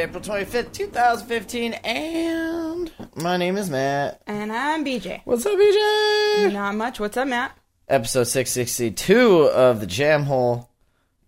Saturday, 0.00 0.18
April 0.18 0.22
25th, 0.22 0.72
2015, 0.72 1.74
and 1.74 2.90
my 3.16 3.36
name 3.36 3.58
is 3.58 3.68
Matt. 3.68 4.22
And 4.26 4.50
I'm 4.50 4.82
BJ. 4.82 5.20
What's 5.24 5.44
up, 5.44 5.58
BJ? 5.58 6.52
Not 6.52 6.74
much. 6.74 6.98
What's 6.98 7.18
up, 7.18 7.28
Matt? 7.28 7.56
Episode 7.86 8.24
662 8.24 9.42
of 9.42 9.80
the 9.80 9.86
Jam 9.86 10.24
Hole 10.24 10.70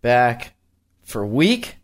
back 0.01 0.55
for 1.03 1.23
a 1.23 1.27
week, 1.27 1.77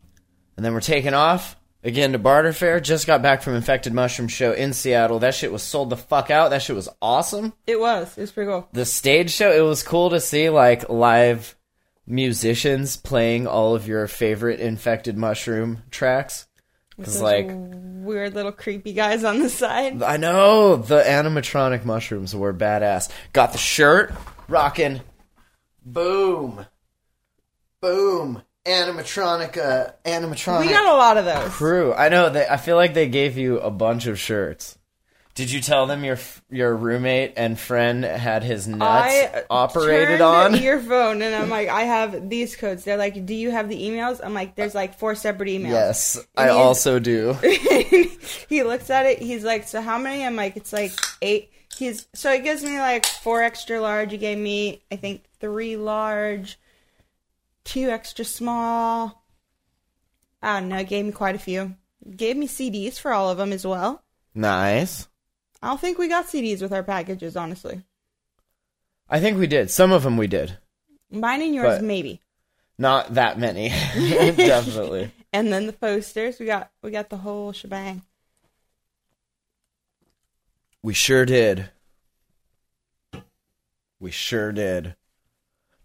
and 0.56 0.64
then 0.64 0.72
we're 0.72 0.80
taking 0.80 1.12
off 1.12 1.56
again 1.84 2.12
to 2.12 2.18
Barter 2.18 2.54
Fair. 2.54 2.80
Just 2.80 3.06
got 3.06 3.20
back 3.20 3.42
from 3.42 3.54
Infected 3.54 3.92
Mushroom 3.92 4.28
Show 4.28 4.52
in 4.52 4.72
Seattle. 4.72 5.18
That 5.18 5.34
shit 5.34 5.52
was 5.52 5.62
sold 5.62 5.90
the 5.90 5.96
fuck 5.96 6.30
out. 6.30 6.50
That 6.50 6.62
shit 6.62 6.76
was 6.76 6.88
awesome. 7.02 7.52
It 7.66 7.78
was. 7.78 8.16
It 8.16 8.22
was 8.22 8.32
pretty 8.32 8.48
cool. 8.48 8.66
the 8.72 8.86
stage 8.86 9.30
show 9.30 9.52
it 9.52 9.60
was 9.60 9.82
cool 9.82 10.10
to 10.10 10.20
see 10.20 10.48
like 10.48 10.88
live 10.88 11.54
musicians 12.06 12.96
playing 12.96 13.46
all 13.46 13.74
of 13.74 13.86
your 13.86 14.06
favorite 14.06 14.60
infected 14.60 15.18
mushroom 15.18 15.82
tracks 15.90 16.47
because 16.98 17.22
like 17.22 17.48
weird 17.50 18.34
little 18.34 18.52
creepy 18.52 18.92
guys 18.92 19.24
on 19.24 19.38
the 19.40 19.48
side. 19.48 20.02
i 20.02 20.16
know 20.16 20.76
the 20.76 21.00
animatronic 21.02 21.84
mushrooms 21.84 22.34
were 22.34 22.52
badass 22.54 23.10
got 23.32 23.52
the 23.52 23.58
shirt 23.58 24.12
rocking 24.48 25.00
boom 25.84 26.64
boom 27.80 28.42
animatronic 28.64 29.56
uh 29.56 29.90
animatronic 30.04 30.60
We 30.60 30.68
got 30.70 30.94
a 30.94 30.96
lot 30.96 31.16
of 31.16 31.24
those. 31.24 31.50
crew 31.52 31.92
i 31.94 32.08
know 32.08 32.30
they 32.30 32.46
i 32.46 32.56
feel 32.56 32.76
like 32.76 32.94
they 32.94 33.08
gave 33.08 33.36
you 33.36 33.58
a 33.60 33.70
bunch 33.70 34.06
of 34.06 34.18
shirts 34.18 34.77
did 35.38 35.52
you 35.52 35.60
tell 35.60 35.86
them 35.86 36.02
your 36.02 36.18
your 36.50 36.74
roommate 36.74 37.34
and 37.36 37.56
friend 37.56 38.02
had 38.02 38.42
his 38.42 38.66
nuts 38.66 38.82
operated 39.48 40.20
on? 40.20 40.34
I 40.42 40.46
operated 40.48 40.56
on 40.56 40.62
your 40.64 40.80
phone 40.80 41.22
and 41.22 41.32
I'm 41.32 41.48
like, 41.48 41.68
I 41.68 41.82
have 41.82 42.28
these 42.28 42.56
codes. 42.56 42.82
They're 42.82 42.96
like, 42.96 43.24
Do 43.24 43.34
you 43.34 43.52
have 43.52 43.68
the 43.68 43.80
emails? 43.80 44.18
I'm 44.20 44.34
like, 44.34 44.56
There's 44.56 44.74
like 44.74 44.98
four 44.98 45.14
separate 45.14 45.48
emails. 45.48 45.70
Yes, 45.70 46.26
I 46.36 46.48
also 46.48 46.98
do. 46.98 47.34
he 48.48 48.64
looks 48.64 48.90
at 48.90 49.06
it. 49.06 49.20
He's 49.20 49.44
like, 49.44 49.68
So 49.68 49.80
how 49.80 49.96
many? 49.96 50.26
I'm 50.26 50.34
like, 50.34 50.56
It's 50.56 50.72
like 50.72 50.90
eight. 51.22 51.52
He's 51.76 52.08
so 52.14 52.32
he 52.32 52.40
gives 52.40 52.64
me 52.64 52.80
like 52.80 53.06
four 53.06 53.40
extra 53.40 53.80
large. 53.80 54.10
He 54.10 54.18
gave 54.18 54.38
me, 54.38 54.82
I 54.90 54.96
think, 54.96 55.22
three 55.38 55.76
large, 55.76 56.58
two 57.62 57.90
extra 57.90 58.24
small. 58.24 59.22
I 60.42 60.58
don't 60.58 60.68
know. 60.68 60.82
Gave 60.82 61.04
me 61.04 61.12
quite 61.12 61.36
a 61.36 61.38
few. 61.38 61.76
Gave 62.16 62.36
me 62.36 62.48
CDs 62.48 62.98
for 62.98 63.12
all 63.12 63.30
of 63.30 63.38
them 63.38 63.52
as 63.52 63.64
well. 63.64 64.02
Nice. 64.34 65.07
I 65.62 65.68
don't 65.68 65.80
think 65.80 65.98
we 65.98 66.08
got 66.08 66.26
CDs 66.26 66.62
with 66.62 66.72
our 66.72 66.82
packages, 66.82 67.36
honestly. 67.36 67.82
I 69.08 69.20
think 69.20 69.38
we 69.38 69.46
did. 69.46 69.70
Some 69.70 69.90
of 69.92 70.02
them 70.02 70.16
we 70.16 70.26
did. 70.26 70.58
Mine 71.10 71.42
and 71.42 71.54
yours, 71.54 71.78
But- 71.78 71.84
maybe. 71.84 72.20
Not 72.80 73.14
that 73.14 73.38
many. 73.38 73.68
Definitely. 73.96 75.10
And 75.30 75.52
then 75.52 75.66
the 75.66 75.74
posters, 75.74 76.38
we 76.38 76.46
got 76.46 76.70
we 76.80 76.90
got 76.90 77.10
the 77.10 77.18
whole 77.18 77.52
shebang. 77.52 78.00
We 80.82 80.94
sure 80.94 81.26
did. 81.26 81.68
We 84.00 84.10
sure 84.10 84.52
did. 84.52 84.94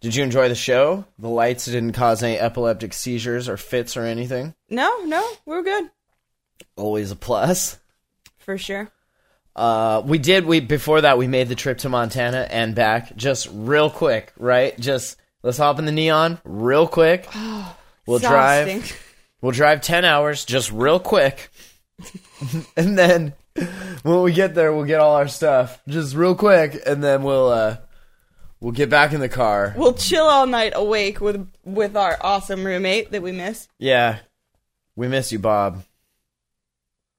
Did 0.00 0.14
you 0.14 0.24
enjoy 0.24 0.48
the 0.48 0.54
show? 0.54 1.04
The 1.18 1.28
lights 1.28 1.66
didn't 1.66 1.92
cause 1.92 2.22
any 2.22 2.38
epileptic 2.38 2.94
seizures 2.94 3.48
or 3.50 3.58
fits 3.58 3.98
or 3.98 4.04
anything. 4.04 4.54
No, 4.70 5.04
no, 5.04 5.26
we're 5.44 5.62
good 5.62 5.90
Always 6.76 7.10
a 7.10 7.16
plus. 7.16 7.78
for 8.38 8.56
sure. 8.56 8.90
Uh, 9.56 10.02
we 10.04 10.18
did. 10.18 10.46
We 10.46 10.60
before 10.60 11.00
that 11.02 11.16
we 11.18 11.26
made 11.28 11.48
the 11.48 11.54
trip 11.54 11.78
to 11.78 11.88
Montana 11.88 12.46
and 12.50 12.74
back 12.74 13.14
just 13.16 13.48
real 13.52 13.88
quick, 13.90 14.32
right? 14.36 14.78
Just 14.78 15.16
let's 15.42 15.58
hop 15.58 15.78
in 15.78 15.84
the 15.84 15.92
neon 15.92 16.40
real 16.44 16.86
quick. 16.86 17.28
We'll 18.06 18.18
drive. 18.18 19.00
We'll 19.40 19.52
drive 19.52 19.80
10 19.80 20.04
hours 20.04 20.44
just 20.44 20.70
real 20.70 21.00
quick. 21.00 21.48
and 22.76 22.98
then 22.98 23.32
when 24.02 24.20
we 24.20 24.32
get 24.34 24.54
there, 24.54 24.74
we'll 24.74 24.84
get 24.84 25.00
all 25.00 25.14
our 25.16 25.26
stuff 25.28 25.80
just 25.88 26.14
real 26.14 26.34
quick 26.34 26.82
and 26.86 27.02
then 27.02 27.22
we'll 27.22 27.48
uh 27.48 27.78
we'll 28.60 28.72
get 28.72 28.90
back 28.90 29.14
in 29.14 29.20
the 29.20 29.28
car. 29.30 29.72
We'll 29.74 29.94
chill 29.94 30.26
all 30.26 30.46
night 30.46 30.72
awake 30.76 31.22
with 31.22 31.50
with 31.64 31.96
our 31.96 32.18
awesome 32.20 32.62
roommate 32.62 33.10
that 33.12 33.22
we 33.22 33.32
miss 33.32 33.68
Yeah. 33.78 34.18
We 34.96 35.08
miss 35.08 35.32
you, 35.32 35.38
Bob. 35.38 35.82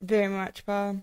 very 0.01 0.27
much, 0.27 0.65
Bob. 0.67 1.01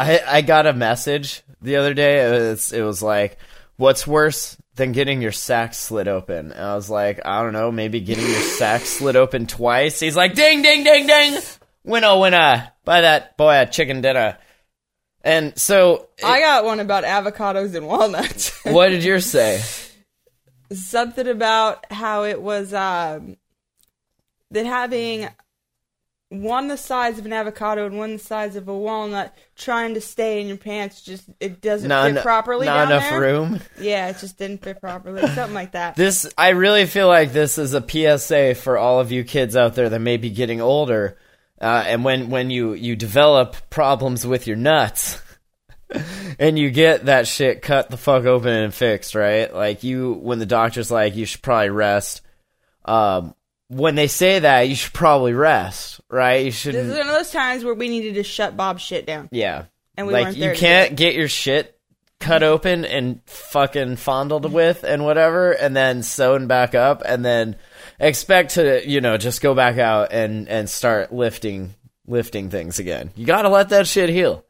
I 0.00 0.20
I 0.26 0.40
got 0.40 0.66
a 0.66 0.72
message 0.72 1.42
the 1.60 1.76
other 1.76 1.92
day. 1.92 2.26
It 2.26 2.30
was, 2.30 2.72
it 2.72 2.82
was 2.82 3.02
like, 3.02 3.38
"What's 3.76 4.06
worse 4.06 4.56
than 4.76 4.92
getting 4.92 5.20
your 5.20 5.32
sack 5.32 5.74
slit 5.74 6.08
open?" 6.08 6.52
And 6.52 6.64
I 6.64 6.74
was 6.74 6.88
like, 6.88 7.20
"I 7.24 7.42
don't 7.42 7.52
know, 7.52 7.70
maybe 7.70 8.00
getting 8.00 8.24
your 8.26 8.40
sack 8.40 8.82
slit 8.82 9.16
open 9.16 9.46
twice." 9.46 10.00
He's 10.00 10.16
like, 10.16 10.34
"Ding, 10.34 10.62
ding, 10.62 10.84
ding, 10.84 11.06
ding! 11.06 11.40
Winner, 11.84 12.18
winner! 12.18 12.72
Buy 12.84 13.02
that 13.02 13.36
boy 13.36 13.60
a 13.60 13.66
chicken 13.66 14.00
dinner." 14.00 14.38
And 15.22 15.58
so, 15.58 16.08
I 16.24 16.40
got 16.40 16.64
one 16.64 16.80
about 16.80 17.04
avocados 17.04 17.74
and 17.74 17.86
walnuts. 17.86 18.58
what 18.64 18.88
did 18.88 19.04
yours 19.04 19.26
say? 19.26 19.60
Something 20.72 21.28
about 21.28 21.84
how 21.92 22.24
it 22.24 22.40
was 22.40 22.72
um 22.72 23.36
that 24.50 24.64
having 24.64 25.28
one 26.30 26.68
the 26.68 26.76
size 26.76 27.18
of 27.18 27.26
an 27.26 27.32
avocado 27.32 27.86
and 27.86 27.98
one 27.98 28.12
the 28.12 28.18
size 28.18 28.54
of 28.54 28.68
a 28.68 28.76
walnut 28.76 29.34
trying 29.56 29.94
to 29.94 30.00
stay 30.00 30.40
in 30.40 30.46
your 30.46 30.56
pants 30.56 31.02
just 31.02 31.24
it 31.40 31.60
doesn't 31.60 31.88
Not, 31.88 32.04
fit 32.04 32.10
eno- 32.12 32.22
properly 32.22 32.66
not 32.66 32.84
down 32.88 32.92
enough 32.92 33.10
there. 33.10 33.20
room. 33.20 33.60
Yeah, 33.80 34.08
it 34.10 34.18
just 34.20 34.38
didn't 34.38 34.62
fit 34.62 34.80
properly. 34.80 35.20
Something 35.22 35.54
like 35.54 35.72
that. 35.72 35.96
This, 35.96 36.32
I 36.38 36.50
really 36.50 36.86
feel 36.86 37.08
like 37.08 37.32
this 37.32 37.58
is 37.58 37.74
a 37.74 37.84
PSA 37.86 38.54
for 38.54 38.78
all 38.78 39.00
of 39.00 39.10
you 39.10 39.24
kids 39.24 39.56
out 39.56 39.74
there 39.74 39.88
that 39.88 39.98
may 39.98 40.16
be 40.18 40.30
getting 40.30 40.60
older, 40.60 41.18
uh, 41.60 41.82
and 41.86 42.04
when 42.04 42.30
when 42.30 42.48
you 42.48 42.74
you 42.74 42.94
develop 42.94 43.56
problems 43.68 44.24
with 44.24 44.46
your 44.46 44.56
nuts, 44.56 45.20
and 46.38 46.56
you 46.56 46.70
get 46.70 47.06
that 47.06 47.26
shit 47.26 47.60
cut 47.60 47.90
the 47.90 47.96
fuck 47.96 48.24
open 48.24 48.52
and 48.52 48.72
fixed, 48.72 49.16
right? 49.16 49.52
Like 49.52 49.82
you, 49.82 50.12
when 50.12 50.38
the 50.38 50.46
doctor's 50.46 50.92
like, 50.92 51.16
you 51.16 51.26
should 51.26 51.42
probably 51.42 51.70
rest. 51.70 52.22
Um, 52.84 53.34
when 53.70 53.94
they 53.94 54.08
say 54.08 54.40
that, 54.40 54.68
you 54.68 54.74
should 54.74 54.92
probably 54.92 55.32
rest, 55.32 56.00
right? 56.10 56.44
You 56.44 56.50
should. 56.50 56.74
This 56.74 56.88
is 56.88 56.98
one 56.98 57.08
of 57.08 57.14
those 57.14 57.30
times 57.30 57.64
where 57.64 57.74
we 57.74 57.88
needed 57.88 58.14
to 58.14 58.24
shut 58.24 58.56
Bob's 58.56 58.82
shit 58.82 59.06
down. 59.06 59.28
Yeah. 59.30 59.66
And 59.96 60.08
we 60.08 60.12
like 60.12 60.24
weren't 60.26 60.36
you 60.36 60.52
can't 60.54 60.96
get 60.96 61.14
your 61.14 61.28
shit 61.28 61.78
cut 62.18 62.42
open 62.42 62.84
and 62.84 63.20
fucking 63.26 63.96
fondled 63.96 64.44
mm-hmm. 64.44 64.54
with 64.54 64.84
and 64.84 65.04
whatever 65.04 65.52
and 65.52 65.74
then 65.74 66.02
sewn 66.02 66.48
back 66.48 66.74
up 66.74 67.02
and 67.06 67.24
then 67.24 67.56
expect 68.00 68.54
to, 68.54 68.86
you 68.86 69.00
know, 69.00 69.16
just 69.16 69.40
go 69.40 69.54
back 69.54 69.78
out 69.78 70.12
and 70.12 70.48
and 70.48 70.68
start 70.68 71.12
lifting 71.12 71.74
lifting 72.06 72.50
things 72.50 72.80
again. 72.80 73.12
You 73.14 73.24
got 73.24 73.42
to 73.42 73.48
let 73.48 73.68
that 73.68 73.86
shit 73.86 74.10
heal. 74.10 74.44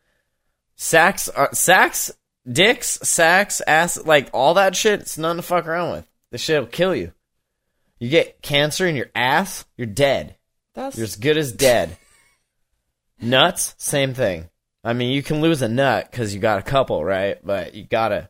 Sacks 0.77 1.29
are 1.29 1.51
sacks, 1.53 2.11
dicks, 2.51 2.99
sacks, 3.03 3.61
ass, 3.67 4.03
like 4.03 4.31
all 4.33 4.55
that 4.55 4.75
shit, 4.75 5.01
it's 5.01 5.19
nothing 5.19 5.37
to 5.37 5.43
fuck 5.43 5.67
around 5.67 5.93
with. 5.93 6.07
This 6.31 6.41
shit'll 6.41 6.67
kill 6.67 6.95
you. 6.95 7.13
You 8.01 8.09
get 8.09 8.43
cancer 8.43 8.87
in 8.87 8.97
your 8.97 9.11
ass, 9.15 9.65
you're 9.77 9.87
dead. 9.87 10.37
That's 10.75 10.97
You're 10.97 11.05
as 11.05 11.17
good 11.17 11.37
as 11.37 11.53
dead. 11.53 11.97
Nuts, 13.21 13.75
same 13.79 14.15
thing. 14.15 14.49
I 14.83 14.95
mean, 14.95 15.11
you 15.13 15.23
can 15.23 15.41
lose 15.43 15.61
a 15.61 15.69
nut 15.69 16.09
because 16.11 16.35
you 16.35 16.41
got 16.41 16.59
a 16.59 16.63
couple, 16.63 17.05
right? 17.05 17.39
But 17.45 17.75
you 17.75 17.85
gotta, 17.85 18.29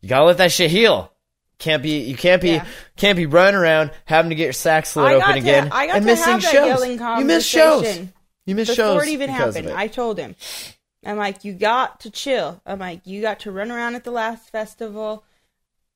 you 0.00 0.08
gotta 0.08 0.24
let 0.24 0.38
that 0.38 0.52
shit 0.52 0.70
heal. 0.70 1.12
Can't 1.58 1.82
be, 1.82 1.98
you 2.02 2.16
can't 2.16 2.40
be, 2.40 2.50
Yeah. 2.52 2.66
can't 2.96 3.16
be 3.16 3.26
running 3.26 3.56
around 3.56 3.90
having 4.04 4.30
to 4.30 4.34
get 4.36 4.44
your 4.44 4.52
sack 4.52 4.86
slit 4.86 5.06
I 5.06 5.18
got 5.18 5.22
open 5.30 5.34
to- 5.34 5.40
again 5.40 5.68
I 5.72 5.86
got 5.88 5.96
and 5.96 6.06
to 6.06 6.12
missing 6.12 6.32
have 6.32 6.42
that 6.42 6.52
shows. 6.52 6.66
yelling 6.66 7.18
you 7.18 7.24
miss 7.26 7.44
shows. 7.44 7.72
conversation 7.82 8.12
You 8.46 8.54
miss 8.54 8.68
shows 8.72 8.94
before 8.94 9.02
it 9.02 9.08
even 9.12 9.26
because 9.30 9.54
happened. 9.56 9.72
it. 9.72 9.76
I 9.76 9.88
told 9.88 10.18
him, 10.18 10.36
I'm 11.04 11.16
like, 11.18 11.44
you 11.44 11.52
got 11.52 12.00
to 12.00 12.10
chill. 12.10 12.60
I'm 12.64 12.78
like, 12.78 13.06
you 13.06 13.20
got 13.20 13.40
to 13.40 13.50
run 13.52 13.70
around 13.70 13.94
at 13.96 14.04
the 14.04 14.10
last 14.10 14.50
festival. 14.50 15.24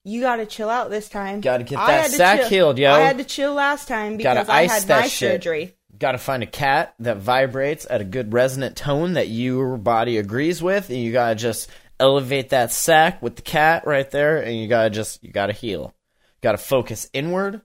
You 0.05 0.21
got 0.21 0.37
to 0.37 0.47
chill 0.47 0.69
out 0.69 0.91
this 0.91 1.09
time. 1.09 1.41
Gotta 1.41 1.65
get 1.65 1.79
I 1.79 1.87
that 1.87 2.03
had 2.03 2.11
to 2.11 2.17
sack 2.17 2.41
chill- 2.41 2.49
healed, 2.51 2.79
yo. 2.79 2.93
I 2.93 3.01
had 3.01 3.19
to 3.19 3.25
chill 3.25 3.55
last 3.55 3.89
time 3.89 4.19
Gotta 4.19 4.41
because 4.41 4.49
I 4.51 4.61
ice 4.63 4.73
had 4.81 4.83
that 4.89 5.01
my 5.01 5.09
shit. 5.09 5.33
surgery. 5.43 5.75
got 5.99 6.13
to 6.13 6.19
find 6.19 6.43
a 6.43 6.47
cat 6.47 6.95
that 6.99 7.17
vibrates 7.19 7.87
at 7.89 8.01
a 8.03 8.05
good 8.05 8.33
resonant 8.33 8.77
tone 8.77 9.15
that 9.15 9.29
your 9.29 9.79
body 9.79 10.19
agrees 10.19 10.63
with, 10.63 10.91
and 10.91 10.99
you 10.99 11.11
gotta 11.13 11.35
just 11.35 11.71
elevate 11.99 12.51
that 12.51 12.71
sack 12.73 13.23
with 13.23 13.37
the 13.37 13.43
cat 13.43 13.87
right 13.87 14.11
there, 14.11 14.43
and 14.43 14.55
you 14.59 14.69
gotta 14.69 14.91
just 14.91 15.23
you 15.25 15.33
gotta 15.33 15.53
heal. 15.55 15.95
Gotta 16.43 16.59
focus 16.59 17.09
inward 17.15 17.63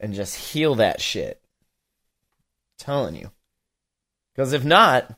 and 0.00 0.12
just 0.12 0.34
heal 0.36 0.74
that 0.74 1.00
shit. 1.00 1.40
I'm 2.80 2.84
telling 2.84 3.14
you. 3.14 3.30
Because 4.34 4.52
if 4.52 4.62
not, 4.64 5.10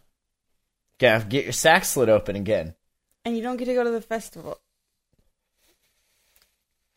gotta 0.98 1.24
get 1.24 1.44
your 1.44 1.52
sack 1.52 1.84
slit 1.84 2.08
open 2.08 2.36
again. 2.36 2.74
and 3.24 3.36
you 3.36 3.42
don't 3.42 3.56
get 3.56 3.64
to 3.64 3.74
go 3.74 3.82
to 3.82 3.90
the 3.90 4.00
festival. 4.00 4.60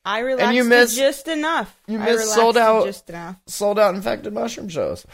I 0.06 0.20
relaxed 0.20 0.48
and 0.48 0.56
you 0.56 0.64
it 0.64 0.68
miss- 0.68 0.96
just 0.96 1.28
enough. 1.28 1.80
you 1.88 1.98
missed 2.00 2.18
miss 2.26 2.34
sold 2.34 2.58
out- 2.58 2.86
just 2.86 3.10
enough. 3.10 3.38
sold 3.48 3.80
out 3.80 3.96
infected 3.96 4.34
mushroom 4.34 4.68
shows. 4.70 5.06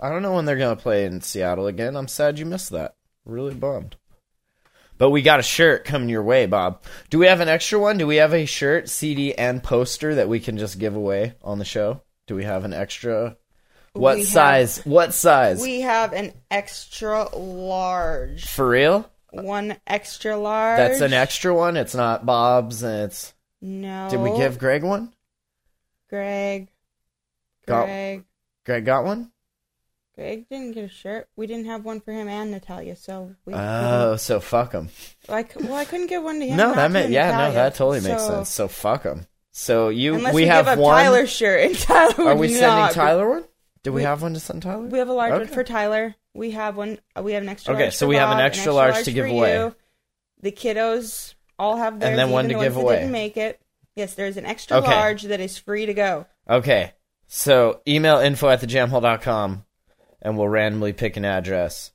I 0.00 0.08
don't 0.08 0.22
know 0.22 0.34
when 0.34 0.44
they're 0.44 0.56
gonna 0.56 0.76
play 0.76 1.04
in 1.04 1.20
Seattle 1.20 1.66
again. 1.66 1.96
I'm 1.96 2.08
sad 2.08 2.38
you 2.38 2.46
missed 2.46 2.70
that. 2.70 2.94
Really 3.24 3.54
bummed. 3.54 3.96
But 4.98 5.10
we 5.10 5.22
got 5.22 5.40
a 5.40 5.42
shirt 5.42 5.84
coming 5.84 6.08
your 6.10 6.22
way, 6.22 6.46
Bob. 6.46 6.82
Do 7.08 7.18
we 7.18 7.26
have 7.26 7.40
an 7.40 7.48
extra 7.48 7.78
one? 7.78 7.96
Do 7.98 8.06
we 8.06 8.16
have 8.16 8.34
a 8.34 8.44
shirt, 8.46 8.88
CD, 8.88 9.34
and 9.34 9.62
poster 9.62 10.14
that 10.14 10.28
we 10.28 10.40
can 10.40 10.58
just 10.58 10.78
give 10.78 10.94
away 10.94 11.34
on 11.42 11.58
the 11.58 11.64
show? 11.64 12.02
Do 12.26 12.34
we 12.36 12.44
have 12.44 12.64
an 12.64 12.72
extra? 12.72 13.36
What 13.94 14.16
We 14.16 14.20
have- 14.20 14.28
size? 14.28 14.78
what 14.84 15.12
size? 15.14 15.60
We 15.60 15.80
have 15.80 16.12
an 16.12 16.32
extra 16.50 17.34
large, 17.36 18.44
For 18.46 18.68
real? 18.68 19.10
one 19.32 19.76
extra 19.86 20.36
large. 20.36 20.76
That's 20.78 21.00
an 21.00 21.12
extra 21.12 21.52
one. 21.54 21.76
It's 21.76 21.94
not 21.94 22.24
Bob's, 22.26 22.82
it's. 22.82 23.32
No. 23.60 24.08
Did 24.10 24.20
we 24.20 24.36
give 24.36 24.58
Greg 24.58 24.82
one? 24.82 25.12
Greg? 26.08 26.68
Got- 27.66 27.86
Greg. 27.86 28.24
Greg 28.64 28.84
got 28.84 29.04
one. 29.04 29.32
Greg 30.14 30.48
didn't 30.50 30.72
get 30.72 30.84
a 30.84 30.88
shirt. 30.88 31.28
We 31.36 31.46
didn't 31.46 31.66
have 31.66 31.84
one 31.84 32.00
for 32.00 32.12
him 32.12 32.28
and 32.28 32.50
Natalia, 32.50 32.94
so 32.96 33.34
we. 33.46 33.54
Oh, 33.54 34.16
so 34.16 34.38
fuck 34.40 34.72
him. 34.72 34.88
c- 34.88 35.24
well, 35.26 35.74
I 35.74 35.84
couldn't 35.84 36.08
give 36.08 36.22
one 36.22 36.40
to 36.40 36.46
him. 36.46 36.56
No, 36.56 36.74
that 36.74 36.90
meant 36.90 37.10
yeah, 37.10 37.30
no, 37.36 37.52
that 37.52 37.74
totally 37.74 38.00
makes 38.00 38.22
so- 38.26 38.28
sense. 38.36 38.50
So 38.50 38.68
fuck 38.68 39.04
him. 39.04 39.26
So 39.52 39.88
you, 39.88 40.14
Unless 40.14 40.34
we, 40.34 40.42
we, 40.42 40.48
have 40.48 40.78
one. 40.78 40.94
Tyler 40.94 41.26
shirt, 41.26 41.64
and 41.64 41.78
Tyler 41.78 42.28
Are 42.28 42.36
we 42.36 42.48
sending 42.48 42.94
Tyler 42.94 43.28
one? 43.28 43.44
Do 43.82 43.92
we, 43.92 43.96
We- 43.96 44.02
have 44.04 44.20
one 44.22 44.34
to 44.34 44.40
send 44.40 44.62
Tyler? 44.62 44.86
We 44.86 44.98
have 44.98 45.08
a 45.08 45.12
large 45.12 45.32
one 45.32 45.46
for 45.48 45.64
Tyler. 45.64 46.14
We 46.34 46.50
have 46.52 46.76
one. 46.76 46.98
We 47.20 47.32
have 47.32 47.42
an 47.42 47.48
extra. 47.48 47.74
Okay, 47.74 47.84
large 47.84 47.94
so 47.96 48.06
we 48.06 48.16
have 48.16 48.30
an 48.30 48.36
Bob, 48.36 48.44
extra 48.46 48.72
large 48.72 49.04
to 49.04 49.12
give 49.12 49.26
away. 49.26 49.54
you. 49.54 49.74
The 50.42 50.52
kiddos 50.52 51.34
all 51.60 51.76
have 51.76 52.00
theirs, 52.00 52.10
And 52.10 52.18
then 52.18 52.30
one 52.30 52.48
to 52.48 52.54
the 52.54 52.60
give 52.60 52.76
away. 52.76 52.96
Didn't 52.96 53.12
make 53.12 53.36
it. 53.36 53.60
Yes, 53.94 54.14
there's 54.14 54.36
an 54.36 54.46
extra 54.46 54.78
Okay. 54.78 54.90
large 54.90 55.22
that 55.24 55.40
is 55.40 55.58
free 55.58 55.86
to 55.86 55.94
go. 55.94 56.26
Okay, 56.48 56.92
so 57.26 57.80
email 57.86 58.18
info 58.18 58.48
at 58.48 58.60
thejamhole.com 58.60 59.64
and 60.22 60.36
we'll 60.38 60.48
randomly 60.48 60.92
pick 60.92 61.16
an 61.16 61.24
address 61.24 61.92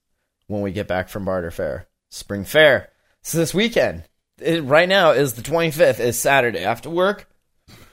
when 0.48 0.62
we 0.62 0.72
get 0.72 0.88
back 0.88 1.10
from 1.10 1.26
Barter 1.26 1.52
Fair. 1.52 1.88
Spring 2.10 2.46
Fair. 2.46 2.90
So 3.24 3.38
this 3.38 3.54
weekend, 3.54 4.04
it, 4.40 4.64
right 4.64 4.88
now 4.88 5.12
is 5.12 5.34
the 5.34 5.42
25th, 5.42 6.00
is 6.00 6.20
Saturday. 6.20 6.64
After 6.64 6.90
work, 6.90 7.28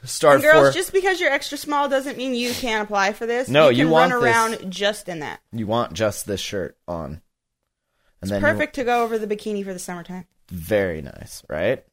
start 0.04 0.36
And 0.36 0.42
girls, 0.44 0.68
for. 0.68 0.74
just 0.74 0.92
because 0.92 1.20
you're 1.20 1.32
extra 1.32 1.56
small 1.56 1.88
doesn't 1.88 2.18
mean 2.18 2.34
you 2.34 2.52
can't 2.52 2.84
apply 2.84 3.12
for 3.14 3.26
this. 3.26 3.48
No, 3.48 3.68
you, 3.70 3.86
you 3.86 3.88
want 3.90 4.12
run 4.12 4.22
this. 4.22 4.30
around 4.60 4.70
just 4.70 5.08
in 5.08 5.20
that. 5.20 5.40
You 5.52 5.66
want 5.66 5.94
just 5.94 6.26
this 6.26 6.40
shirt 6.40 6.76
on. 6.86 7.22
And 8.22 8.30
It's 8.30 8.40
you- 8.40 8.46
perfect 8.46 8.74
to 8.76 8.84
go 8.84 9.02
over 9.04 9.18
the 9.18 9.26
bikini 9.26 9.64
for 9.64 9.72
the 9.72 9.78
summertime. 9.78 10.26
very 10.50 11.02
nice, 11.02 11.42
right? 11.48 11.84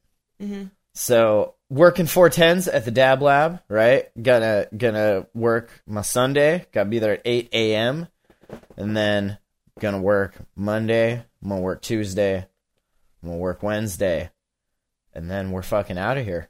So 0.92 1.54
working 1.68 2.06
four 2.06 2.30
tens 2.30 2.66
at 2.66 2.84
the 2.84 2.90
Dab 2.90 3.22
Lab, 3.22 3.60
right? 3.68 4.08
Gonna 4.20 4.66
gonna 4.76 5.26
work 5.34 5.82
my 5.86 6.02
Sunday. 6.02 6.66
Got 6.72 6.84
to 6.84 6.88
be 6.90 6.98
there 6.98 7.12
at 7.14 7.22
eight 7.24 7.48
a.m. 7.52 8.08
and 8.76 8.96
then 8.96 9.38
gonna 9.78 10.00
work 10.00 10.34
Monday. 10.56 11.24
I'm 11.42 11.48
gonna 11.48 11.60
work 11.60 11.82
Tuesday. 11.82 12.38
I'm 13.22 13.28
gonna 13.28 13.36
work 13.38 13.62
Wednesday, 13.62 14.30
and 15.14 15.30
then 15.30 15.52
we're 15.52 15.62
fucking 15.62 15.98
out 15.98 16.18
of 16.18 16.24
here. 16.24 16.48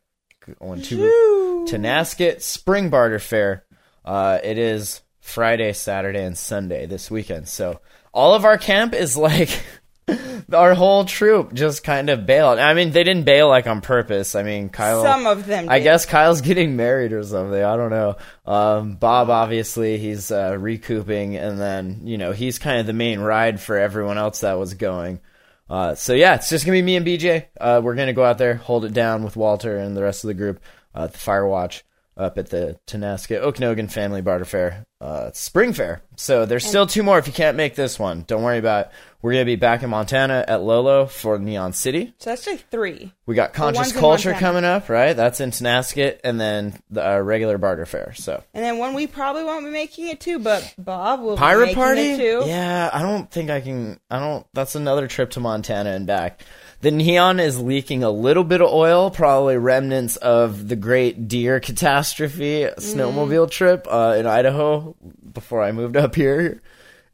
Going 0.58 0.80
to 0.82 1.66
Tonasket 1.68 2.40
Spring 2.40 2.88
Barter 2.90 3.18
Fair. 3.18 3.64
Uh, 4.04 4.38
it 4.42 4.56
is 4.56 5.02
Friday, 5.20 5.72
Saturday, 5.74 6.24
and 6.24 6.36
Sunday 6.38 6.86
this 6.86 7.10
weekend. 7.10 7.46
So 7.46 7.80
all 8.12 8.34
of 8.34 8.44
our 8.44 8.58
camp 8.58 8.94
is 8.94 9.16
like 9.16 9.62
our 10.52 10.74
whole 10.74 11.04
troop 11.04 11.52
just 11.52 11.84
kind 11.84 12.10
of 12.10 12.26
bailed. 12.26 12.58
I 12.58 12.74
mean, 12.74 12.90
they 12.90 13.04
didn't 13.04 13.24
bail 13.24 13.48
like 13.48 13.66
on 13.66 13.80
purpose. 13.80 14.34
I 14.34 14.42
mean, 14.42 14.68
Kyle. 14.68 15.02
Some 15.02 15.26
of 15.26 15.46
them. 15.46 15.68
I 15.68 15.80
guess 15.80 16.06
Kyle's 16.06 16.40
getting 16.40 16.76
married 16.76 17.12
or 17.12 17.22
something. 17.22 17.62
I 17.62 17.76
don't 17.76 17.90
know. 17.90 18.16
Um, 18.46 18.94
Bob 18.96 19.30
obviously 19.30 19.98
he's 19.98 20.30
uh, 20.30 20.56
recouping, 20.58 21.36
and 21.36 21.60
then 21.60 22.02
you 22.04 22.18
know 22.18 22.32
he's 22.32 22.58
kind 22.58 22.80
of 22.80 22.86
the 22.86 22.92
main 22.92 23.20
ride 23.20 23.60
for 23.60 23.76
everyone 23.76 24.18
else 24.18 24.40
that 24.40 24.58
was 24.58 24.74
going. 24.74 25.20
Uh, 25.68 25.94
so 25.94 26.14
yeah, 26.14 26.34
it's 26.34 26.50
just 26.50 26.66
gonna 26.66 26.78
be 26.78 26.82
me 26.82 26.96
and 26.96 27.06
BJ. 27.06 27.46
Uh, 27.60 27.80
we're 27.82 27.94
gonna 27.94 28.12
go 28.12 28.24
out 28.24 28.38
there, 28.38 28.54
hold 28.54 28.84
it 28.84 28.92
down 28.92 29.22
with 29.22 29.36
Walter 29.36 29.76
and 29.76 29.96
the 29.96 30.02
rest 30.02 30.24
of 30.24 30.28
the 30.28 30.34
group 30.34 30.60
uh, 30.94 31.04
at 31.04 31.12
the 31.12 31.18
Firewatch 31.18 31.82
up 32.16 32.36
at 32.38 32.50
the 32.50 32.78
Tonasket 32.86 33.40
Okanogan 33.42 33.90
Family 33.90 34.20
Barter 34.20 34.44
Fair, 34.44 34.84
uh, 35.00 35.30
Spring 35.32 35.72
Fair. 35.72 36.02
So 36.16 36.44
there's 36.46 36.66
still 36.66 36.86
two 36.86 37.02
more 37.02 37.18
if 37.18 37.26
you 37.26 37.32
can't 37.32 37.56
make 37.56 37.74
this 37.74 37.98
one. 37.98 38.24
Don't 38.26 38.42
worry 38.42 38.58
about. 38.58 38.86
it. 38.86 38.92
We're 39.22 39.32
gonna 39.32 39.44
be 39.44 39.56
back 39.56 39.82
in 39.82 39.90
Montana 39.90 40.44
at 40.48 40.62
Lolo 40.62 41.04
for 41.04 41.38
Neon 41.38 41.74
City. 41.74 42.14
So 42.18 42.30
that's 42.30 42.46
like 42.46 42.70
three. 42.70 43.12
We 43.26 43.34
got 43.34 43.50
one's 43.58 43.76
Conscious 43.76 43.92
in 43.92 44.00
Culture 44.00 44.30
Montana. 44.30 44.46
coming 44.52 44.64
up, 44.64 44.88
right? 44.88 45.14
That's 45.14 45.40
in 45.40 45.50
Tonasket, 45.50 46.20
and 46.24 46.40
then 46.40 46.78
the 46.88 47.06
uh, 47.06 47.18
regular 47.18 47.58
barter 47.58 47.84
fair. 47.84 48.14
So 48.14 48.42
And 48.54 48.64
then 48.64 48.78
one 48.78 48.94
we 48.94 49.06
probably 49.06 49.44
won't 49.44 49.66
be 49.66 49.70
making 49.70 50.08
it 50.08 50.20
to, 50.20 50.38
but 50.38 50.74
Bob 50.78 51.20
will 51.20 51.36
be 51.36 51.38
pirate 51.40 51.60
making 51.66 51.74
party. 51.74 52.00
it 52.12 52.16
too. 52.16 52.44
Yeah, 52.46 52.88
I 52.92 53.02
don't 53.02 53.30
think 53.30 53.50
I 53.50 53.60
can. 53.60 54.00
I 54.10 54.18
don't. 54.20 54.46
That's 54.54 54.74
another 54.74 55.06
trip 55.06 55.30
to 55.32 55.40
Montana 55.40 55.90
and 55.90 56.06
back. 56.06 56.42
The 56.82 56.90
neon 56.90 57.40
is 57.40 57.60
leaking 57.60 58.02
a 58.02 58.10
little 58.10 58.44
bit 58.44 58.62
of 58.62 58.70
oil, 58.70 59.10
probably 59.10 59.58
remnants 59.58 60.16
of 60.16 60.66
the 60.66 60.76
Great 60.76 61.28
Deer 61.28 61.60
catastrophe 61.60 62.66
snowmobile 62.78 63.50
trip 63.50 63.86
uh, 63.90 64.16
in 64.18 64.26
Idaho 64.26 64.96
before 65.32 65.62
I 65.62 65.72
moved 65.72 65.96
up 65.96 66.14
here. 66.14 66.62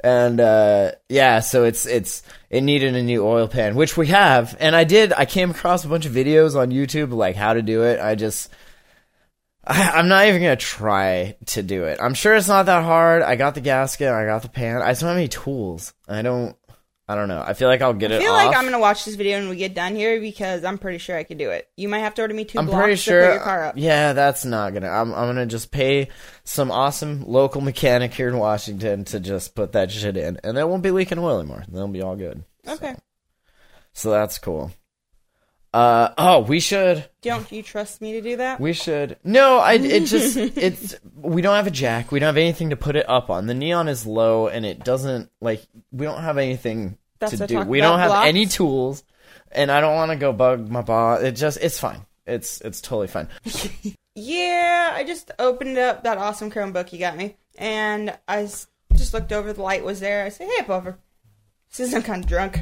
And 0.01 0.39
uh, 0.41 0.93
yeah, 1.09 1.41
so 1.41 1.65
it's 1.65 1.85
it's 1.85 2.23
it 2.49 2.61
needed 2.61 2.95
a 2.95 3.03
new 3.03 3.27
oil 3.27 3.49
pan, 3.49 3.75
which 3.75 3.97
we 3.97 4.07
have. 4.09 4.57
And 4.61 4.77
I 4.77 4.85
did. 4.85 5.13
I 5.13 5.25
came 5.25 5.51
across 5.51 5.85
a 5.85 5.89
bunch 5.89 6.07
of 6.07 6.13
videos 6.13 6.55
on 6.55 6.71
YouTube 6.71 7.13
like 7.13 7.35
how 7.35 7.55
to 7.55 7.63
do 7.63 7.83
it. 7.83 7.99
I 7.99 8.15
just 8.15 8.51
I, 9.67 9.91
I'm 9.91 10.09
not 10.09 10.27
even 10.27 10.43
gonna 10.43 10.57
try 10.57 11.37
to 11.47 11.63
do 11.63 11.85
it. 11.85 11.99
I'm 12.01 12.15
sure 12.15 12.37
it's 12.37 12.47
not 12.47 12.67
that 12.67 12.85
hard. 12.85 13.23
I 13.23 13.35
got 13.35 13.57
the 13.57 13.61
gasket. 13.61 14.13
I 14.13 14.27
got 14.27 14.43
the 14.43 14.49
pan. 14.49 14.81
I 14.81 14.91
just 14.91 15.01
don't 15.01 15.09
have 15.09 15.17
any 15.17 15.29
tools. 15.29 15.93
I 16.07 16.23
don't. 16.23 16.57
I 17.09 17.15
don't 17.15 17.29
know. 17.29 17.41
I 17.47 17.53
feel 17.53 17.69
like 17.69 17.83
I'll 17.83 17.95
get 17.95 18.11
it. 18.11 18.17
I 18.17 18.19
feel 18.19 18.33
off. 18.33 18.47
like 18.47 18.57
I'm 18.57 18.65
gonna 18.65 18.81
watch 18.81 19.05
this 19.05 19.15
video 19.15 19.39
when 19.39 19.49
we 19.49 19.57
get 19.57 19.75
done 19.75 19.95
here 19.95 20.21
because 20.21 20.65
I'm 20.65 20.77
pretty 20.77 20.99
sure 20.99 21.17
I 21.17 21.23
could 21.23 21.39
do 21.39 21.51
it. 21.51 21.69
You 21.77 21.89
might 21.89 22.01
have 22.01 22.15
to 22.15 22.23
order 22.23 22.35
me 22.35 22.45
2 22.45 22.59
I'm 22.59 22.67
blocks 22.67 22.81
pretty 22.81 22.97
to 22.97 23.01
sure. 23.03 23.27
put 23.27 23.35
your 23.35 23.43
car 23.43 23.65
up. 23.67 23.75
Yeah, 23.77 24.13
that's 24.13 24.45
not 24.45 24.75
gonna. 24.75 24.89
I'm. 24.89 25.15
I'm 25.15 25.29
gonna 25.29 25.47
just 25.47 25.71
pay 25.71 26.09
some 26.43 26.73
awesome 26.73 27.25
local 27.25 27.61
mechanic 27.61 28.13
here 28.13 28.29
in 28.29 28.39
Washington 28.39 29.05
to 29.07 29.21
just 29.21 29.55
put 29.55 29.73
that 29.73 29.93
shit 29.93 30.17
in, 30.17 30.41
and 30.43 30.59
it 30.59 30.69
won't 30.69 30.83
be 30.83 30.91
leaking 30.91 31.19
oil 31.19 31.39
anymore. 31.39 31.65
They'll 31.69 31.87
be 31.87 32.03
all 32.03 32.17
good. 32.17 32.43
Okay. 32.67 32.97
So 33.93 34.11
that's 34.11 34.39
cool. 34.39 34.73
Uh 35.77 36.15
oh, 36.17 36.41
we 36.41 36.59
should. 36.59 37.05
Don't 37.21 37.53
you 37.53 37.63
trust 37.63 38.01
me 38.01 38.13
to 38.13 38.23
do 38.23 38.39
that? 38.39 38.59
We 38.59 38.73
should. 38.73 39.19
No, 39.23 39.59
I. 39.59 39.75
It 39.75 40.07
just. 40.07 40.37
It's. 40.57 40.95
We 41.15 41.43
don't 41.43 41.55
have 41.57 41.67
a 41.67 41.71
jack. 41.71 42.11
We 42.11 42.19
don't 42.19 42.29
have 42.29 42.39
anything 42.39 42.71
to 42.71 42.77
put 42.77 42.97
it 42.97 43.07
up 43.07 43.29
on. 43.29 43.45
The 43.47 43.53
neon 43.53 43.87
is 43.89 44.07
low, 44.07 44.49
and 44.49 44.65
it 44.65 44.85
doesn't 44.85 45.31
like. 45.43 45.63
We 45.93 46.07
don't 46.07 46.23
have 46.23 46.39
anything 46.39 46.97
That's 47.19 47.37
to 47.37 47.47
do. 47.47 47.61
We 47.61 47.81
don't 47.83 47.99
have 47.99 48.09
blocks. 48.09 48.27
any 48.29 48.47
tools, 48.47 49.05
and 49.53 49.71
I 49.71 49.83
don't 49.83 49.95
want 49.97 50.13
to 50.13 50.17
go 50.17 50.33
bug 50.33 50.67
my 50.71 50.81
boss. 50.81 51.21
It 51.21 51.33
just. 51.33 51.59
It's 51.61 51.79
fine. 51.79 52.07
It's. 52.27 52.63
It's 52.63 52.81
totally 52.81 53.09
fine. 53.09 53.29
Yeah, 54.19 54.93
I 54.95 55.05
just 55.05 55.31
opened 55.39 55.77
up 55.77 56.05
that 56.05 56.17
awesome 56.17 56.51
Chromebook 56.51 56.91
you 56.91 56.99
got 56.99 57.19
me, 57.19 57.37
and 57.59 58.17
I 58.27 58.49
just 58.95 59.13
looked 59.13 59.31
over. 59.31 59.53
The 59.53 59.61
light 59.61 59.85
was 59.85 60.01
there. 60.01 60.25
I 60.25 60.31
said, 60.31 60.49
"Hey, 60.57 60.63
Puffer." 60.65 60.97
Says 61.69 61.93
I'm 61.93 62.03
kind 62.03 62.25
of 62.25 62.29
drunk. 62.31 62.61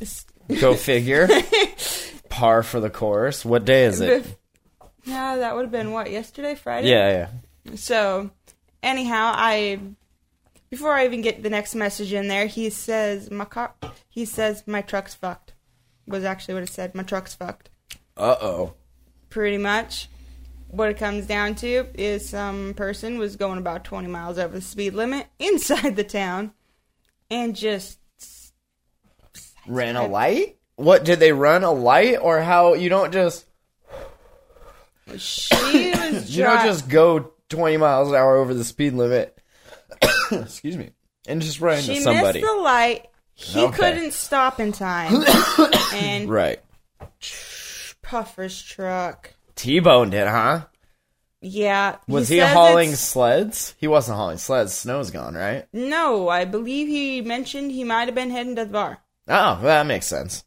It's- 0.00 0.26
Go 0.60 0.74
figure. 0.74 1.28
Par 2.32 2.62
for 2.62 2.80
the 2.80 2.90
course. 2.90 3.44
What 3.44 3.64
day 3.66 3.84
is 3.84 4.00
it? 4.00 4.26
Yeah, 5.04 5.36
that 5.36 5.54
would 5.54 5.62
have 5.62 5.70
been 5.70 5.92
what 5.92 6.10
yesterday, 6.10 6.54
Friday. 6.54 6.88
Yeah, 6.88 7.28
yeah. 7.66 7.76
So, 7.76 8.30
anyhow, 8.82 9.32
I 9.34 9.78
before 10.70 10.92
I 10.92 11.04
even 11.04 11.20
get 11.20 11.42
the 11.42 11.50
next 11.50 11.74
message 11.74 12.12
in 12.12 12.28
there, 12.28 12.46
he 12.46 12.70
says 12.70 13.30
my 13.30 13.44
car. 13.44 13.74
He 14.08 14.24
says 14.24 14.64
my 14.66 14.80
truck's 14.80 15.14
fucked. 15.14 15.52
Was 16.06 16.24
actually 16.24 16.54
what 16.54 16.62
it 16.62 16.70
said. 16.70 16.94
My 16.94 17.02
truck's 17.02 17.34
fucked. 17.34 17.68
Uh 18.16 18.36
oh. 18.40 18.74
Pretty 19.28 19.58
much. 19.58 20.08
What 20.68 20.88
it 20.88 20.96
comes 20.96 21.26
down 21.26 21.56
to 21.56 21.86
is 21.92 22.26
some 22.26 22.72
person 22.72 23.18
was 23.18 23.36
going 23.36 23.58
about 23.58 23.84
20 23.84 24.08
miles 24.08 24.38
over 24.38 24.54
the 24.54 24.62
speed 24.62 24.94
limit 24.94 25.26
inside 25.38 25.96
the 25.96 26.04
town 26.04 26.54
and 27.30 27.54
just 27.54 27.98
Ran 29.66 29.96
a 29.96 30.06
light? 30.06 30.56
What 30.76 31.04
did 31.04 31.20
they 31.20 31.32
run 31.32 31.64
a 31.64 31.70
light 31.72 32.18
or 32.20 32.40
how? 32.40 32.74
You 32.74 32.88
don't 32.88 33.12
just. 33.12 33.44
she 35.16 35.90
was 35.90 36.30
You 36.36 36.44
don't 36.44 36.64
just 36.64 36.88
go 36.88 37.32
20 37.48 37.76
miles 37.76 38.08
an 38.08 38.14
hour 38.14 38.36
over 38.36 38.54
the 38.54 38.64
speed 38.64 38.94
limit 38.94 39.36
excuse 40.32 40.76
me, 40.76 40.90
and 41.28 41.42
just 41.42 41.60
run 41.60 41.80
She 41.82 41.92
into 41.92 42.02
somebody. 42.04 42.40
missed 42.40 42.52
the 42.54 42.60
light. 42.62 43.06
He 43.34 43.60
Okay. 43.60 43.76
couldn't 43.76 44.12
stop 44.12 44.60
in 44.60 44.72
time, 44.72 45.24
and 45.94 46.28
right. 46.30 46.60
Puffer's 48.02 48.60
truck. 48.62 49.32
T-boned 49.54 50.14
it, 50.14 50.26
huh? 50.26 50.66
Yeah. 51.40 51.96
Was 52.08 52.28
he, 52.28 52.38
says 52.38 52.52
hauling 52.52 52.88
it's- 52.90 53.00
sleds? 53.00 53.74
He 53.78 53.88
wasn't 53.88 54.16
hauling 54.18 54.38
sleds. 54.38 54.72
Snow's 54.74 55.10
gone, 55.10 55.34
right? 55.34 55.66
No, 55.72 56.28
I 56.28 56.44
believe 56.44 56.88
he 56.88 57.20
mentioned 57.20 57.72
he 57.72 57.84
might 57.84 58.06
have 58.06 58.14
been 58.14 58.30
heading 58.30 58.56
to 58.56 58.64
the 58.64 58.70
bar. 58.70 58.98
Oh, 59.28 59.32
well, 59.34 59.62
that 59.62 59.86
makes 59.86 60.06
sense. 60.06 60.44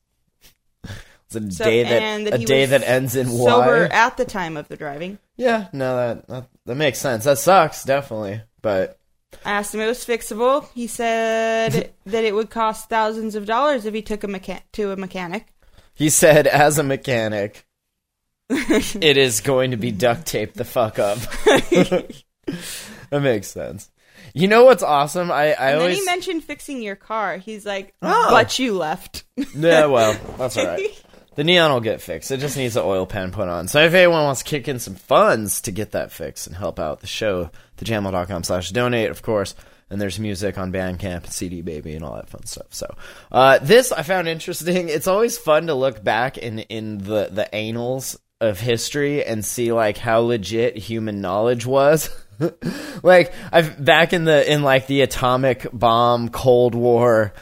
It's 1.27 1.35
a 1.35 1.51
So, 1.51 1.63
day 1.65 1.83
that, 1.83 2.01
and 2.01 2.27
a 2.27 2.37
day 2.37 2.65
that 2.65 2.83
ends 2.83 3.15
in 3.15 3.27
sober 3.27 3.87
Y. 3.89 3.95
at 3.95 4.17
the 4.17 4.25
time 4.25 4.57
of 4.57 4.67
the 4.67 4.77
driving. 4.77 5.17
Yeah, 5.37 5.67
no, 5.73 5.95
that, 5.95 6.27
that 6.27 6.47
that 6.65 6.75
makes 6.75 6.99
sense. 6.99 7.23
That 7.25 7.37
sucks, 7.39 7.83
definitely. 7.83 8.41
But 8.61 8.99
I 9.43 9.51
asked 9.51 9.73
him 9.73 9.81
it 9.81 9.87
was 9.87 10.05
fixable. 10.05 10.67
He 10.73 10.87
said 10.87 11.91
that 12.05 12.23
it 12.23 12.33
would 12.35 12.49
cost 12.49 12.89
thousands 12.89 13.35
of 13.35 13.45
dollars 13.45 13.85
if 13.85 13.93
he 13.93 14.01
took 14.01 14.23
a 14.23 14.27
mecha- 14.27 14.61
to 14.73 14.91
a 14.91 14.95
mechanic. 14.95 15.47
he 15.93 16.09
said, 16.09 16.47
as 16.47 16.77
a 16.79 16.83
mechanic, 16.83 17.65
it 18.49 19.17
is 19.17 19.41
going 19.41 19.71
to 19.71 19.77
be 19.77 19.91
duct 19.91 20.25
taped 20.27 20.55
the 20.55 20.63
fuck 20.65 20.99
up. 20.99 21.17
that 21.45 23.21
makes 23.21 23.47
sense. 23.47 23.89
You 24.33 24.47
know 24.47 24.65
what's 24.65 24.83
awesome? 24.83 25.31
I, 25.31 25.35
I 25.35 25.47
And 25.51 25.57
then 25.75 25.79
always 25.79 25.99
he 25.99 26.05
mentioned 26.05 26.43
fixing 26.43 26.81
your 26.81 26.95
car. 26.97 27.37
He's 27.37 27.65
like, 27.65 27.93
Oh. 28.01 28.27
but 28.31 28.59
you 28.59 28.73
left. 28.77 29.23
Yeah, 29.55 29.85
well, 29.85 30.17
that's 30.37 30.57
all 30.57 30.65
right. 30.65 31.03
The 31.35 31.43
neon 31.43 31.71
will 31.71 31.81
get 31.81 32.01
fixed. 32.01 32.31
It 32.31 32.39
just 32.39 32.57
needs 32.57 32.75
an 32.75 32.83
oil 32.85 33.05
pan 33.05 33.31
put 33.31 33.47
on. 33.47 33.67
So 33.67 33.83
if 33.83 33.93
anyone 33.93 34.23
wants 34.23 34.41
to 34.41 34.49
kick 34.49 34.67
in 34.67 34.79
some 34.79 34.95
funds 34.95 35.61
to 35.61 35.71
get 35.71 35.91
that 35.91 36.11
fixed 36.11 36.47
and 36.47 36.55
help 36.55 36.79
out 36.79 37.01
the 37.01 37.07
show, 37.07 37.49
thejamhole.com 37.77 38.43
slash 38.43 38.71
donate, 38.71 39.11
of 39.11 39.21
course. 39.21 39.55
And 39.89 40.01
there's 40.01 40.19
music 40.19 40.57
on 40.57 40.71
Bandcamp 40.71 41.25
and 41.25 41.31
CD 41.31 41.61
Baby 41.61 41.93
and 41.93 42.03
all 42.03 42.15
that 42.15 42.29
fun 42.29 42.45
stuff. 42.45 42.67
So 42.71 42.95
uh, 43.31 43.59
this 43.59 43.91
I 43.91 44.01
found 44.01 44.27
interesting. 44.27 44.89
It's 44.89 45.07
always 45.07 45.37
fun 45.37 45.67
to 45.67 45.75
look 45.75 46.03
back 46.03 46.37
in, 46.37 46.59
in 46.59 46.97
the, 46.97 47.29
the 47.31 47.53
annals 47.53 48.17
of 48.41 48.59
history 48.59 49.23
and 49.23 49.45
see 49.45 49.71
like 49.71 49.97
how 49.97 50.19
legit 50.19 50.77
human 50.77 51.21
knowledge 51.21 51.65
was. 51.65 52.09
like 53.03 53.33
I've 53.51 53.83
back 53.83 54.13
in 54.13 54.25
the 54.25 54.51
in 54.51 54.61
like 54.61 54.87
the 54.87 55.01
atomic 55.01 55.67
bomb 55.71 56.29
Cold 56.29 56.75
War 56.75 57.33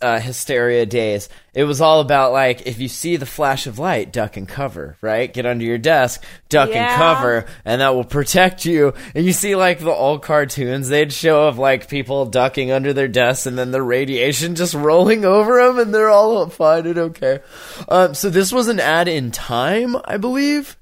uh, 0.00 0.20
hysteria 0.20 0.86
days, 0.86 1.28
it 1.52 1.64
was 1.64 1.80
all 1.80 2.00
about 2.00 2.32
like 2.32 2.66
if 2.66 2.78
you 2.78 2.86
see 2.86 3.16
the 3.16 3.26
flash 3.26 3.66
of 3.66 3.78
light, 3.78 4.12
duck 4.12 4.36
and 4.36 4.48
cover, 4.48 4.96
right? 5.00 5.32
Get 5.32 5.46
under 5.46 5.64
your 5.64 5.78
desk, 5.78 6.22
duck 6.48 6.70
and 6.70 6.96
cover, 6.96 7.46
and 7.64 7.80
that 7.80 7.94
will 7.94 8.04
protect 8.04 8.64
you. 8.64 8.94
And 9.16 9.24
you 9.24 9.32
see 9.32 9.56
like 9.56 9.80
the 9.80 9.90
old 9.90 10.22
cartoons, 10.22 10.88
they'd 10.88 11.12
show 11.12 11.48
of 11.48 11.58
like 11.58 11.88
people 11.88 12.26
ducking 12.26 12.70
under 12.70 12.92
their 12.92 13.08
desks 13.08 13.46
and 13.46 13.58
then 13.58 13.72
the 13.72 13.82
radiation 13.82 14.54
just 14.54 14.74
rolling 14.74 15.24
over 15.24 15.64
them, 15.64 15.78
and 15.80 15.92
they're 15.92 16.10
all 16.10 16.48
fine 16.50 16.86
and 16.86 16.98
okay. 16.98 17.40
Um, 17.88 18.14
so 18.14 18.30
this 18.30 18.52
was 18.52 18.68
an 18.68 18.78
ad 18.78 19.08
in 19.08 19.32
Time, 19.32 19.96
I 20.04 20.18
believe. 20.18 20.76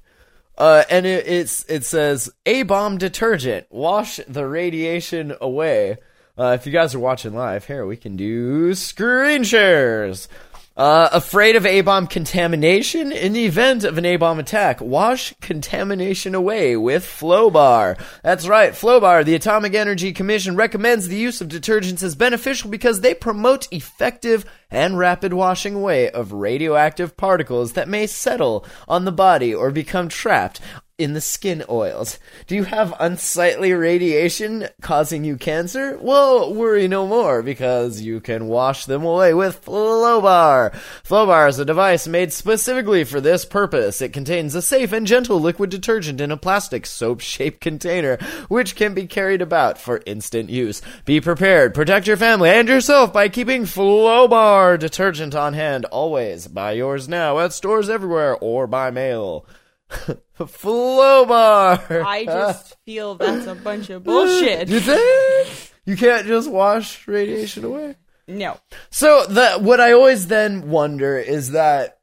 Uh, 0.55 0.83
and 0.89 1.07
it, 1.07 1.25
it's 1.25 1.65
it 1.67 1.83
says 1.83 2.29
a 2.45 2.61
bomb 2.61 2.99
detergent 2.99 3.65
wash 3.71 4.19
the 4.27 4.45
radiation 4.45 5.33
away. 5.41 5.97
Uh, 6.35 6.57
if 6.59 6.65
you 6.65 6.71
guys 6.71 6.95
are 6.95 6.99
watching 6.99 7.35
live, 7.35 7.67
here 7.67 7.85
we 7.85 7.95
can 7.95 8.15
do 8.15 8.73
screen 8.73 9.43
shares. 9.43 10.27
Uh, 10.75 11.07
afraid 11.11 11.55
of 11.55 11.67
A-bomb 11.67 12.07
contamination? 12.07 13.11
In 13.11 13.33
the 13.33 13.45
event 13.45 13.83
of 13.83 13.99
an 13.99 14.05
A-bomb 14.05 14.39
attack, 14.39 14.81
wash 14.81 15.35
contamination 15.39 16.33
away 16.33 16.75
with 16.75 17.05
Flowbar. 17.05 17.99
That's 18.23 18.47
right, 18.47 18.73
Flowbar. 18.73 19.23
The 19.23 19.35
Atomic 19.35 19.75
Energy 19.75 20.11
Commission 20.11 20.55
recommends 20.55 21.07
the 21.07 21.15
use 21.15 21.39
of 21.39 21.49
detergents 21.49 22.01
as 22.01 22.15
beneficial 22.15 22.71
because 22.71 23.01
they 23.01 23.13
promote 23.13 23.71
effective 23.71 24.43
and 24.71 24.97
rapid 24.97 25.33
washing 25.33 25.75
away 25.75 26.09
of 26.09 26.33
radioactive 26.33 27.15
particles 27.15 27.73
that 27.73 27.87
may 27.87 28.07
settle 28.07 28.65
on 28.87 29.05
the 29.05 29.11
body 29.11 29.53
or 29.53 29.69
become 29.69 30.09
trapped 30.09 30.59
in 30.99 31.13
the 31.13 31.21
skin 31.21 31.63
oils. 31.69 32.19
Do 32.45 32.55
you 32.55 32.65
have 32.65 32.93
unsightly 32.99 33.73
radiation 33.73 34.67
causing 34.81 35.23
you 35.23 35.37
cancer? 35.37 35.97
Well, 35.99 36.53
worry 36.53 36.87
no 36.87 37.07
more 37.07 37.41
because 37.41 38.01
you 38.01 38.19
can 38.19 38.47
wash 38.47 38.85
them 38.85 39.03
away 39.03 39.33
with 39.33 39.65
Flowbar. 39.65 40.71
Flowbar 41.03 41.49
is 41.49 41.57
a 41.57 41.65
device 41.65 42.07
made 42.07 42.31
specifically 42.31 43.03
for 43.03 43.19
this 43.19 43.43
purpose. 43.43 44.01
It 44.01 44.13
contains 44.13 44.53
a 44.53 44.61
safe 44.61 44.91
and 44.91 45.07
gentle 45.07 45.41
liquid 45.41 45.71
detergent 45.71 46.21
in 46.21 46.29
a 46.29 46.37
plastic 46.37 46.85
soap-shaped 46.85 47.59
container, 47.61 48.17
which 48.47 48.75
can 48.75 48.93
be 48.93 49.07
carried 49.07 49.41
about 49.41 49.79
for 49.79 50.03
instant 50.05 50.51
use. 50.51 50.83
Be 51.05 51.19
prepared. 51.19 51.73
Protect 51.73 52.05
your 52.05 52.17
family 52.17 52.49
and 52.49 52.67
yourself 52.67 53.11
by 53.11 53.29
keeping 53.29 53.63
Flowbar 53.63 54.77
detergent 54.77 55.33
on 55.33 55.53
hand 55.53 55.85
always. 55.85 56.47
Buy 56.47 56.73
yours 56.73 57.09
now 57.09 57.39
at 57.39 57.51
stores 57.51 57.89
everywhere 57.89 58.35
or 58.35 58.67
by 58.67 58.91
mail. 58.91 59.47
Flowbar. 60.39 62.03
I 62.05 62.25
just 62.25 62.75
feel 62.85 63.15
that's 63.15 63.47
a 63.47 63.55
bunch 63.55 63.89
of 63.89 64.03
bullshit. 64.03 64.69
You 64.69 64.79
think 64.79 65.73
you 65.85 65.97
can't 65.97 66.27
just 66.27 66.49
wash 66.49 67.07
radiation 67.07 67.63
away? 67.63 67.95
No. 68.27 68.59
So 68.89 69.25
the 69.25 69.59
what 69.59 69.79
I 69.79 69.93
always 69.93 70.27
then 70.27 70.69
wonder 70.69 71.17
is 71.17 71.51
that 71.51 71.99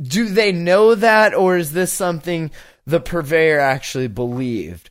do 0.00 0.28
they 0.28 0.52
know 0.52 0.94
that 0.94 1.34
or 1.34 1.56
is 1.56 1.72
this 1.72 1.92
something 1.92 2.50
the 2.86 3.00
purveyor 3.00 3.60
actually 3.60 4.08
believed? 4.08 4.90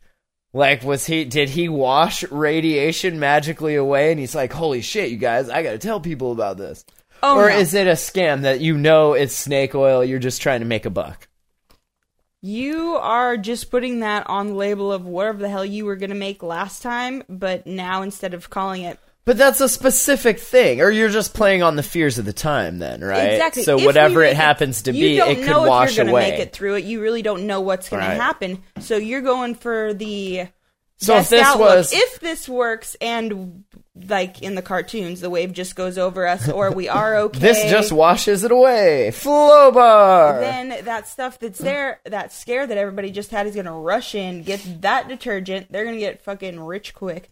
Like 0.54 0.84
was 0.84 1.06
he 1.06 1.26
did 1.26 1.50
he 1.50 1.68
wash 1.70 2.24
radiation 2.30 3.20
magically 3.20 3.76
away 3.76 4.12
and 4.12 4.20
he's 4.20 4.36
like, 4.36 4.54
"Holy 4.54 4.82
shit, 4.82 5.10
you 5.10 5.18
guys, 5.18 5.50
I 5.50 5.64
got 5.64 5.72
to 5.72 5.80
tell 5.80 6.00
people 6.00 6.32
about 6.32 6.58
this." 6.58 6.86
Oh, 7.24 7.38
or 7.38 7.50
no. 7.50 7.56
is 7.56 7.74
it 7.74 7.88
a 7.88 7.94
scam 7.94 8.42
that 8.42 8.60
you 8.60 8.78
know 8.78 9.14
it's 9.14 9.34
snake 9.34 9.74
oil, 9.74 10.04
you're 10.04 10.20
just 10.20 10.42
trying 10.42 10.60
to 10.60 10.66
make 10.66 10.86
a 10.86 10.90
buck? 10.90 11.28
You 12.46 12.96
are 12.98 13.38
just 13.38 13.72
putting 13.72 14.02
that 14.02 14.30
on 14.30 14.48
the 14.48 14.54
label 14.54 14.92
of 14.92 15.06
whatever 15.06 15.38
the 15.40 15.48
hell 15.48 15.64
you 15.64 15.86
were 15.86 15.96
going 15.96 16.10
to 16.10 16.16
make 16.16 16.44
last 16.44 16.82
time, 16.82 17.24
but 17.30 17.66
now 17.66 18.02
instead 18.02 18.34
of 18.34 18.50
calling 18.50 18.84
it 18.84 19.00
But 19.24 19.38
that's 19.38 19.62
a 19.62 19.70
specific 19.70 20.40
thing, 20.40 20.82
or 20.82 20.92
you're 20.92 21.08
just 21.08 21.34
playing 21.34 21.64
on 21.64 21.78
the 21.78 21.84
fears 21.84 22.18
of 22.18 22.26
the 22.26 22.34
time, 22.34 22.80
then, 22.80 23.00
right? 23.00 23.32
exactly, 23.32 23.64
So 23.64 23.78
if 23.80 23.86
whatever 23.86 24.24
it 24.24 24.36
happens 24.36 24.82
to 24.82 24.92
you 24.92 25.16
don't 25.16 25.40
know 25.40 25.64
if 25.82 25.96
you're 25.96 26.06
gonna 26.06 26.18
make 26.18 26.38
it 26.38 26.52
through 26.52 26.76
it. 26.76 26.84
You 26.84 27.00
really 27.02 27.22
don't 27.22 27.48
know 27.48 27.62
what's 27.62 27.88
going 27.88 28.02
Right. 28.04 28.18
to 28.18 28.22
happen. 28.22 28.62
So 28.82 28.98
you're 28.98 29.22
going 29.22 29.56
for 29.56 29.94
the 29.94 30.48
So 31.06 31.18
if 31.18 31.30
this 31.30 31.42
outlook. 31.46 31.70
was- 31.70 31.94
if 31.94 32.20
this 32.20 32.48
works 32.50 32.96
and 33.02 33.64
like 34.08 34.42
in 34.42 34.56
the 34.56 34.62
cartoons, 34.64 35.22
the 35.22 35.30
wave 35.30 35.54
just 35.54 35.76
goes 35.76 35.98
over 36.00 36.26
us, 36.28 36.50
or 36.50 36.72
we 36.72 36.90
are 36.90 37.16
okay. 37.28 37.40
This 37.40 37.70
just 37.70 37.92
washes 37.92 38.44
it 38.44 38.52
away. 38.52 39.12
Flowbar. 39.14 40.40
then 40.40 40.86
that 40.86 41.08
stuff 41.08 41.38
that's 41.40 41.60
there, 41.60 42.00
that 42.06 42.34
scare 42.34 42.66
that 42.66 42.78
everybody 42.78 43.12
just 43.12 43.30
had 43.32 43.46
is 43.48 43.56
gonna 43.56 43.72
rush 43.78 44.16
in, 44.16 44.42
get 44.44 44.82
that 44.82 45.08
detergent. 45.08 45.72
They're 45.72 45.86
gonna 45.86 46.00
get 46.00 46.24
fucking 46.24 46.60
rich 46.60 46.96
quick, 46.96 47.30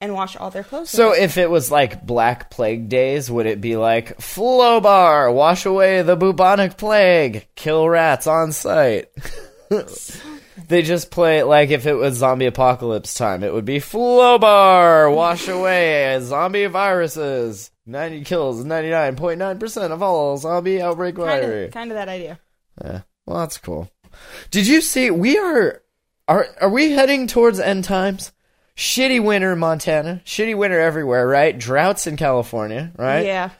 and 0.00 0.14
wash 0.14 0.36
all 0.36 0.50
their 0.50 0.62
clothes. 0.64 0.90
so 0.90 1.12
if 1.12 1.36
it 1.36 1.50
was 1.50 1.70
like 1.70 2.06
Black 2.06 2.48
Plague 2.50 2.88
days, 2.88 3.28
would 3.30 3.46
it 3.46 3.60
be 3.60 3.76
like 3.76 4.18
Flowbar, 4.18 5.32
wash 5.34 5.66
away 5.66 6.02
the 6.02 6.14
bubonic 6.16 6.76
plague, 6.76 7.48
kill 7.56 7.88
rats 7.88 8.26
on 8.28 8.52
site? 8.52 9.08
they 10.68 10.82
just 10.82 11.10
play 11.10 11.38
it 11.38 11.46
like 11.46 11.70
if 11.70 11.86
it 11.86 11.94
was 11.94 12.16
zombie 12.16 12.46
apocalypse 12.46 13.14
time, 13.14 13.42
it 13.42 13.52
would 13.52 13.64
be 13.64 13.78
Flowbar, 13.78 15.14
wash 15.14 15.48
away 15.48 16.18
zombie 16.20 16.66
viruses. 16.66 17.70
90 17.86 18.24
kills, 18.24 18.64
99.9% 18.64 19.90
of 19.90 20.02
all 20.02 20.38
zombie 20.38 20.80
outbreak 20.80 21.16
kind 21.16 21.44
of, 21.44 21.70
kind 21.70 21.90
of 21.90 21.96
that 21.96 22.08
idea. 22.08 22.40
Yeah. 22.82 23.02
Well, 23.26 23.40
that's 23.40 23.58
cool. 23.58 23.90
Did 24.50 24.66
you 24.66 24.80
see? 24.80 25.10
We 25.10 25.38
are 25.38 25.82
are 26.28 26.46
are 26.60 26.68
we 26.70 26.92
heading 26.92 27.26
towards 27.26 27.60
end 27.60 27.84
times? 27.84 28.32
Shitty 28.76 29.22
winter 29.22 29.52
in 29.52 29.58
Montana. 29.58 30.20
Shitty 30.24 30.56
winter 30.56 30.80
everywhere, 30.80 31.28
right? 31.28 31.56
Droughts 31.56 32.06
in 32.06 32.16
California, 32.16 32.92
right? 32.96 33.24
Yeah. 33.24 33.50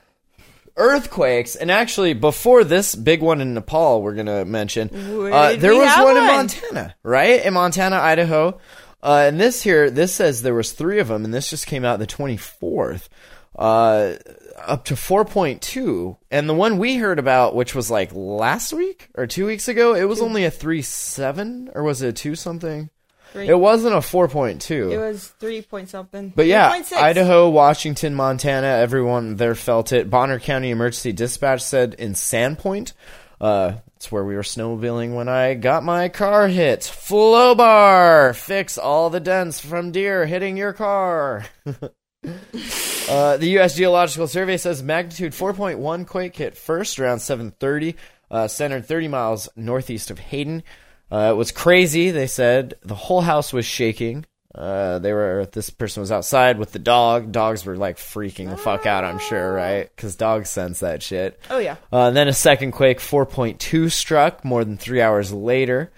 Earthquakes, 0.76 1.54
and 1.54 1.70
actually, 1.70 2.14
before 2.14 2.64
this 2.64 2.94
big 2.94 3.22
one 3.22 3.40
in 3.40 3.54
Nepal, 3.54 4.02
we're 4.02 4.14
gonna 4.14 4.44
mention, 4.44 4.90
uh, 4.92 5.54
there 5.56 5.74
was 5.74 5.86
have 5.86 6.04
one 6.04 6.16
in? 6.16 6.26
Montana, 6.26 6.94
right? 7.02 7.44
In 7.44 7.54
Montana, 7.54 7.96
Idaho, 7.96 8.58
uh, 9.02 9.24
and 9.28 9.40
this 9.40 9.62
here, 9.62 9.88
this 9.90 10.12
says 10.12 10.42
there 10.42 10.54
was 10.54 10.72
three 10.72 10.98
of 10.98 11.08
them, 11.08 11.24
and 11.24 11.32
this 11.32 11.48
just 11.50 11.66
came 11.66 11.84
out 11.84 12.00
the 12.00 12.06
twenty 12.06 12.36
fourth, 12.36 13.08
uh, 13.56 14.14
up 14.58 14.84
to 14.86 14.96
four 14.96 15.24
point 15.24 15.62
two, 15.62 16.16
and 16.30 16.48
the 16.48 16.54
one 16.54 16.78
we 16.78 16.96
heard 16.96 17.20
about, 17.20 17.54
which 17.54 17.74
was 17.74 17.88
like 17.90 18.10
last 18.12 18.72
week 18.72 19.10
or 19.14 19.28
two 19.28 19.46
weeks 19.46 19.68
ago, 19.68 19.94
it 19.94 20.04
was 20.04 20.20
only 20.20 20.44
a 20.44 20.50
three 20.50 20.82
seven, 20.82 21.70
or 21.74 21.84
was 21.84 22.02
it 22.02 22.08
a 22.08 22.12
two 22.12 22.34
something? 22.34 22.90
Three. 23.34 23.48
It 23.48 23.58
wasn't 23.58 23.96
a 23.96 24.00
four 24.00 24.28
point 24.28 24.62
two. 24.62 24.92
It 24.92 24.96
was 24.96 25.26
three 25.26 25.60
point 25.60 25.88
something. 25.88 26.32
But 26.36 26.46
yeah, 26.46 26.70
3.6. 26.70 26.92
Idaho, 26.92 27.50
Washington, 27.50 28.14
Montana, 28.14 28.68
everyone 28.68 29.34
there 29.34 29.56
felt 29.56 29.92
it. 29.92 30.08
Bonner 30.08 30.38
County 30.38 30.70
Emergency 30.70 31.12
Dispatch 31.12 31.60
said 31.60 31.94
in 31.94 32.12
Sandpoint, 32.12 32.92
uh, 33.40 33.72
It's 33.96 34.12
where 34.12 34.22
we 34.22 34.36
were 34.36 34.42
snowmobiling 34.42 35.16
when 35.16 35.28
I 35.28 35.54
got 35.54 35.82
my 35.82 36.08
car 36.10 36.46
hit. 36.46 36.82
Flowbar! 36.82 38.36
Fix 38.36 38.78
all 38.78 39.10
the 39.10 39.18
dents 39.18 39.58
from 39.58 39.90
deer 39.90 40.26
hitting 40.26 40.56
your 40.56 40.72
car. 40.72 41.44
uh, 41.66 43.36
the 43.36 43.48
U.S. 43.54 43.74
Geological 43.74 44.28
Survey 44.28 44.58
says 44.58 44.80
magnitude 44.80 45.32
4.1 45.32 46.06
quake 46.06 46.36
hit 46.36 46.56
first 46.56 47.00
around 47.00 47.18
7:30, 47.18 47.96
uh, 48.30 48.46
centered 48.46 48.86
30 48.86 49.08
miles 49.08 49.48
northeast 49.56 50.12
of 50.12 50.20
Hayden. 50.20 50.62
Uh, 51.10 51.28
it 51.30 51.36
was 51.36 51.52
crazy. 51.52 52.10
They 52.10 52.26
said 52.26 52.74
the 52.82 52.94
whole 52.94 53.20
house 53.20 53.52
was 53.52 53.66
shaking. 53.66 54.24
Uh, 54.54 55.00
they 55.00 55.12
were. 55.12 55.46
This 55.50 55.70
person 55.70 56.00
was 56.00 56.12
outside 56.12 56.58
with 56.58 56.72
the 56.72 56.78
dog. 56.78 57.32
Dogs 57.32 57.64
were 57.66 57.76
like 57.76 57.96
freaking 57.96 58.50
the 58.50 58.56
fuck 58.56 58.86
out. 58.86 59.04
I'm 59.04 59.18
sure, 59.18 59.52
right? 59.52 59.90
Because 59.94 60.14
dogs 60.16 60.48
sense 60.48 60.80
that 60.80 61.02
shit. 61.02 61.40
Oh 61.50 61.58
yeah. 61.58 61.76
Uh, 61.92 62.08
and 62.08 62.16
then 62.16 62.28
a 62.28 62.32
second 62.32 62.72
quake, 62.72 63.00
4.2 63.00 63.90
struck 63.90 64.44
more 64.44 64.64
than 64.64 64.76
three 64.76 65.00
hours 65.00 65.32
later. 65.32 65.90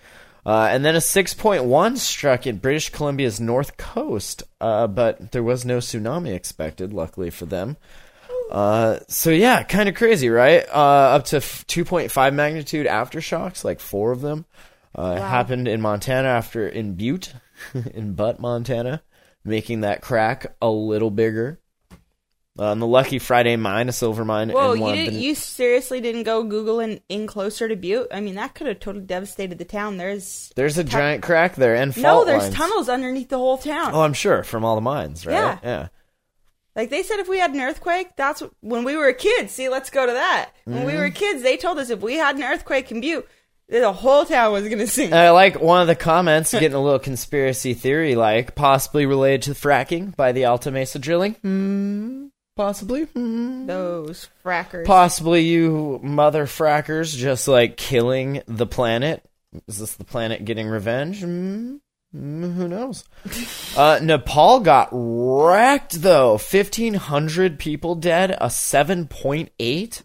Uh, 0.47 0.69
and 0.71 0.85
then 0.85 0.95
a 0.95 0.99
6.1 0.99 1.97
struck 1.99 2.47
in 2.47 2.59
British 2.59 2.91
Columbia's 2.91 3.41
north 3.41 3.77
coast, 3.77 4.45
uh, 4.61 4.87
but 4.87 5.33
there 5.33 5.43
was 5.43 5.65
no 5.65 5.79
tsunami 5.79 6.33
expected, 6.33 6.93
luckily 6.93 7.31
for 7.31 7.47
them. 7.47 7.77
Uh, 8.49 9.01
so 9.09 9.31
yeah, 9.31 9.65
kind 9.65 9.89
of 9.89 9.97
crazy, 9.97 10.29
right? 10.29 10.65
Uh, 10.69 11.17
up 11.17 11.25
to 11.25 11.39
f- 11.39 11.67
2.5 11.67 12.33
magnitude 12.33 12.87
aftershocks, 12.87 13.65
like 13.65 13.81
four 13.81 14.13
of 14.13 14.21
them, 14.21 14.45
uh, 14.97 15.15
happened 15.17 15.69
in 15.69 15.81
Montana 15.81 16.29
after 16.29 16.67
in 16.67 16.95
Butte, 16.95 17.33
in 17.95 18.15
Butte, 18.15 18.41
Montana, 18.41 19.03
making 19.45 19.83
that 19.83 20.01
crack 20.03 20.57
a 20.61 20.69
little 20.71 21.11
bigger. 21.13 21.61
Uh, 22.59 22.73
and 22.73 22.81
the 22.81 22.87
Lucky 22.87 23.19
Friday 23.19 23.55
mine, 23.57 23.91
a 23.91 23.93
silver 23.93 24.25
mine, 24.25 24.49
Whoa, 24.49 24.73
in 24.73 24.81
you 24.83 24.95
did, 24.95 25.13
you 25.15 25.35
seriously 25.35 26.01
didn't 26.01 26.23
go 26.23 26.43
Google 26.43 26.81
in, 26.81 27.03
in 27.11 27.27
closer 27.27 27.69
to 27.69 27.77
Butte? 27.77 28.09
I 28.11 28.23
mean, 28.23 28.37
that 28.37 28.55
could 28.55 28.67
have 28.67 28.81
totally 28.81 29.05
devastated 29.05 29.59
the 29.59 29.67
town. 29.67 29.99
There's 29.99 30.53
There's 30.57 30.79
a 30.79 30.85
giant 30.85 31.23
crack 31.23 31.57
there 31.57 31.75
and 31.75 31.95
no, 31.99 32.25
there's 32.25 32.45
lines. 32.45 32.55
tunnels 32.55 32.89
underneath 32.89 33.29
the 33.29 33.37
whole 33.37 33.59
town. 33.59 33.91
Oh, 33.93 34.01
I'm 34.01 34.15
sure 34.15 34.43
from 34.43 34.65
all 34.65 34.75
the 34.75 34.81
mines, 34.81 35.27
right? 35.27 35.35
Yeah. 35.35 35.59
yeah. 35.63 35.89
Like 36.75 36.89
they 36.89 37.03
said, 37.03 37.21
if 37.21 37.29
we 37.29 37.39
had 37.39 37.53
an 37.55 37.61
earthquake, 37.61 38.17
that's 38.17 38.43
when 38.61 38.85
we 38.85 38.97
were 38.97 39.13
kids. 39.13 39.53
See, 39.53 39.69
let's 39.69 39.91
go 39.91 40.07
to 40.07 40.13
that. 40.13 40.51
When 40.65 40.85
we 40.87 40.93
Mm-hmm. 40.93 41.01
were 41.03 41.11
kids, 41.11 41.43
they 41.43 41.59
told 41.59 41.79
us 41.79 41.91
if 41.91 42.01
we 42.01 42.15
had 42.15 42.37
an 42.37 42.43
earthquake 42.43 42.91
in 42.91 43.03
Butte, 43.03 43.29
the 43.69 43.93
whole 43.93 44.25
town 44.25 44.53
was 44.53 44.69
gonna 44.69 44.87
sing. 44.87 45.07
And 45.07 45.15
I 45.21 45.31
like 45.31 45.61
one 45.61 45.81
of 45.81 45.87
the 45.87 45.95
comments 45.97 46.53
getting 46.53 46.75
a 46.75 46.83
little 46.83 46.99
conspiracy 46.99 47.75
theory, 47.75 48.15
like 48.15 48.55
possibly 48.55 49.07
related 49.07 49.43
to 49.43 49.51
fracking 49.53 50.15
by 50.17 50.33
the 50.33 50.45
Alta 50.45 50.71
Mesa 50.71 50.99
drilling. 50.99 51.35
Hmm. 51.35 52.27
Possibly. 52.57 53.03
Hmm. 53.05 53.67
Those 53.67 54.29
frackers. 54.45 54.87
Possibly 54.87 55.43
you 55.43 56.01
mother 56.03 56.47
frackers 56.47 57.15
just 57.15 57.49
like 57.49 57.77
killing 57.77 58.43
the 58.47 58.67
planet. 58.67 59.23
Is 59.69 59.79
this 59.79 59.95
the 59.95 60.05
planet 60.05 60.45
getting 60.45 60.69
revenge? 60.69 61.21
Hmm. 61.23 61.77
Hmm, 62.13 62.53
Who 62.53 62.69
knows? 62.69 63.05
uh, 63.77 63.99
Nepal 64.03 64.61
got 64.61 64.89
wrecked 64.93 66.01
though. 66.01 66.39
Fifteen 66.39 66.95
hundred 66.95 67.59
people 67.59 67.95
dead. 67.95 68.37
A 68.41 68.49
seven 68.49 69.07
point 69.07 69.51
eight 69.59 70.03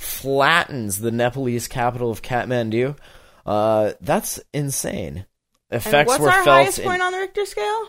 flattens 0.00 0.98
the 0.98 1.10
Nepalese 1.10 1.68
capital 1.68 2.10
of 2.10 2.22
Kathmandu. 2.22 2.96
Uh, 3.44 3.92
that's 4.00 4.40
insane. 4.52 5.26
Effects 5.70 5.94
and 5.94 6.06
what's 6.06 6.20
were 6.20 6.28
our 6.30 6.44
felt 6.44 6.62
highest 6.62 6.78
in 6.78 6.84
point 6.88 7.02
on 7.02 7.12
the 7.12 7.18
Richter 7.18 7.44
scale? 7.46 7.88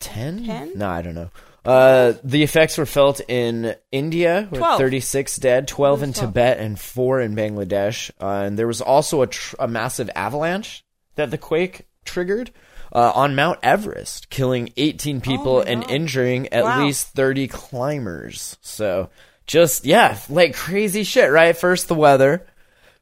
10? 0.00 0.44
10? 0.44 0.72
No, 0.78 0.88
I 0.88 1.02
don't 1.02 1.14
know. 1.14 1.30
Uh, 1.64 2.14
the 2.24 2.42
effects 2.42 2.78
were 2.78 2.86
felt 2.86 3.20
in 3.28 3.74
India 3.92 4.48
with 4.50 4.60
12. 4.60 4.78
36 4.78 5.36
dead, 5.36 5.68
12 5.68 6.02
in 6.02 6.12
12. 6.12 6.28
Tibet, 6.30 6.58
and 6.58 6.78
4 6.80 7.20
in 7.20 7.36
Bangladesh. 7.36 8.10
Uh, 8.20 8.46
and 8.46 8.58
there 8.58 8.66
was 8.66 8.80
also 8.80 9.22
a, 9.22 9.26
tr- 9.26 9.56
a 9.58 9.68
massive 9.68 10.10
avalanche 10.14 10.84
that 11.16 11.30
the 11.30 11.38
quake 11.38 11.86
triggered 12.04 12.50
uh, 12.94 13.12
on 13.14 13.34
Mount 13.36 13.58
Everest, 13.62 14.30
killing 14.30 14.72
18 14.76 15.20
people 15.20 15.58
my 15.58 15.64
and 15.64 15.82
God. 15.82 15.90
injuring 15.90 16.48
at 16.48 16.64
Wow. 16.64 16.84
least 16.84 17.08
30 17.08 17.46
climbers. 17.48 18.56
So 18.62 19.10
just, 19.50 19.84
yeah, 19.84 20.16
like 20.28 20.54
crazy 20.54 21.02
shit, 21.02 21.28
right? 21.28 21.56
First 21.56 21.88
the 21.88 21.94
weather, 21.96 22.46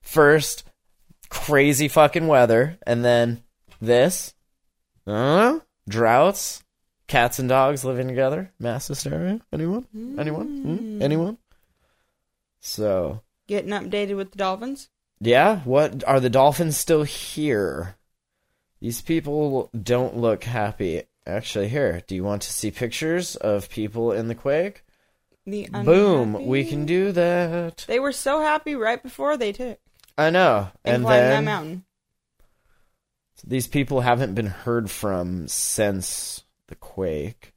first 0.01 0.65
crazy 1.29 1.89
fucking 1.89 2.27
weather, 2.27 2.79
and 2.87 3.05
then 3.05 3.43
this. 3.83 4.33
Uh, 5.07 5.59
droughts, 5.87 6.63
cats 7.07 7.39
and 7.39 7.51
dogs 7.51 7.85
living 7.85 8.09
together, 8.09 8.51
mass 8.59 8.89
hysteria. 8.89 9.41
Anyone? 9.53 9.87
Anyone? 10.19 10.47
Hmm? 10.63 11.03
Anyone? 11.03 11.37
So, 12.61 13.21
Getting 13.47 13.71
updated 13.71 14.17
with 14.17 14.33
the 14.33 14.39
dolphins. 14.39 14.89
yeah, 15.21 15.61
what 15.61 16.03
are 16.05 16.19
the 16.19 16.31
dolphins 16.31 16.79
still 16.79 17.03
here? 17.03 17.97
These 18.81 19.03
people 19.03 19.69
don't 19.83 20.17
look 20.17 20.45
happy. 20.45 21.03
Actually, 21.27 21.69
here, 21.69 22.03
do 22.07 22.15
you 22.15 22.25
want 22.25 22.41
to 22.43 22.53
see 22.53 22.71
pictures 22.71 23.37
of 23.37 23.69
people 23.69 24.13
in 24.13 24.29
the 24.29 24.35
quake? 24.35 24.83
The 25.51 25.69
Boom, 25.71 26.47
we 26.47 26.65
can 26.65 26.85
do 26.87 27.13
that. 27.13 27.85
They 27.87 28.01
were 28.01 28.13
so 28.13 28.41
happy 28.41 28.75
right 28.75 29.03
before 29.03 29.37
they 29.37 29.53
took 29.53 29.79
I 30.17 30.31
know. 30.31 30.69
and, 30.85 30.97
And 30.97 31.05
climbed 31.05 31.23
then 31.23 31.45
that 31.45 31.51
mountain. 31.51 31.85
these 33.47 33.67
people 33.67 34.01
haven't 34.01 34.35
been 34.35 34.47
heard 34.47 34.91
from 34.91 35.47
since 35.49 36.45
the 36.67 36.75
quake 36.75 37.55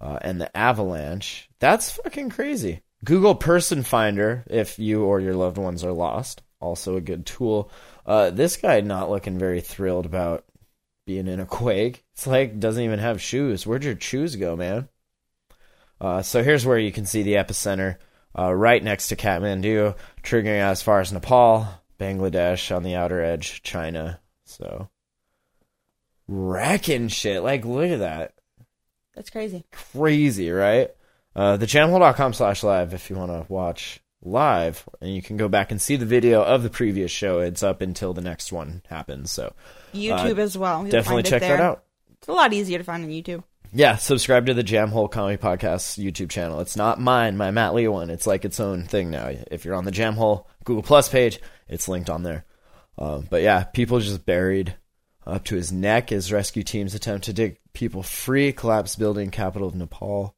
uh, 0.00 0.18
and 0.22 0.40
the 0.40 0.54
avalanche. 0.56 1.48
That's 1.58 1.90
fucking 1.90 2.30
crazy. 2.30 2.82
Google 3.04 3.34
Person 3.34 3.82
Finder 3.82 4.44
if 4.48 4.78
you 4.78 5.04
or 5.04 5.20
your 5.20 5.34
loved 5.34 5.58
ones 5.58 5.84
are 5.84 5.92
lost. 5.92 6.42
Also 6.60 6.96
a 6.96 7.00
good 7.00 7.26
tool. 7.26 7.70
Uh, 8.04 8.30
this 8.30 8.56
guy 8.56 8.80
not 8.80 9.10
looking 9.10 9.38
very 9.38 9.60
thrilled 9.60 10.06
about 10.06 10.44
being 11.06 11.26
in 11.26 11.40
a 11.40 11.46
quake. 11.46 12.04
It's 12.14 12.26
like 12.26 12.58
doesn't 12.58 12.82
even 12.82 12.98
have 12.98 13.20
shoes. 13.20 13.66
Where'd 13.66 13.84
your 13.84 13.98
shoes 13.98 14.36
go, 14.36 14.56
man? 14.56 14.88
Uh, 16.00 16.22
so 16.22 16.42
here's 16.42 16.66
where 16.66 16.78
you 16.78 16.92
can 16.92 17.06
see 17.06 17.22
the 17.22 17.34
epicenter, 17.34 17.96
uh, 18.38 18.52
right 18.52 18.82
next 18.82 19.08
to 19.08 19.16
Kathmandu, 19.16 19.94
triggering 20.22 20.60
as 20.60 20.82
far 20.82 21.00
as 21.00 21.12
Nepal, 21.12 21.66
Bangladesh 21.98 22.74
on 22.74 22.82
the 22.82 22.94
outer 22.94 23.22
edge, 23.22 23.62
China. 23.62 24.20
So 24.44 24.88
wrecking 26.28 27.08
shit. 27.08 27.42
Like, 27.42 27.64
look 27.64 27.90
at 27.90 28.00
that. 28.00 28.34
That's 29.14 29.30
crazy. 29.30 29.64
Crazy, 29.72 30.50
right? 30.50 30.90
Uh, 31.34 31.56
thejamhole.com 31.56 32.34
slash 32.34 32.62
live 32.62 32.94
if 32.94 33.08
you 33.08 33.16
want 33.16 33.30
to 33.30 33.50
watch 33.50 34.00
live. 34.22 34.86
And 35.00 35.14
you 35.14 35.22
can 35.22 35.36
go 35.36 35.48
back 35.48 35.70
and 35.70 35.80
see 35.80 35.96
the 35.96 36.06
video 36.06 36.42
of 36.42 36.62
the 36.62 36.70
previous 36.70 37.10
show. 37.10 37.40
It's 37.40 37.62
up 37.62 37.80
until 37.80 38.12
the 38.12 38.20
next 38.20 38.52
one 38.52 38.82
happens. 38.88 39.30
So 39.30 39.54
YouTube 39.94 40.38
as 40.38 40.58
well. 40.58 40.82
You'll 40.82 40.90
definitely 40.90 41.22
find 41.22 41.26
it 41.26 41.30
check 41.30 41.42
that 41.42 41.60
out. 41.60 41.84
It's 42.18 42.28
a 42.28 42.32
lot 42.32 42.52
easier 42.52 42.78
to 42.78 42.84
find 42.84 43.04
on 43.04 43.10
YouTube. 43.10 43.44
Yeah, 43.72 43.96
subscribe 43.96 44.46
to 44.46 44.54
the 44.54 44.64
Jamhole 44.64 45.10
Comedy 45.10 45.36
Podcast 45.36 46.02
YouTube 46.02 46.30
channel. 46.30 46.60
It's 46.60 46.76
not 46.76 47.00
mine, 47.00 47.36
my 47.36 47.50
Matt 47.50 47.74
Lee 47.74 47.88
one. 47.88 48.10
It's 48.10 48.26
like 48.26 48.44
its 48.44 48.60
own 48.60 48.84
thing 48.84 49.10
now. 49.10 49.32
If 49.50 49.64
you're 49.64 49.74
on 49.74 49.84
the 49.84 49.92
Jamhole 49.92 50.44
Google 50.64 50.82
Plus 50.82 51.08
page, 51.08 51.40
it's 51.68 51.88
linked 51.88 52.08
on 52.10 52.22
there. 52.22 52.44
Um, 52.98 53.26
but 53.28 53.42
yeah, 53.42 53.64
people 53.64 54.00
just 54.00 54.24
buried 54.24 54.76
up 55.26 55.44
to 55.44 55.56
his 55.56 55.72
neck 55.72 56.12
as 56.12 56.32
rescue 56.32 56.62
teams 56.62 56.94
attempt 56.94 57.26
to 57.26 57.32
dig 57.32 57.58
people 57.72 58.02
free. 58.02 58.52
Collapsed 58.52 58.98
building, 58.98 59.30
capital 59.30 59.68
of 59.68 59.74
Nepal. 59.74 60.34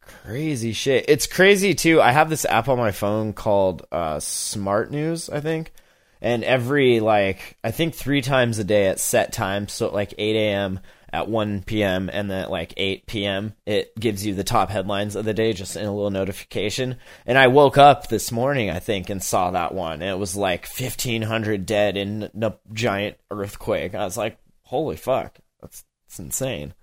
Crazy 0.00 0.72
shit. 0.72 1.04
It's 1.08 1.26
crazy 1.26 1.74
too. 1.74 2.00
I 2.00 2.12
have 2.12 2.30
this 2.30 2.44
app 2.44 2.68
on 2.68 2.78
my 2.78 2.92
phone 2.92 3.32
called 3.32 3.86
uh, 3.92 4.20
Smart 4.20 4.90
News, 4.90 5.28
I 5.28 5.40
think. 5.40 5.72
And 6.20 6.44
every 6.44 7.00
like 7.00 7.58
I 7.64 7.72
think 7.72 7.94
three 7.94 8.22
times 8.22 8.58
a 8.58 8.64
day 8.64 8.86
at 8.86 9.00
set 9.00 9.32
times, 9.32 9.72
so 9.72 9.92
like 9.92 10.14
eight 10.18 10.36
AM 10.36 10.80
at 11.12 11.28
one 11.28 11.62
PM 11.62 12.08
and 12.12 12.30
then 12.30 12.44
at 12.44 12.50
like 12.50 12.74
eight 12.76 13.06
PM, 13.06 13.54
it 13.66 13.94
gives 13.98 14.24
you 14.24 14.34
the 14.34 14.44
top 14.44 14.70
headlines 14.70 15.16
of 15.16 15.24
the 15.24 15.34
day 15.34 15.52
just 15.52 15.76
in 15.76 15.84
a 15.84 15.94
little 15.94 16.10
notification. 16.10 16.96
And 17.26 17.36
I 17.36 17.48
woke 17.48 17.78
up 17.78 18.08
this 18.08 18.32
morning, 18.32 18.70
I 18.70 18.78
think, 18.78 19.10
and 19.10 19.22
saw 19.22 19.50
that 19.50 19.74
one. 19.74 20.02
It 20.02 20.18
was 20.18 20.36
like 20.36 20.66
fifteen 20.66 21.22
hundred 21.22 21.66
dead 21.66 21.96
in 21.96 22.30
a 22.40 22.54
giant 22.72 23.16
earthquake. 23.30 23.94
I 23.94 24.04
was 24.04 24.16
like, 24.16 24.38
Holy 24.62 24.96
fuck. 24.96 25.38
That's 25.60 25.84
that's 26.06 26.18
insane. 26.18 26.74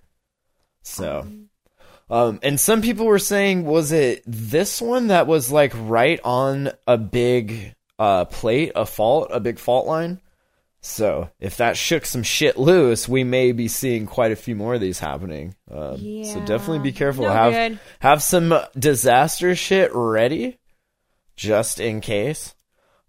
So 0.84 1.26
um, 2.10 2.39
and 2.42 2.60
some 2.60 2.82
people 2.82 3.06
were 3.06 3.20
saying, 3.20 3.65
was 3.65 3.92
it 3.92 4.24
this 4.26 4.82
one 4.82 5.08
that 5.08 5.28
was 5.28 5.52
like 5.52 5.74
right 5.76 6.20
on 6.24 6.72
a 6.88 6.98
big 6.98 7.76
uh, 8.00 8.26
plate, 8.26 8.72
a 8.76 8.86
fault, 8.86 9.30
a 9.32 9.39
big 9.39 9.60
fault 9.60 9.86
line? 9.86 10.20
So 10.82 11.30
if 11.39 11.58
that 11.58 11.76
shook 11.76 12.06
some 12.06 12.24
shit 12.24 12.58
loose, 12.58 13.08
we 13.08 13.24
may 13.24 13.52
be 13.52 13.68
seeing 13.68 14.06
quite 14.06 14.32
a 14.32 14.38
few 14.38 14.56
more 14.56 14.76
of 14.76 14.82
these 14.82 15.00
happening. 15.00 15.56
Um, 15.70 16.24
So 16.24 16.39
definitely 16.46 16.80
be 16.80 16.94
careful. 16.94 17.26
No 17.26 17.32
have 17.32 17.54
good. 17.54 17.80
have 18.00 18.24
some 18.24 18.54
disaster 18.78 19.56
shit 19.56 19.92
ready, 19.94 20.58
just 21.36 21.80
in 21.80 22.00
case. 22.00 22.56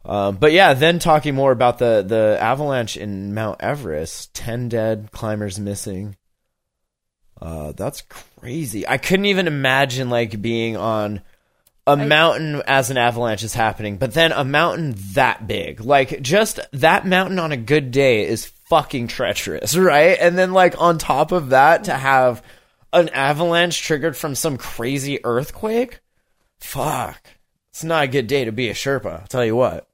Um, 0.05 0.37
but 0.37 0.53
yeah, 0.53 0.75
then 0.75 0.99
talking 0.99 1.35
more 1.35 1.53
about 1.53 1.79
the 1.79 2.03
the 2.07 2.39
avalanche 2.41 2.97
in 2.97 3.35
Mount 3.35 3.61
Everest, 3.61 4.35
ten 4.35 4.69
dead, 4.69 5.11
climbers 5.13 5.61
missing. 5.61 6.17
Uh, 7.41 7.73
that's 7.73 8.03
crazy. 8.03 8.87
I 8.87 8.99
couldn't 8.99 9.27
even 9.27 9.47
imagine 9.47 10.11
like 10.11 10.43
being 10.43 10.77
on 10.77 11.21
a 11.92 11.96
mountain 11.96 12.62
as 12.66 12.90
an 12.90 12.96
avalanche 12.96 13.42
is 13.42 13.55
happening, 13.55 13.96
but 13.96 14.14
then 14.14 14.33
a 14.33 14.44
mountain 14.44 14.94
that 15.12 15.46
big, 15.46 15.81
like 15.81 16.20
just 16.22 16.61
that 16.72 17.07
mountain 17.07 17.38
on 17.38 17.53
a 17.53 17.57
good 17.57 17.90
day 17.90 18.26
is 18.26 18.46
fucking 18.68 19.09
treacherous, 19.09 19.76
right? 19.76 20.18
And 20.20 20.38
then 20.38 20.53
like 20.53 20.81
on 20.81 20.98
top 20.98 21.33
of 21.33 21.50
that 21.50 21.85
to 21.85 21.94
have 21.94 22.42
an 22.92 23.09
avalanche 23.11 23.83
triggered 23.83 24.16
from 24.16 24.35
some 24.35 24.57
crazy 24.57 25.24
earthquake, 25.24 26.00
fuck, 26.59 27.20
it's 27.70 27.85
not 27.85 28.05
a 28.05 28.09
good 28.09 28.26
day 28.26 28.44
to 28.44 28.53
be 28.53 28.68
a 28.68 28.74
Sherpa. 28.74 29.20
I'll 29.20 29.26
tell 29.26 29.44
you 29.44 29.57
what. 29.57 29.88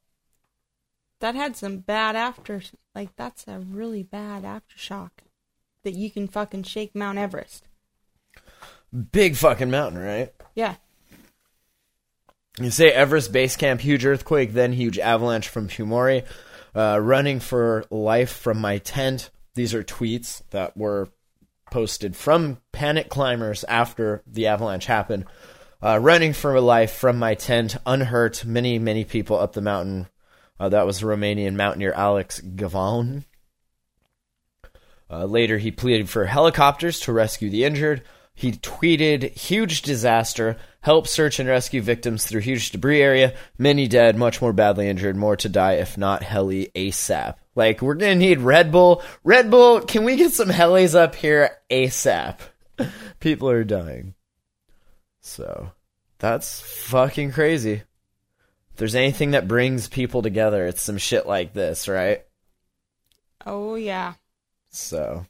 That 1.20 1.35
had 1.35 1.56
some 1.56 1.78
bad 1.78 2.16
after. 2.16 2.62
Like 2.94 3.16
that's 3.16 3.46
a 3.48 3.59
really 3.59 4.02
bad 4.02 4.44
aftershock. 4.44 5.11
That 5.82 5.94
you 5.94 6.11
can 6.11 6.28
fucking 6.28 6.64
shake 6.64 6.94
Mount 6.94 7.18
Everest. 7.18 7.64
Big 9.12 9.37
fucking 9.37 9.70
mountain, 9.70 10.00
right? 10.00 10.32
Yeah. 10.54 10.76
You 12.61 12.71
say 12.71 12.90
Everest 12.90 13.33
base 13.33 13.55
camp, 13.57 13.83
huge 13.83 14.07
earthquake, 14.07 14.53
then 14.53 14.73
huge 14.73 14.99
avalanche 14.99 15.49
from 15.49 15.69
Pumori. 15.69 16.25
Uh, 16.75 16.99
running 17.01 17.40
for 17.40 17.85
life 17.90 18.31
from 18.31 18.61
my 18.61 18.79
tent. 18.79 19.31
These 19.55 19.75
are 19.75 19.83
tweets 19.83 20.42
that 20.51 20.77
were 20.77 21.09
posted 21.71 22.16
from 22.16 22.59
panic 22.73 23.09
climbers 23.09 23.64
after 23.64 24.23
the 24.27 24.47
avalanche 24.47 24.87
happened. 24.87 25.27
Uh, 25.83 25.99
running 26.01 26.33
for 26.33 26.59
life 26.61 26.92
from 26.92 27.19
my 27.19 27.35
tent, 27.35 27.77
unhurt. 27.85 28.45
Many, 28.45 28.79
many 28.79 29.05
people 29.05 29.38
up 29.38 29.53
the 29.53 29.61
mountain. 29.61 30.09
Uh, 30.59 30.71
that 30.71 30.87
was 30.87 31.03
Romanian 31.03 31.55
mountaineer 31.55 31.92
Alex 31.92 32.40
Gavan. 32.40 33.25
Uh, 35.11 35.25
later, 35.27 35.59
he 35.59 35.71
pleaded 35.71 36.09
for 36.09 36.25
helicopters 36.25 37.01
to 37.01 37.12
rescue 37.12 37.51
the 37.51 37.64
injured. 37.64 38.03
He 38.38 38.53
tweeted, 38.53 39.35
huge 39.35 39.81
disaster, 39.81 40.59
help 40.83 41.09
search 41.09 41.40
and 41.40 41.49
rescue 41.49 41.81
victims 41.81 42.27
through 42.27 42.42
huge 42.42 42.70
debris 42.70 43.01
area, 43.01 43.35
many 43.57 43.88
dead, 43.88 44.14
much 44.18 44.42
more 44.42 44.53
badly 44.53 44.88
injured, 44.90 45.16
more 45.16 45.37
to 45.37 45.49
die 45.49 45.72
if 45.72 45.96
not 45.96 46.22
heli 46.22 46.70
ASAP. 46.75 47.37
Like, 47.55 47.81
we're 47.81 47.94
gonna 47.94 48.14
need 48.14 48.40
Red 48.40 48.70
Bull. 48.70 49.03
Red 49.25 49.51
Bull, 49.51 49.81
can 49.81 50.05
we 50.05 50.16
get 50.16 50.33
some 50.33 50.51
helis 50.51 50.94
up 50.94 51.14
here 51.14 51.57
ASAP? 51.70 52.37
People 53.20 53.49
are 53.49 53.64
dying. 53.64 54.14
So, 55.22 55.72
that's 56.18 56.61
fucking 56.61 57.33
crazy. 57.33 57.83
If 58.72 58.77
there's 58.77 58.94
anything 58.94 59.31
that 59.31 59.49
brings 59.49 59.88
people 59.88 60.20
together, 60.20 60.66
it's 60.66 60.83
some 60.83 60.99
shit 60.99 61.27
like 61.27 61.55
this, 61.55 61.88
right? 61.88 62.22
Oh 63.46 63.77
yeah. 63.77 64.12
So, 64.68 65.25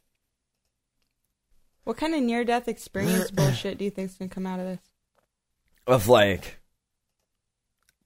What 1.87 1.97
kind 1.97 2.15
of 2.17 2.21
near 2.21 2.45
death 2.45 2.67
experience 2.69 3.31
bullshit 3.33 3.79
do 3.79 3.85
you 3.85 3.91
think's 3.91 4.15
gonna 4.15 4.29
come 4.29 4.45
out 4.47 4.59
of 4.61 4.67
this? 4.67 4.81
of 5.87 6.09
like 6.09 6.59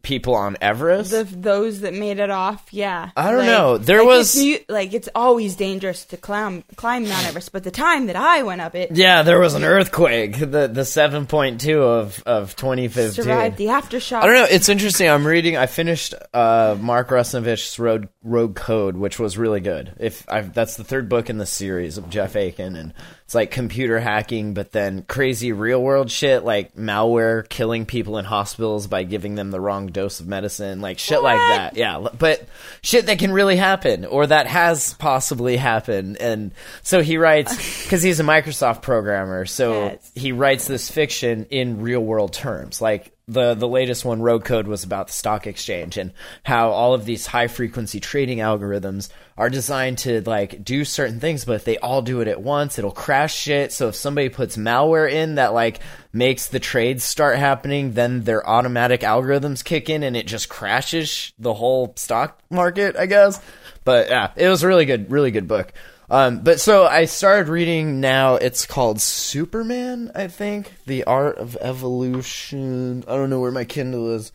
people 0.02 0.34
on 0.34 0.56
Everest. 0.62 1.10
The 1.10 1.24
those 1.24 1.80
that 1.80 1.92
made 1.94 2.18
it 2.18 2.30
off, 2.30 2.68
yeah. 2.72 3.10
I 3.16 3.30
don't 3.30 3.38
Like- 3.40 3.46
know. 3.46 3.78
There 3.78 3.98
like 3.98 4.06
was- 4.06 4.34
it's 4.34 4.42
new, 4.44 4.58
like 4.68 4.92
it's 4.94 5.08
always 5.14 5.56
dangerous 5.56 6.04
to 6.06 6.16
climb 6.18 6.62
climb 6.76 7.06
Mount 7.08 7.26
Everest, 7.26 7.52
but 7.52 7.64
the 7.64 7.70
time 7.70 8.06
that 8.06 8.16
I 8.16 8.42
went 8.42 8.60
up 8.62 8.74
it, 8.74 8.90
yeah, 8.96 9.22
there 9.22 9.38
was 9.38 9.54
an 9.54 9.64
earthquake. 9.64 10.38
The 10.38 10.68
the 10.68 10.84
seven 10.84 11.26
point 11.26 11.60
two 11.62 11.82
of 11.82 12.22
of 12.26 12.56
twenty 12.56 12.88
fifteen. 12.88 13.24
survived 13.24 13.56
the 13.56 13.66
aftershock. 13.66 14.22
I 14.22 14.26
don't 14.26 14.34
know. 14.36 14.46
It's 14.50 14.68
interesting. 14.68 15.08
I'm 15.08 15.26
reading. 15.26 15.56
I 15.56 15.64
finished 15.66 16.14
uh, 16.34 16.76
Mark 16.80 17.08
Russinovich's 17.08 17.78
Road 17.78 18.08
Rogue 18.22 18.56
Code, 18.56 18.96
which 18.96 19.18
was 19.18 19.36
really 19.38 19.60
good. 19.60 19.94
If 20.00 20.26
i 20.30 20.40
that's 20.42 20.76
the 20.76 20.84
third 20.84 21.08
book 21.08 21.30
in 21.30 21.38
the 21.38 21.46
series 21.46 21.98
of 21.98 22.08
Jeff 22.10 22.36
Aiken, 22.36 22.74
and 22.76 22.94
it's 23.30 23.34
like 23.36 23.52
computer 23.52 24.00
hacking, 24.00 24.54
but 24.54 24.72
then 24.72 25.02
crazy 25.02 25.52
real 25.52 25.80
world 25.80 26.10
shit 26.10 26.42
like 26.44 26.74
malware 26.74 27.48
killing 27.48 27.86
people 27.86 28.18
in 28.18 28.24
hospitals 28.24 28.88
by 28.88 29.04
giving 29.04 29.36
them 29.36 29.52
the 29.52 29.60
wrong 29.60 29.86
dose 29.86 30.18
of 30.18 30.26
medicine, 30.26 30.80
like 30.80 30.98
shit 30.98 31.22
like 31.22 31.38
that. 31.38 31.76
Yeah, 31.76 32.08
but 32.18 32.44
shit 32.82 33.06
that 33.06 33.20
can 33.20 33.30
really 33.30 33.54
happen 33.54 34.04
or 34.04 34.26
that 34.26 34.48
has 34.48 34.94
possibly 34.94 35.56
happened. 35.56 36.16
And 36.16 36.50
so 36.82 37.02
he 37.02 37.18
writes 37.18 37.54
because 37.84 38.02
he's 38.02 38.18
a 38.18 38.24
Microsoft 38.24 38.82
programmer, 38.82 39.46
so 39.46 39.84
Yes. 39.84 40.10
he 40.16 40.32
writes 40.32 40.66
this 40.66 40.90
fiction 40.90 41.44
in 41.50 41.82
real 41.82 42.00
world 42.00 42.32
terms. 42.32 42.80
Like 42.82 43.12
the 43.28 43.54
the 43.54 43.68
latest 43.68 44.04
one, 44.04 44.20
Rogue 44.20 44.44
Code, 44.44 44.66
was 44.66 44.82
about 44.82 45.06
the 45.06 45.12
stock 45.12 45.46
exchange 45.46 45.96
and 45.98 46.12
how 46.42 46.70
all 46.70 46.94
of 46.94 47.04
these 47.04 47.26
high 47.28 47.46
frequency 47.46 48.00
trading 48.00 48.38
algorithms 48.38 49.08
are 49.40 49.48
designed 49.48 49.96
to 49.96 50.20
like 50.20 50.62
do 50.62 50.84
certain 50.84 51.18
things, 51.18 51.46
but 51.46 51.54
if 51.54 51.64
they 51.64 51.78
all 51.78 52.02
do 52.02 52.20
it 52.20 52.28
at 52.28 52.42
once, 52.42 52.78
it'll 52.78 52.90
crash 52.90 53.34
shit. 53.34 53.72
So 53.72 53.88
if 53.88 53.94
somebody 53.94 54.28
puts 54.28 54.58
malware 54.58 55.10
in 55.10 55.36
that 55.36 55.54
like 55.54 55.80
makes 56.12 56.48
the 56.48 56.60
trades 56.60 57.04
start 57.04 57.38
happening, 57.38 57.94
then 57.94 58.24
their 58.24 58.46
automatic 58.46 59.00
algorithms 59.00 59.64
kick 59.64 59.88
in 59.88 60.02
and 60.02 60.14
it 60.14 60.26
just 60.26 60.50
crashes 60.50 61.32
the 61.38 61.54
whole 61.54 61.94
stock 61.96 62.38
market, 62.50 62.96
I 62.96 63.06
guess. 63.06 63.40
But 63.82 64.10
yeah, 64.10 64.30
it 64.36 64.46
was 64.46 64.62
a 64.62 64.68
really 64.68 64.84
good, 64.84 65.10
really 65.10 65.30
good 65.30 65.48
book. 65.48 65.72
Um, 66.10 66.40
but 66.40 66.60
so 66.60 66.84
I 66.84 67.06
started 67.06 67.48
reading 67.48 67.98
now. 67.98 68.34
It's 68.34 68.66
called 68.66 69.00
Superman, 69.00 70.12
I 70.14 70.28
think. 70.28 70.70
The 70.84 71.04
Art 71.04 71.38
of 71.38 71.56
Evolution. 71.62 73.04
I 73.08 73.14
don't 73.14 73.30
know 73.30 73.40
where 73.40 73.52
my 73.52 73.64
Kindle 73.64 74.14
is. 74.14 74.32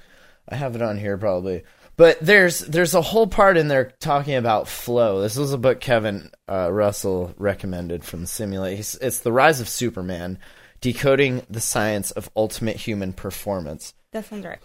I 0.49 0.55
have 0.55 0.75
it 0.75 0.81
on 0.81 0.97
here 0.97 1.15
probably. 1.19 1.63
But 1.97 2.19
there's 2.19 2.59
there's 2.59 2.93
a 2.93 3.01
whole 3.01 3.27
part 3.27 3.57
in 3.57 3.67
there 3.69 3.93
talking 3.99 4.35
about 4.35 4.67
flow. 4.67 5.21
This 5.21 5.37
was 5.37 5.53
a 5.53 5.57
book 5.57 5.79
Kevin 5.79 6.29
uh, 6.49 6.71
Russell 6.71 7.33
recommended 7.37 8.03
from 8.03 8.25
Simulate. 8.25 8.97
It's 9.01 9.19
the 9.19 9.31
Rise 9.31 9.61
of 9.61 9.69
Superman, 9.69 10.37
decoding 10.81 11.43
the 11.49 11.61
science 11.61 12.11
of 12.11 12.29
ultimate 12.35 12.75
human 12.75 13.13
performance 13.13 13.93
That 14.11 14.25
sounds 14.25 14.45
right. 14.45 14.59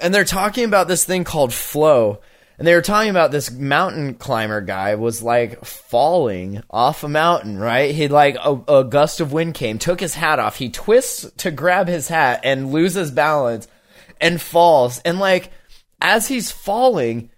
and 0.00 0.14
they're 0.14 0.24
talking 0.24 0.64
about 0.64 0.88
this 0.88 1.04
thing 1.04 1.24
called 1.24 1.54
flow 1.54 2.20
and 2.58 2.66
they 2.68 2.74
were 2.74 2.82
talking 2.82 3.10
about 3.10 3.30
this 3.30 3.50
mountain 3.50 4.14
climber 4.14 4.60
guy 4.60 4.96
was 4.96 5.22
like 5.22 5.64
falling 5.64 6.62
off 6.68 7.04
a 7.04 7.08
mountain 7.08 7.58
right 7.58 7.94
he 7.94 8.08
like 8.08 8.36
a, 8.44 8.60
a 8.68 8.84
gust 8.84 9.20
of 9.20 9.32
wind 9.32 9.54
came 9.54 9.78
took 9.78 10.00
his 10.00 10.14
hat 10.14 10.38
off 10.38 10.56
he 10.56 10.68
twists 10.68 11.30
to 11.38 11.50
grab 11.50 11.88
his 11.88 12.08
hat 12.08 12.40
and 12.44 12.70
loses 12.70 13.10
balance 13.10 13.66
and 14.20 14.42
falls 14.42 15.00
and 15.06 15.18
like 15.18 15.50
as 16.02 16.28
he's 16.28 16.50
falling 16.50 17.30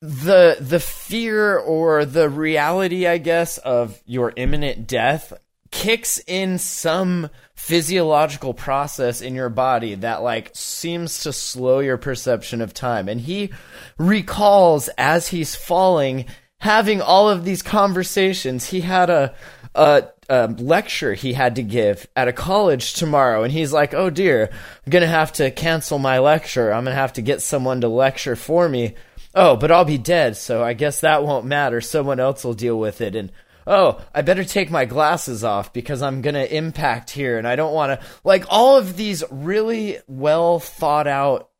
the 0.00 0.58
the 0.60 0.78
fear 0.80 1.56
or 1.56 2.04
the 2.04 2.28
reality 2.28 3.06
i 3.06 3.18
guess 3.18 3.58
of 3.58 4.00
your 4.04 4.32
imminent 4.36 4.86
death 4.86 5.32
kicks 5.70 6.20
in 6.26 6.58
some 6.58 7.28
physiological 7.54 8.54
process 8.54 9.20
in 9.20 9.34
your 9.34 9.48
body 9.48 9.94
that 9.94 10.22
like 10.22 10.50
seems 10.54 11.22
to 11.22 11.32
slow 11.32 11.80
your 11.80 11.96
perception 11.96 12.60
of 12.60 12.72
time. 12.72 13.08
And 13.08 13.20
he 13.20 13.50
recalls 13.98 14.88
as 14.96 15.28
he's 15.28 15.54
falling 15.54 16.26
having 16.58 17.02
all 17.02 17.28
of 17.28 17.44
these 17.44 17.62
conversations 17.62 18.70
he 18.70 18.80
had 18.80 19.10
a 19.10 19.34
a, 19.76 20.08
a 20.28 20.48
lecture 20.48 21.14
he 21.14 21.34
had 21.34 21.56
to 21.56 21.62
give 21.62 22.08
at 22.16 22.28
a 22.28 22.32
college 22.32 22.94
tomorrow 22.94 23.42
and 23.42 23.52
he's 23.52 23.72
like 23.72 23.94
oh 23.94 24.10
dear 24.10 24.48
i'm 24.84 24.90
gonna 24.90 25.06
have 25.06 25.32
to 25.32 25.50
cancel 25.50 25.98
my 25.98 26.18
lecture 26.18 26.72
i'm 26.72 26.84
gonna 26.84 26.96
have 26.96 27.12
to 27.12 27.22
get 27.22 27.42
someone 27.42 27.80
to 27.80 27.88
lecture 27.88 28.34
for 28.34 28.68
me 28.68 28.94
oh 29.34 29.54
but 29.54 29.70
i'll 29.70 29.84
be 29.84 29.98
dead 29.98 30.36
so 30.36 30.64
i 30.64 30.72
guess 30.72 31.00
that 31.00 31.22
won't 31.22 31.44
matter 31.44 31.80
someone 31.80 32.18
else 32.18 32.42
will 32.42 32.54
deal 32.54 32.78
with 32.78 33.00
it 33.00 33.14
and 33.14 33.30
oh, 33.66 34.00
I 34.14 34.22
better 34.22 34.44
take 34.44 34.70
my 34.70 34.84
glasses 34.84 35.42
off 35.42 35.72
because 35.72 36.00
I'm 36.00 36.22
going 36.22 36.34
to 36.34 36.56
impact 36.56 37.10
here 37.10 37.36
and 37.36 37.48
I 37.48 37.56
don't 37.56 37.74
want 37.74 38.00
to. 38.00 38.06
Like, 38.22 38.44
all 38.48 38.76
of 38.76 38.96
these 38.96 39.24
really 39.28 39.98
well 40.06 40.60
thought 40.60 41.08
out 41.08 41.50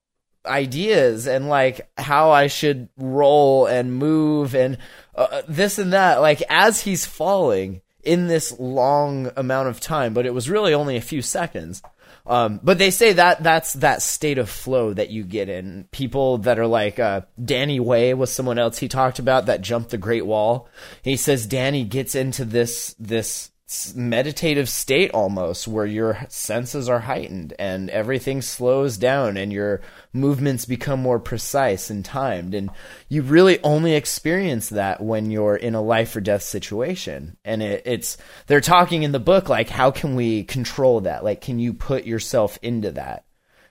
ideas 0.44 1.26
and 1.26 1.48
like 1.48 1.90
how 1.98 2.30
I 2.30 2.46
should 2.46 2.88
roll 2.96 3.66
and 3.66 3.92
move 3.92 4.54
and 4.54 4.78
uh, 5.16 5.42
this 5.48 5.78
and 5.78 5.92
that. 5.92 6.20
Like, 6.20 6.42
as 6.48 6.80
he's 6.80 7.04
falling 7.04 7.80
in 8.06 8.28
this 8.28 8.58
long 8.58 9.30
amount 9.36 9.68
of 9.68 9.80
time, 9.80 10.14
but 10.14 10.26
it 10.26 10.34
was 10.34 10.48
really 10.48 10.72
only 10.72 10.96
a 10.96 11.00
few 11.00 11.22
seconds. 11.22 11.82
Um, 12.26 12.58
but 12.62 12.78
they 12.78 12.90
say 12.90 13.12
that 13.12 13.42
that's 13.42 13.74
that 13.74 14.02
state 14.02 14.38
of 14.38 14.50
flow 14.50 14.92
that 14.92 15.10
you 15.10 15.22
get 15.22 15.48
in. 15.48 15.86
People 15.92 16.38
that 16.38 16.58
are 16.58 16.66
like 16.66 16.98
uh, 16.98 17.22
Danny 17.42 17.78
Way 17.78 18.14
was 18.14 18.32
someone 18.32 18.58
else 18.58 18.78
he 18.78 18.88
talked 18.88 19.18
about 19.18 19.46
that 19.46 19.60
jumped 19.60 19.90
the 19.90 19.98
Great 19.98 20.26
Wall. 20.26 20.68
He 21.02 21.16
says 21.16 21.46
Danny 21.46 21.84
gets 21.84 22.14
into 22.14 22.44
this 22.44 22.96
this 22.98 23.50
meditative 23.96 24.68
state 24.68 25.10
almost 25.10 25.66
where 25.66 25.86
your 25.86 26.24
senses 26.28 26.88
are 26.88 27.00
heightened 27.00 27.52
and 27.58 27.90
everything 27.90 28.40
slows 28.40 28.96
down 28.96 29.36
and 29.36 29.52
your 29.52 29.80
movements 30.12 30.64
become 30.64 31.00
more 31.00 31.18
precise 31.18 31.90
and 31.90 32.04
timed. 32.04 32.54
And 32.54 32.70
you 33.08 33.22
really 33.22 33.60
only 33.64 33.94
experience 33.94 34.68
that 34.68 35.02
when 35.02 35.32
you're 35.32 35.56
in 35.56 35.74
a 35.74 35.82
life 35.82 36.14
or 36.14 36.20
death 36.20 36.42
situation. 36.42 37.36
And 37.44 37.60
it, 37.60 37.82
it's 37.84 38.16
they're 38.46 38.60
talking 38.60 39.02
in 39.02 39.10
the 39.10 39.18
book 39.18 39.48
like 39.48 39.68
how 39.68 39.90
can 39.90 40.14
we 40.14 40.44
control 40.44 41.00
that? 41.00 41.24
Like 41.24 41.40
can 41.40 41.58
you 41.58 41.74
put 41.74 42.06
yourself 42.06 42.60
into 42.62 42.92
that 42.92 43.25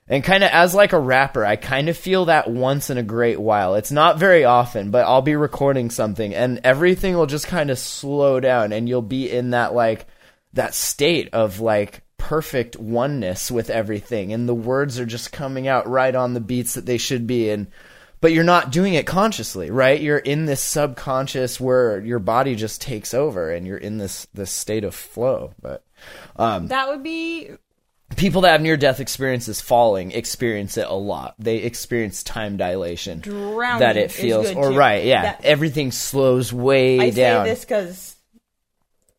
and 0.07 0.23
kind 0.23 0.43
of 0.43 0.51
as 0.51 0.75
like 0.75 0.93
a 0.93 0.99
rapper, 0.99 1.45
I 1.45 1.55
kind 1.55 1.89
of 1.89 1.97
feel 1.97 2.25
that 2.25 2.49
once 2.49 2.89
in 2.89 2.97
a 2.97 3.03
great 3.03 3.39
while. 3.39 3.75
It's 3.75 3.91
not 3.91 4.19
very 4.19 4.43
often, 4.43 4.91
but 4.91 5.05
I'll 5.05 5.23
be 5.23 5.35
recording 5.35 5.89
something 5.89 6.33
and 6.33 6.61
everything 6.63 7.15
will 7.15 7.25
just 7.25 7.47
kind 7.47 7.71
of 7.71 7.79
slow 7.79 8.39
down 8.39 8.71
and 8.71 8.87
you'll 8.87 9.01
be 9.01 9.31
in 9.31 9.51
that 9.51 9.73
like 9.73 10.05
that 10.53 10.73
state 10.73 11.29
of 11.33 11.59
like 11.59 12.01
perfect 12.17 12.77
oneness 12.77 13.51
with 13.51 13.69
everything 13.69 14.33
and 14.33 14.49
the 14.49 14.55
words 14.55 14.99
are 14.99 15.05
just 15.05 15.31
coming 15.31 15.67
out 15.67 15.87
right 15.87 16.15
on 16.15 16.33
the 16.33 16.39
beats 16.39 16.73
that 16.73 16.85
they 16.85 16.97
should 16.97 17.27
be 17.27 17.51
and 17.51 17.67
but 18.19 18.31
you're 18.31 18.43
not 18.43 18.71
doing 18.71 18.95
it 18.95 19.05
consciously 19.05 19.69
right 19.69 20.01
you're 20.01 20.17
in 20.17 20.45
this 20.45 20.61
subconscious 20.61 21.59
where 21.59 21.99
your 21.99 22.17
body 22.17 22.55
just 22.55 22.81
takes 22.81 23.13
over 23.13 23.51
and 23.51 23.67
you're 23.67 23.77
in 23.77 23.97
this 23.97 24.25
this 24.33 24.49
state 24.49 24.83
of 24.83 24.95
flow 24.95 25.53
but 25.61 25.83
um 26.37 26.67
That 26.67 26.89
would 26.89 27.03
be 27.03 27.51
people 28.15 28.41
that 28.41 28.51
have 28.51 28.61
near 28.61 28.77
death 28.77 28.99
experiences 28.99 29.61
falling 29.61 30.11
experience 30.11 30.77
it 30.77 30.87
a 30.87 30.93
lot 30.93 31.35
they 31.39 31.57
experience 31.57 32.23
time 32.23 32.57
dilation 32.57 33.19
Drowning 33.19 33.79
that 33.79 33.97
it 33.97 34.11
feels 34.11 34.51
or 34.51 34.71
too. 34.71 34.77
right 34.77 35.05
yeah 35.05 35.21
That- 35.23 35.45
everything 35.45 35.91
slows 35.91 36.51
way 36.53 36.97
down. 36.97 37.05
I 37.07 37.09
down 37.11 37.45
say 37.45 37.49
this 37.51 37.65
because 37.65 38.15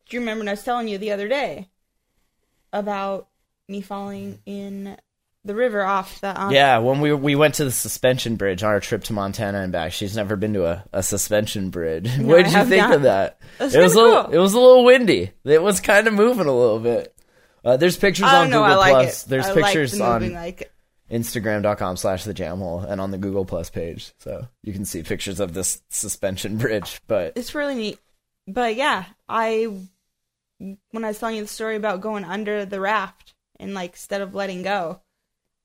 do 0.09 0.15
you 0.17 0.21
remember 0.21 0.41
when 0.41 0.47
I 0.49 0.53
was 0.53 0.63
telling 0.63 0.87
you 0.87 0.97
the 0.97 1.11
other 1.11 1.27
day 1.27 1.69
about 2.73 3.27
me 3.67 3.81
falling 3.81 4.39
in 4.45 4.97
the 5.43 5.55
river 5.55 5.81
off 5.83 6.19
the 6.19 6.39
um, 6.41 6.51
Yeah, 6.51 6.79
when 6.79 6.99
we 6.99 7.13
we 7.13 7.35
went 7.35 7.55
to 7.55 7.63
the 7.65 7.71
suspension 7.71 8.35
bridge 8.35 8.63
on 8.63 8.69
our 8.69 8.79
trip 8.81 9.05
to 9.05 9.13
Montana 9.13 9.59
and 9.59 9.71
back, 9.71 9.93
she's 9.93 10.15
never 10.15 10.35
been 10.35 10.53
to 10.53 10.65
a, 10.65 10.83
a 10.91 11.01
suspension 11.01 11.69
bridge. 11.69 12.09
what 12.17 12.39
I 12.39 12.43
did 12.43 12.53
you 12.53 12.65
think 12.65 12.81
not. 12.83 12.95
of 12.95 13.01
that? 13.03 13.39
That's 13.57 13.73
it 13.73 13.81
was 13.81 13.93
a 13.95 13.97
little, 14.01 14.23
cool. 14.25 14.33
it 14.33 14.37
was 14.37 14.53
a 14.53 14.59
little 14.59 14.83
windy. 14.83 15.31
It 15.45 15.61
was 15.61 15.79
kind 15.79 16.05
of 16.07 16.13
moving 16.13 16.47
a 16.47 16.51
little 16.57 16.79
bit. 16.79 17.13
Uh, 17.67 17.75
there's 17.75 17.97
pictures 17.97 18.27
on 18.27 18.49
know. 18.49 18.63
Google 18.63 18.77
like 18.77 18.91
Plus. 18.93 19.25
it. 19.25 19.29
There's 19.29 19.45
I 19.45 19.53
pictures 19.53 19.99
like 19.99 20.21
the 20.21 20.27
on 20.27 20.33
like 20.33 20.71
Instagram.com 21.11 21.97
slash 21.97 22.23
the 22.23 22.33
jamhole 22.33 22.89
and 22.89 23.01
on 23.01 23.11
the 23.11 23.17
Google 23.17 23.43
Plus 23.43 23.69
page, 23.69 24.13
so 24.19 24.47
you 24.63 24.71
can 24.71 24.85
see 24.85 25.03
pictures 25.03 25.41
of 25.41 25.53
this 25.53 25.81
suspension 25.89 26.57
bridge. 26.59 27.01
But 27.07 27.33
it's 27.35 27.53
really 27.53 27.75
neat. 27.75 27.99
But 28.47 28.77
yeah, 28.77 29.03
I 29.27 29.67
when 30.59 31.03
I 31.03 31.09
was 31.09 31.19
telling 31.19 31.35
you 31.35 31.41
the 31.41 31.49
story 31.49 31.75
about 31.75 31.99
going 31.99 32.23
under 32.23 32.65
the 32.65 32.79
raft 32.79 33.33
and 33.59 33.73
like 33.73 33.91
instead 33.91 34.21
of 34.21 34.33
letting 34.33 34.63
go, 34.63 35.01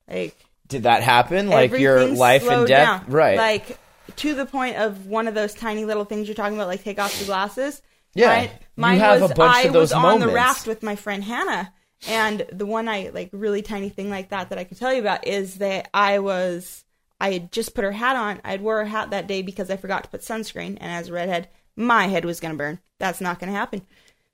like 0.09 0.35
did 0.67 0.83
that 0.83 1.03
happen? 1.03 1.47
Like 1.47 1.71
your 1.71 2.05
life 2.05 2.45
and 2.49 2.67
death, 2.67 3.03
down. 3.03 3.11
right? 3.11 3.37
Like 3.37 3.77
to 4.17 4.33
the 4.33 4.45
point 4.45 4.75
of 4.75 5.07
one 5.07 5.29
of 5.29 5.35
those 5.35 5.53
tiny 5.53 5.85
little 5.85 6.03
things 6.03 6.27
you're 6.27 6.35
talking 6.35 6.57
about, 6.57 6.67
like 6.67 6.83
take 6.83 6.99
off 6.99 7.17
the 7.17 7.25
glasses. 7.25 7.81
Yeah, 8.13 8.27
Mine, 8.27 8.43
you 8.43 8.57
mine 8.75 8.99
have 8.99 9.21
was 9.21 9.31
a 9.31 9.33
bunch 9.35 9.55
I 9.55 9.61
of 9.61 9.73
those 9.73 9.93
was 9.93 9.93
on 9.93 10.19
the 10.19 10.27
raft 10.27 10.67
with 10.67 10.83
my 10.83 10.95
friend 10.95 11.23
Hannah, 11.23 11.73
and 12.07 12.45
the 12.51 12.65
one 12.65 12.87
I 12.87 13.11
like 13.13 13.29
really 13.31 13.61
tiny 13.61 13.89
thing 13.89 14.09
like 14.09 14.29
that 14.29 14.49
that 14.49 14.57
I 14.59 14.63
could 14.63 14.77
tell 14.77 14.93
you 14.93 14.99
about 14.99 15.27
is 15.27 15.55
that 15.55 15.89
I 15.93 16.19
was 16.19 16.83
I 17.19 17.31
had 17.31 17.51
just 17.51 17.73
put 17.73 17.83
her 17.83 17.91
hat 17.91 18.15
on. 18.15 18.41
I'd 18.43 18.61
wore 18.61 18.81
a 18.81 18.87
hat 18.87 19.11
that 19.11 19.27
day 19.27 19.41
because 19.41 19.69
I 19.69 19.77
forgot 19.77 20.03
to 20.03 20.09
put 20.09 20.21
sunscreen, 20.21 20.77
and 20.79 20.91
as 20.91 21.09
a 21.09 21.13
redhead, 21.13 21.49
my 21.75 22.07
head 22.07 22.25
was 22.25 22.39
gonna 22.39 22.55
burn. 22.55 22.79
That's 22.99 23.21
not 23.21 23.39
gonna 23.39 23.53
happen. 23.53 23.83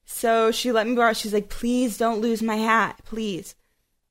So 0.05 0.51
she 0.51 0.71
let 0.71 0.87
me 0.87 0.95
borrow. 0.95 1.13
She's 1.13 1.33
like, 1.33 1.49
"Please 1.49 1.97
don't 1.97 2.21
lose 2.21 2.41
my 2.41 2.55
hat, 2.55 3.01
please." 3.05 3.55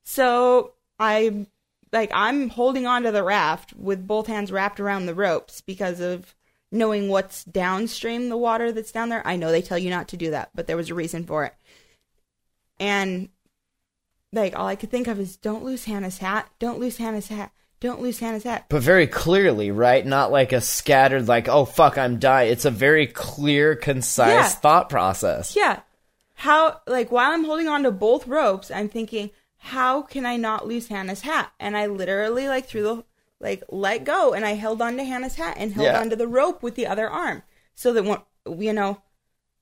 So 0.05 0.75
I 0.99 1.47
like 1.92 2.11
I'm 2.14 2.51
holding 2.51 2.87
onto 2.87 3.11
the 3.11 3.23
raft 3.25 3.75
with 3.75 4.07
both 4.07 4.27
hands 4.27 4.53
wrapped 4.53 4.81
around 4.81 5.07
the 5.07 5.14
ropes 5.14 5.61
because 5.61 6.01
of 6.01 6.35
knowing 6.71 7.09
what's 7.09 7.44
downstream 7.44 8.29
the 8.29 8.37
water 8.37 8.73
that's 8.73 8.92
down 8.92 9.09
there. 9.09 9.27
I 9.27 9.37
know 9.37 9.51
they 9.51 9.62
tell 9.62 9.79
you 9.79 9.90
not 9.90 10.09
to 10.09 10.16
do 10.16 10.31
that, 10.31 10.51
but 10.55 10.66
there 10.66 10.77
was 10.77 10.90
a 10.90 10.94
reason 10.94 11.25
for 11.25 11.44
it. 11.44 11.55
And 12.79 13.31
like 14.33 14.57
all 14.59 14.67
I 14.67 14.77
could 14.77 14.91
think 14.91 15.07
of 15.09 15.19
is 15.19 15.37
don't 15.37 15.64
lose 15.64 15.85
Hannah's 15.85 16.19
hat. 16.19 16.49
Don't 16.59 16.79
lose 16.79 16.97
Hannah's 16.99 17.29
hat. 17.29 17.53
Don't 17.81 18.01
lose 18.03 18.19
Hannah's 18.19 18.43
hat. 18.43 18.67
but 18.69 18.83
very 18.83 19.07
clearly, 19.07 19.71
right? 19.71 20.05
Not 20.05 20.33
like 20.33 20.53
a 20.53 20.61
scattered, 20.61 21.29
like, 21.29 21.49
oh 21.49 21.64
fuck, 21.64 21.97
I'm 21.97 22.19
dying. 22.19 22.51
It's 22.51 22.64
a 22.64 22.71
very 22.73 23.07
clear, 23.07 23.77
concise 23.77 24.29
Yeah. 24.35 24.49
thought 24.49 24.88
process. 24.91 25.55
Yeah. 25.55 25.81
How 26.35 26.81
like 26.87 27.11
while 27.12 27.31
I'm 27.33 27.45
holding 27.45 27.69
on 27.69 27.85
to 27.85 27.91
both 27.93 28.27
ropes, 28.27 28.71
I'm 28.71 28.88
thinking, 28.88 29.31
how 29.59 30.03
can 30.03 30.27
I 30.27 30.37
not 30.37 30.67
lose 30.67 30.88
Hannah's 30.88 31.21
hat? 31.23 31.53
And 31.61 31.77
I 31.77 31.87
literally 31.87 32.49
like 32.49 32.67
threw 32.67 32.83
the 32.83 33.05
like 33.41 33.62
let 33.69 34.03
go 34.05 34.33
and 34.35 34.45
I 34.45 34.55
held 34.55 34.83
on 34.83 34.97
to 34.97 35.05
Hannah's 35.05 35.37
hat 35.37 35.57
and 35.59 35.73
held 35.73 35.87
Yeah. 35.87 36.01
onto 36.01 36.17
the 36.17 36.27
rope 36.27 36.62
with 36.62 36.75
the 36.75 36.87
other 36.88 37.09
arm. 37.09 37.43
So 37.77 37.93
that 37.93 38.05
when 38.05 38.19
you 38.61 38.73
know, 38.73 39.03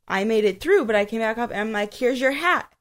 I 0.08 0.24
made 0.24 0.44
it 0.44 0.60
through, 0.60 0.86
but 0.86 0.96
I 0.96 1.04
came 1.04 1.20
back 1.20 1.36
up 1.36 1.50
and 1.50 1.60
I'm 1.60 1.72
like, 1.72 1.92
here's 1.92 2.20
your 2.20 2.32
hat. 2.32 2.72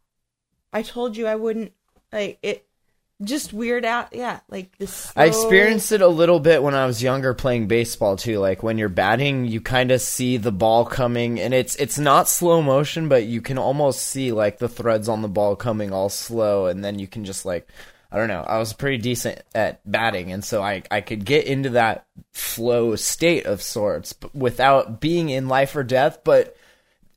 I 0.76 0.82
told 0.82 1.16
you 1.16 1.26
I 1.26 1.36
wouldn't 1.36 1.72
like 2.12 2.38
it 2.44 2.68
just 3.24 3.54
weird 3.54 3.86
out 3.86 4.10
yeah, 4.12 4.42
like 4.50 4.78
this 4.78 5.10
I 5.16 5.28
experienced 5.28 5.94
it 5.94 6.02
a 6.02 6.08
little 6.10 6.42
bit 6.42 6.62
when 6.62 6.76
I 6.76 6.86
was 6.86 7.02
younger 7.02 7.34
playing 7.34 7.68
baseball 7.68 8.18
too. 8.18 8.40
Like 8.40 8.62
when 8.62 8.78
you're 8.78 8.90
batting, 8.90 9.46
you 9.46 9.62
kind 9.62 9.90
of 9.92 10.02
see 10.02 10.36
the 10.36 10.52
ball 10.52 10.84
coming 10.84 11.40
and 11.40 11.54
it's 11.54 11.78
it's 11.78 11.98
not 11.98 12.28
slow 12.28 12.62
motion, 12.62 13.08
but 13.08 13.24
you 13.24 13.40
can 13.40 13.58
almost 13.58 14.02
see 14.02 14.34
like 14.34 14.58
the 14.58 14.68
threads 14.68 15.08
on 15.08 15.22
the 15.22 15.30
ball 15.30 15.56
coming 15.56 15.94
all 15.94 16.10
slow 16.10 16.66
and 16.66 16.84
then 16.84 17.00
you 17.00 17.08
can 17.08 17.24
just 17.24 17.46
like 17.46 17.70
I 18.12 18.18
don't 18.18 18.28
know. 18.28 18.44
I 18.46 18.58
was 18.58 18.74
pretty 18.74 18.98
decent 18.98 19.42
at 19.56 19.80
batting 19.90 20.34
and 20.34 20.44
so 20.44 20.62
I 20.62 20.84
I 20.92 21.00
could 21.00 21.24
get 21.24 21.46
into 21.46 21.70
that 21.70 22.06
flow 22.34 22.98
state 22.98 23.46
of 23.46 23.62
sorts 23.62 24.12
but 24.12 24.36
without 24.36 25.00
being 25.00 25.30
in 25.30 25.48
life 25.48 25.74
or 25.78 25.84
death, 25.84 26.20
but 26.26 26.58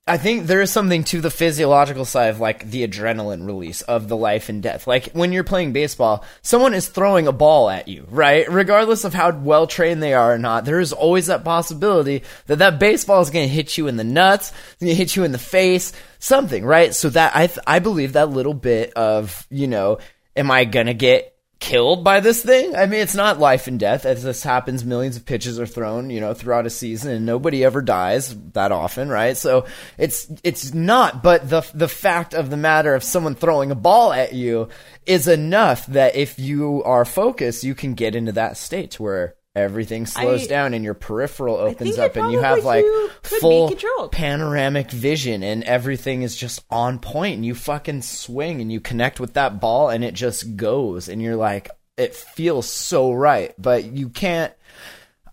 I 0.08 0.16
think 0.16 0.46
there 0.46 0.60
is 0.60 0.72
something 0.72 1.04
to 1.04 1.20
the 1.20 1.30
physiological 1.30 2.04
side 2.04 2.28
of 2.30 2.40
like 2.40 2.68
the 2.70 2.86
adrenaline 2.86 3.46
release 3.46 3.82
of 3.82 4.08
the 4.08 4.16
life 4.16 4.48
and 4.48 4.62
death. 4.62 4.86
Like 4.86 5.10
when 5.12 5.32
you're 5.32 5.44
playing 5.44 5.72
baseball, 5.72 6.24
someone 6.42 6.74
is 6.74 6.88
throwing 6.88 7.26
a 7.26 7.32
ball 7.32 7.68
at 7.68 7.88
you, 7.88 8.06
right? 8.10 8.50
Regardless 8.50 9.04
of 9.04 9.14
how 9.14 9.30
well 9.32 9.66
trained 9.66 10.02
they 10.02 10.14
are 10.14 10.34
or 10.34 10.38
not, 10.38 10.64
there 10.64 10.80
is 10.80 10.92
always 10.92 11.26
that 11.26 11.44
possibility 11.44 12.22
that 12.46 12.60
that 12.60 12.78
baseball 12.78 13.20
is 13.20 13.30
going 13.30 13.48
to 13.48 13.54
hit 13.54 13.76
you 13.76 13.86
in 13.86 13.96
the 13.96 14.04
nuts, 14.04 14.52
going 14.80 14.90
to 14.90 14.94
hit 14.94 15.14
you 15.14 15.24
in 15.24 15.32
the 15.32 15.38
face, 15.38 15.92
something, 16.18 16.64
right? 16.64 16.94
So 16.94 17.10
that 17.10 17.36
I 17.36 17.46
th- 17.46 17.58
I 17.66 17.78
believe 17.78 18.14
that 18.14 18.30
little 18.30 18.54
bit 18.54 18.92
of, 18.94 19.46
you 19.50 19.68
know, 19.68 19.98
am 20.34 20.50
I 20.50 20.64
going 20.64 20.86
to 20.86 20.94
get 20.94 21.37
killed 21.60 22.04
by 22.04 22.20
this 22.20 22.42
thing. 22.42 22.76
I 22.76 22.86
mean, 22.86 23.00
it's 23.00 23.14
not 23.14 23.38
life 23.38 23.66
and 23.66 23.78
death. 23.78 24.04
As 24.04 24.22
this 24.22 24.42
happens, 24.42 24.84
millions 24.84 25.16
of 25.16 25.26
pitches 25.26 25.58
are 25.58 25.66
thrown, 25.66 26.10
you 26.10 26.20
know, 26.20 26.34
throughout 26.34 26.66
a 26.66 26.70
season, 26.70 27.10
and 27.10 27.26
nobody 27.26 27.64
ever 27.64 27.82
dies 27.82 28.34
that 28.52 28.72
often, 28.72 29.08
right? 29.08 29.36
So 29.36 29.66
it's 29.96 30.30
it's 30.44 30.72
not. 30.72 31.22
But 31.22 31.48
the 31.48 31.68
the 31.74 31.88
fact 31.88 32.34
of 32.34 32.50
the 32.50 32.56
matter 32.56 32.94
of 32.94 33.02
someone 33.02 33.34
throwing 33.34 33.70
a 33.70 33.76
ball 33.76 34.12
at 34.12 34.32
you 34.32 34.68
is 35.06 35.28
enough 35.28 35.86
that 35.86 36.16
if 36.16 36.38
you 36.38 36.82
are 36.84 37.04
focused, 37.04 37.64
you 37.64 37.74
can 37.74 37.94
get 37.94 38.14
into 38.14 38.32
that 38.32 38.56
state 38.56 39.00
where 39.00 39.34
everything 39.62 40.06
slows 40.06 40.44
I- 40.44 40.46
down 40.46 40.74
and 40.74 40.84
your 40.84 40.94
peripheral 40.94 41.56
opens 41.56 41.98
up 41.98 42.16
and 42.16 42.32
you 42.32 42.40
have 42.40 42.64
like 42.64 42.84
you 42.84 43.10
full 43.22 43.70
panoramic 44.10 44.90
vision 44.90 45.42
and 45.42 45.64
everything 45.64 46.22
is 46.22 46.36
just 46.36 46.64
on 46.70 46.98
point 46.98 47.36
and 47.36 47.44
you 47.44 47.54
fucking 47.54 48.02
swing 48.02 48.60
and 48.60 48.72
you 48.72 48.80
connect 48.80 49.20
with 49.20 49.34
that 49.34 49.60
ball 49.60 49.90
and 49.90 50.04
it 50.04 50.14
just 50.14 50.56
goes 50.56 51.08
and 51.08 51.22
you're 51.22 51.36
like 51.36 51.70
it 51.98 52.14
feels 52.14 52.68
so 52.68 53.12
right. 53.12 53.54
But 53.58 53.84
you 53.84 54.08
can't 54.08 54.52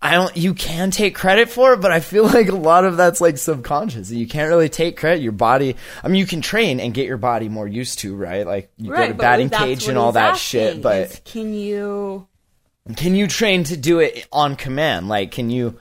I 0.02 0.12
don't 0.12 0.36
you 0.36 0.52
can 0.52 0.90
take 0.90 1.14
credit 1.14 1.48
for 1.48 1.72
it 1.72 1.80
but 1.80 1.90
I 1.90 2.00
feel 2.00 2.24
like 2.26 2.48
a 2.48 2.56
lot 2.56 2.84
of 2.84 2.96
that's 2.98 3.20
like 3.20 3.38
subconscious. 3.38 4.10
You 4.10 4.26
can't 4.26 4.48
really 4.48 4.68
take 4.68 4.98
credit. 4.98 5.22
Your 5.22 5.32
body 5.32 5.76
I 6.02 6.08
mean 6.08 6.18
you 6.18 6.26
can 6.26 6.42
train 6.42 6.80
and 6.80 6.92
get 6.92 7.06
your 7.06 7.16
body 7.16 7.48
more 7.48 7.66
used 7.66 8.00
to 8.00 8.14
right? 8.14 8.46
Like 8.46 8.70
you 8.76 8.90
go 8.90 9.06
to 9.06 9.14
batting 9.14 9.48
cage 9.48 9.88
and 9.88 9.96
all 9.96 10.12
that 10.12 10.36
shit 10.36 10.82
but 10.82 11.10
is, 11.12 11.20
can 11.24 11.54
you 11.54 12.26
can 12.94 13.14
you 13.14 13.26
train 13.26 13.64
to 13.64 13.76
do 13.76 13.98
it 13.98 14.26
on 14.32 14.56
command? 14.56 15.08
Like, 15.08 15.32
can 15.32 15.50
you? 15.50 15.78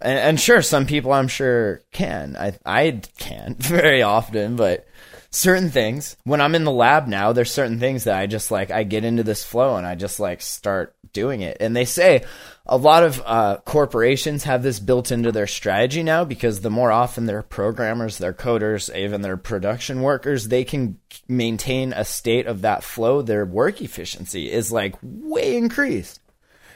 And, 0.00 0.18
and 0.18 0.40
sure, 0.40 0.62
some 0.62 0.86
people 0.86 1.12
I'm 1.12 1.28
sure 1.28 1.82
can. 1.92 2.36
I 2.36 2.56
I 2.64 3.00
can't 3.18 3.56
very 3.62 4.02
often, 4.02 4.56
but 4.56 4.86
certain 5.30 5.70
things. 5.70 6.16
When 6.24 6.40
I'm 6.40 6.54
in 6.54 6.64
the 6.64 6.70
lab 6.70 7.08
now, 7.08 7.32
there's 7.32 7.50
certain 7.50 7.80
things 7.80 8.04
that 8.04 8.18
I 8.18 8.26
just 8.26 8.50
like. 8.50 8.70
I 8.70 8.84
get 8.84 9.04
into 9.04 9.22
this 9.22 9.44
flow 9.44 9.76
and 9.76 9.86
I 9.86 9.94
just 9.94 10.20
like 10.20 10.40
start 10.40 10.94
doing 11.12 11.40
it. 11.40 11.56
And 11.60 11.74
they 11.74 11.84
say 11.84 12.24
a 12.66 12.76
lot 12.76 13.02
of 13.02 13.22
uh, 13.24 13.56
corporations 13.64 14.44
have 14.44 14.62
this 14.62 14.78
built 14.78 15.10
into 15.10 15.32
their 15.32 15.46
strategy 15.46 16.02
now 16.02 16.24
because 16.24 16.60
the 16.60 16.70
more 16.70 16.92
often 16.92 17.26
their 17.26 17.42
programmers, 17.42 18.18
their 18.18 18.34
coders, 18.34 18.94
even 18.94 19.22
their 19.22 19.36
production 19.36 20.02
workers, 20.02 20.48
they 20.48 20.62
can 20.62 20.98
maintain 21.26 21.92
a 21.92 22.04
state 22.04 22.46
of 22.46 22.62
that 22.62 22.84
flow. 22.84 23.22
Their 23.22 23.46
work 23.46 23.80
efficiency 23.80 24.52
is 24.52 24.70
like 24.70 24.94
way 25.02 25.56
increased 25.56 26.20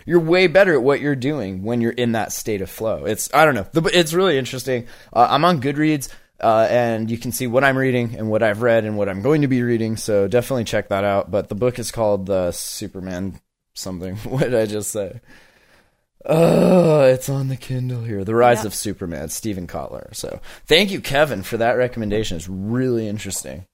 you're 0.07 0.21
way 0.21 0.47
better 0.47 0.75
at 0.75 0.83
what 0.83 1.01
you're 1.01 1.15
doing 1.17 1.63
when 1.63 1.81
you're 1.81 1.93
in 1.93 2.13
that 2.13 2.33
state 2.33 2.61
of 2.63 2.71
flow. 2.71 3.05
It's 3.05 3.29
I 3.35 3.45
don't 3.45 3.55
know, 3.55 3.67
it's 3.93 4.13
really 4.13 4.39
interesting. 4.39 4.87
Uh, 5.13 5.27
I'm 5.31 5.45
on 5.45 5.61
Goodreads, 5.61 6.09
uh, 6.41 6.67
and 6.71 7.11
you 7.11 7.19
can 7.19 7.33
see 7.33 7.47
what 7.47 7.65
I'm 7.65 7.77
reading 7.77 8.15
and 8.17 8.31
what 8.31 8.43
I've 8.43 8.63
read 8.63 8.85
and 8.85 8.97
what 8.97 9.09
I'm 9.09 9.23
going 9.23 9.43
to 9.43 9.49
be 9.49 9.63
reading. 9.63 9.97
So 9.97 10.27
definitely 10.29 10.65
check 10.65 10.89
that 10.89 11.05
out. 11.05 11.31
But 11.31 11.49
the 11.49 11.55
book 11.55 11.79
is 11.79 11.91
called 11.91 12.27
the 12.27 12.53
Superman 12.53 13.41
something. 13.75 14.17
What 14.25 14.41
did 14.43 14.55
I 14.55 14.67
just 14.67 14.91
say? 14.91 15.21
Oh, 16.27 17.01
it's 17.03 17.29
on 17.31 17.49
the 17.49 17.57
Kindle 17.57 18.03
here. 18.03 18.25
The 18.25 18.35
Rise 18.35 18.61
Yeah. 18.61 18.67
of 18.67 18.75
Superman, 18.75 19.31
Steven 19.31 19.67
Kotler. 19.67 20.15
So 20.15 20.41
thank 20.67 20.91
you, 20.91 21.01
Kevin, 21.01 21.43
for 21.43 21.57
that 21.57 21.73
recommendation. 21.79 22.37
It's 22.37 22.49
really 22.49 23.09
interesting. 23.09 23.65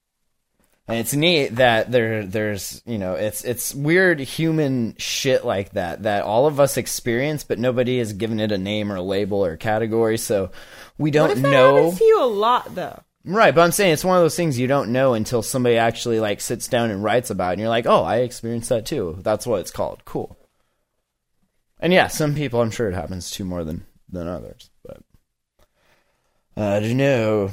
And 0.88 0.98
it's 0.98 1.14
neat 1.14 1.56
that 1.56 1.90
there 1.90 2.24
there's 2.24 2.80
you 2.86 2.98
know 2.98 3.14
it's 3.14 3.44
it's 3.44 3.74
weird 3.74 4.20
human 4.20 4.94
shit 4.98 5.44
like 5.44 5.72
that 5.72 6.04
that 6.04 6.22
all 6.22 6.46
of 6.46 6.60
us 6.60 6.76
experience, 6.76 7.42
but 7.42 7.58
nobody 7.58 7.98
has 7.98 8.12
given 8.12 8.38
it 8.38 8.52
a 8.52 8.58
name 8.58 8.92
or 8.92 8.96
a 8.96 9.02
label 9.02 9.44
or 9.44 9.52
a 9.52 9.58
category, 9.58 10.16
so 10.16 10.52
we 10.96 11.10
don't 11.10 11.30
if 11.30 11.42
that 11.42 11.50
know. 11.50 11.76
happens 11.76 11.98
to 11.98 12.04
you 12.04 12.22
a 12.22 12.26
lot 12.26 12.74
though 12.74 13.02
Right, 13.26 13.52
but 13.52 13.62
I'm 13.62 13.72
saying 13.72 13.92
it's 13.92 14.04
one 14.04 14.16
of 14.16 14.22
those 14.22 14.36
things 14.36 14.56
you 14.56 14.68
don't 14.68 14.92
know 14.92 15.14
until 15.14 15.42
somebody 15.42 15.76
actually 15.76 16.20
like 16.20 16.40
sits 16.40 16.68
down 16.68 16.92
and 16.92 17.02
writes 17.02 17.28
about 17.28 17.50
it 17.50 17.52
and 17.54 17.60
you're 17.60 17.68
like, 17.68 17.86
"Oh, 17.86 18.04
I 18.04 18.18
experienced 18.18 18.68
that 18.68 18.86
too." 18.86 19.18
That's 19.20 19.44
what 19.44 19.60
it's 19.60 19.72
called. 19.72 20.04
Cool. 20.04 20.38
And 21.80 21.92
yeah, 21.92 22.06
some 22.06 22.36
people 22.36 22.60
I'm 22.60 22.70
sure 22.70 22.88
it 22.88 22.94
happens 22.94 23.32
to 23.32 23.44
more 23.44 23.64
than 23.64 23.84
than 24.08 24.28
others, 24.28 24.70
but 24.84 25.02
uh, 26.56 26.76
I 26.76 26.80
don't 26.80 26.96
know. 26.96 27.50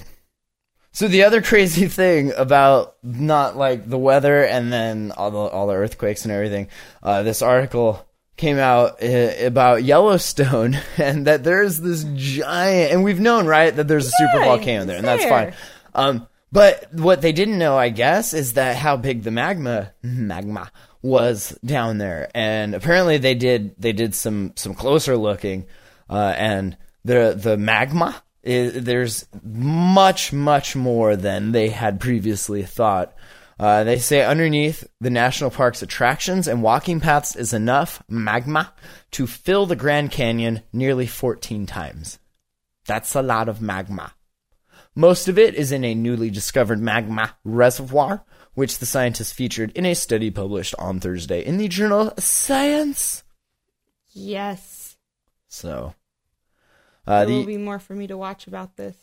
So 0.93 1.07
the 1.07 1.23
other 1.23 1.41
crazy 1.51 1.87
thing 1.87 2.31
about 2.31 2.95
not 3.03 3.57
like 3.57 3.89
the 3.89 3.97
weather 3.97 4.43
and 4.43 4.71
then 4.71 5.11
all 5.11 5.31
the 5.31 5.37
all 5.37 5.67
the 5.67 5.73
earthquakes 5.73 6.23
and 6.23 6.31
everything, 6.31 6.69
uh, 7.01 7.23
this 7.23 7.41
article 7.41 8.07
came 8.37 8.57
out 8.57 9.03
uh, 9.03 9.33
about 9.41 9.83
Yellowstone 9.83 10.77
and 10.97 11.27
that 11.27 11.43
there's 11.43 11.79
this 11.79 12.05
giant 12.15 12.93
and 12.93 13.03
we've 13.03 13.19
known 13.19 13.45
right 13.45 13.75
that 13.75 13.87
there's 13.87 14.07
a 14.07 14.11
super 14.11 14.45
volcano 14.45 14.85
there 14.85 14.97
and 14.97 15.07
that's 15.07 15.25
fine. 15.25 15.53
Um, 15.93 16.27
but 16.51 16.93
what 16.93 17.21
they 17.21 17.31
didn't 17.31 17.57
know, 17.57 17.75
I 17.75 17.89
guess, 17.89 18.35
is 18.35 18.53
that 18.53 18.75
how 18.75 18.95
big 18.95 19.23
the 19.23 19.31
magma 19.31 19.91
magma 20.03 20.71
was 21.01 21.57
down 21.65 21.97
there, 21.97 22.29
and 22.35 22.75
apparently 22.75 23.17
they 23.17 23.33
did 23.33 23.73
they 23.79 23.91
did 23.91 24.13
some 24.13 24.53
some 24.55 24.75
closer 24.75 25.17
looking, 25.17 25.65
uh, 26.11 26.33
and 26.37 26.77
the 27.03 27.35
the 27.35 27.57
magma 27.57 28.21
is 28.43 28.83
there's 28.83 29.25
much 29.41 30.33
much 30.33 30.75
more 30.75 31.15
than 31.15 31.51
they 31.51 31.69
had 31.69 31.99
previously 31.99 32.63
thought. 32.63 33.13
Uh, 33.59 33.83
they 33.83 33.97
say 33.97 34.25
underneath 34.25 34.85
the 34.99 35.09
national 35.09 35.49
park's 35.49 35.81
attractions 35.81 36.47
and 36.47 36.61
walking 36.61 36.99
paths 36.99 37.35
is 37.35 37.53
enough 37.53 38.03
magma 38.09 38.73
to 39.11 39.27
fill 39.27 39.65
the 39.65 39.75
Grand 39.75 40.11
Canyon 40.11 40.61
nearly 40.73 41.05
14 41.05 41.65
times. 41.65 42.19
That's 42.85 43.15
a 43.15 43.21
lot 43.21 43.47
of 43.47 43.61
magma. 43.61 44.13
Most 44.95 45.27
of 45.27 45.39
it 45.39 45.55
is 45.55 45.71
in 45.71 45.83
a 45.83 45.95
newly 45.95 46.29
discovered 46.29 46.79
magma 46.79 47.35
reservoir, 47.43 48.25
which 48.53 48.79
the 48.79 48.85
scientists 48.85 49.31
featured 49.31 49.71
in 49.71 49.85
a 49.85 49.93
study 49.93 50.29
published 50.29 50.75
on 50.77 50.99
Thursday 50.99 51.43
in 51.43 51.57
the 51.57 51.67
journal 51.67 52.13
Science. 52.17 53.23
Yes. 54.09 54.97
So, 55.47 55.95
uh, 57.07 57.25
there 57.25 57.35
will 57.35 57.45
be 57.45 57.57
more 57.57 57.79
for 57.79 57.95
me 57.95 58.07
to 58.07 58.17
watch 58.17 58.47
about 58.47 58.75
this. 58.77 58.95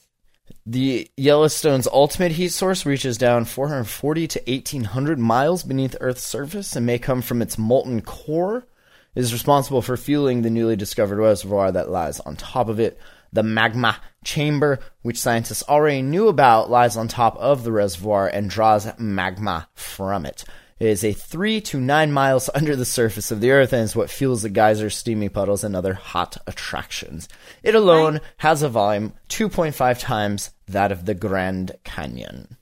the 0.67 1.11
Yellowstone's 1.17 1.87
ultimate 1.93 2.33
heat 2.33 2.49
source 2.51 2.87
reaches 2.87 3.19
down 3.19 3.45
440 3.45 4.27
to 4.29 4.41
1800 4.47 5.19
miles 5.19 5.63
beneath 5.63 5.97
Earth's 6.01 6.23
surface 6.23 6.77
and 6.77 6.87
may 6.87 6.99
come 6.99 7.23
from 7.23 7.43
its 7.43 7.59
molten 7.59 8.03
core. 8.03 8.67
It 9.15 9.21
is 9.21 9.33
responsible 9.33 9.83
for 9.83 9.97
fueling 9.97 10.43
the 10.43 10.51
newly 10.51 10.77
discovered 10.77 11.19
reservoir 11.19 11.73
that 11.73 11.91
lies 11.91 12.21
on 12.21 12.37
top 12.37 12.69
of 12.69 12.79
it. 12.79 12.99
The 13.33 13.43
magma 13.43 13.99
chamber, 14.25 14.81
which 15.03 15.19
scientists 15.19 15.63
already 15.69 16.03
knew 16.03 16.29
about, 16.29 16.71
lies 16.71 16.97
on 16.97 17.09
top 17.09 17.37
of 17.37 17.63
the 17.65 17.73
reservoir 17.73 18.29
and 18.29 18.51
draws 18.51 18.89
magma 18.99 19.69
from 19.75 20.27
it. 20.27 20.45
It 20.81 20.89
is 20.89 21.05
a 21.05 21.13
three 21.13 21.61
to 21.63 21.79
nine 21.79 22.11
miles 22.11 22.51
under 22.55 22.75
the 22.75 22.85
surface 22.85 23.31
of 23.31 23.41
the 23.41 23.51
Earth 23.51 23.73
and 23.73 23.83
is 23.83 23.95
what 23.95 24.11
fuels 24.11 24.43
the 24.43 24.49
geysers, 24.49 24.97
steamy 24.97 25.29
puddles, 25.29 25.63
and 25.63 25.77
other 25.77 25.95
hot 25.95 26.39
attractions. 26.47 27.29
It 27.63 27.75
alone 27.75 28.21
has 28.39 28.63
a 28.63 28.69
volume 28.69 29.13
2.5 29.29 30.01
times 30.01 30.51
that 30.67 30.91
of 30.91 31.05
the 31.05 31.15
Grand 31.15 31.77
Canyon. 31.85 32.57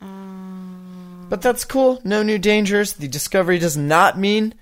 Um. 0.00 1.26
But 1.30 1.42
that's 1.42 1.64
cool. 1.64 2.00
No 2.04 2.22
new 2.22 2.38
dangers. 2.38 2.94
The 2.94 3.08
discovery 3.08 3.58
does 3.58 3.76
not 3.76 4.18
mean 4.18 4.54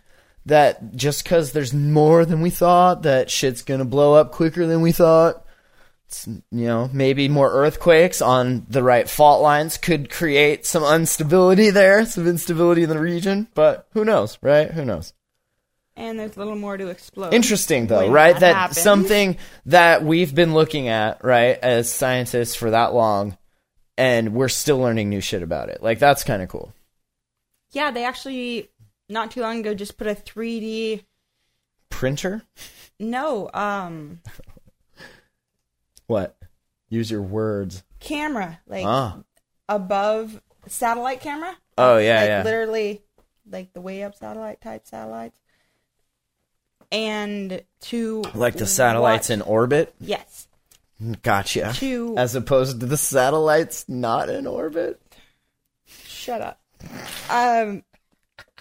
that 0.47 0.95
just 0.95 1.25
because 1.25 1.53
there's 1.53 1.75
more 1.75 2.25
than 2.25 2.43
we 2.43 2.51
thought, 2.51 3.03
that 3.03 3.31
shit's 3.31 3.63
gonna 3.63 3.85
blow 3.85 4.15
up 4.15 4.33
quicker 4.33 4.67
than 4.67 4.83
we 4.83 4.93
thought. 4.93 5.45
You 6.27 6.43
know, 6.51 6.91
maybe 6.93 7.29
more 7.29 7.51
earthquakes 7.51 8.23
on 8.23 8.67
the 8.69 8.83
right 8.83 9.09
fault 9.09 9.43
lines 9.43 9.77
could 9.77 10.11
create 10.11 10.65
some 10.65 10.83
instability 10.83 11.71
there, 11.71 12.07
some 12.07 12.27
instability 12.27 12.83
in 12.83 12.89
the 12.89 12.99
region. 12.99 13.49
But 13.55 13.87
who 13.93 14.05
knows, 14.05 14.39
right? 14.43 14.71
Who 14.71 14.85
knows? 14.85 15.13
And 15.97 16.19
there's 16.19 16.37
a 16.37 16.39
little 16.39 16.57
more 16.57 16.77
to 16.77 16.89
explode. 16.89 17.35
Interesting 17.35 17.89
though, 17.89 18.09
right? 18.11 18.39
that 18.39 18.41
That 18.71 18.75
something 18.75 19.37
that 19.67 20.05
we've 20.05 20.35
been 20.35 20.55
looking 20.55 20.89
at, 20.89 21.25
right, 21.25 21.59
as 21.61 21.93
scientists 21.93 22.55
for 22.55 22.71
that 22.71 22.95
long, 22.95 23.37
and 23.97 24.33
we're 24.33 24.49
still 24.49 24.79
learning 24.79 25.11
new 25.11 25.21
shit 25.21 25.43
about 25.43 25.69
it. 25.71 25.83
Like 25.83 25.99
that's 25.99 26.23
kind 26.23 26.41
of 26.41 26.49
cool. 26.49 26.73
Yeah, 27.73 27.91
they 27.91 28.05
actually 28.05 28.71
not 29.09 29.33
too 29.33 29.41
long 29.41 29.61
ago 29.61 29.75
just 29.75 29.99
put 29.99 30.07
a 30.07 30.15
3D. 30.15 31.03
Printer? 31.91 32.43
No, 33.01 33.51
um, 33.53 34.21
What? 36.09 36.37
Use 36.89 37.11
your 37.11 37.23
words. 37.23 37.85
camera 38.01 38.61
like 38.67 38.85
Ah. 38.85 39.19
above 39.69 40.41
satellite 40.67 41.21
camera. 41.21 41.57
Oh 41.79 41.99
yeah, 41.99 42.21
like 42.21 42.29
yeah. 42.29 42.43
literally 42.43 43.03
like 43.51 43.73
the 43.73 43.81
way 43.81 44.03
up 44.03 44.15
satellite 44.17 44.61
type 44.61 44.87
satellites. 44.87 45.39
And 46.91 47.63
to 47.83 48.23
Like 48.35 48.57
the 48.57 48.67
satellites 48.67 49.29
watch- 49.29 49.35
in 49.35 49.43
orbit. 49.43 49.95
yes 50.01 50.49
Gotcha. 51.23 51.73
to 51.77 52.15
As 52.17 52.35
opposed 52.35 52.81
to 52.81 52.87
the 52.87 52.97
satellites 52.97 53.85
not 53.89 54.29
in 54.29 54.47
orbit. 54.47 55.01
shut 55.87 56.41
up. 56.41 56.61
Um, 57.31 57.85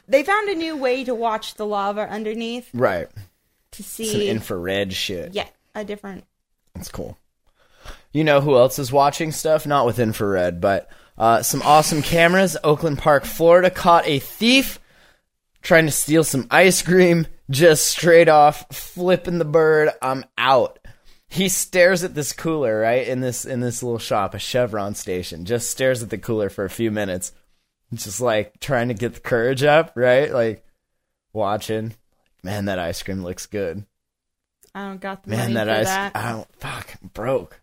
they 0.07 0.23
found 0.23 0.49
a 0.49 0.55
new 0.55 0.75
way 0.77 1.03
to 1.05 1.15
watch 1.15 1.55
the 1.55 1.65
lava 1.65 2.01
underneath 2.09 2.69
Right. 2.73 3.07
to 3.71 3.83
Some 3.83 4.05
see 4.05 4.29
infrared 4.29 4.91
shit. 4.93 5.33
yeah 5.33 5.47
a 5.73 5.83
different 5.85 6.25
That's 6.75 6.89
cool. 6.89 7.17
You 8.17 8.23
know 8.23 8.41
who 8.41 8.55
else 8.55 8.79
is 8.79 8.91
watching 8.91 9.31
stuff? 9.31 9.67
Not 9.67 9.85
with 9.85 9.99
infrared, 9.99 10.59
but 10.59 10.89
uh, 11.19 11.43
some 11.43 11.61
awesome 11.61 12.01
cameras. 12.01 12.57
Oakland 12.63 12.97
Park, 12.97 13.25
Florida 13.25 13.69
caught 13.69 14.07
a 14.07 14.17
thief 14.17 14.79
trying 15.61 15.85
to 15.85 15.91
steal 15.91 16.23
some 16.23 16.47
ice 16.49 16.81
cream, 16.81 17.27
just 17.51 17.85
straight 17.85 18.27
off 18.27 18.65
flipping 18.75 19.37
the 19.37 19.45
bird. 19.45 19.91
I'm 20.01 20.25
out. 20.35 20.79
He 21.29 21.47
stares 21.47 22.03
at 22.03 22.15
this 22.15 22.33
cooler, 22.33 22.79
right? 22.79 23.07
In 23.07 23.19
this 23.21 23.45
in 23.45 23.59
this 23.59 23.83
little 23.83 23.99
shop, 23.99 24.33
a 24.33 24.39
Chevron 24.39 24.95
station. 24.95 25.45
Just 25.45 25.69
stares 25.69 26.01
at 26.01 26.09
the 26.09 26.17
cooler 26.17 26.49
for 26.49 26.65
a 26.65 26.71
few 26.71 26.89
minutes. 26.89 27.33
Just 27.93 28.19
like 28.19 28.59
trying 28.59 28.87
to 28.87 28.95
get 28.95 29.13
the 29.13 29.19
courage 29.19 29.61
up, 29.61 29.91
right? 29.93 30.33
Like 30.33 30.65
watching. 31.33 31.93
Man, 32.41 32.65
that 32.65 32.79
ice 32.79 33.03
cream 33.03 33.21
looks 33.21 33.45
good. 33.45 33.85
I 34.73 34.87
don't 34.87 34.99
got 34.99 35.21
the 35.21 35.29
Man, 35.29 35.53
money 35.53 35.53
that 35.53 35.67
for 35.67 35.81
ice 35.81 35.85
that. 35.85 36.15
I 36.15 36.31
don't 36.31 36.55
fuck 36.55 36.95
I'm 36.99 37.09
broke. 37.09 37.61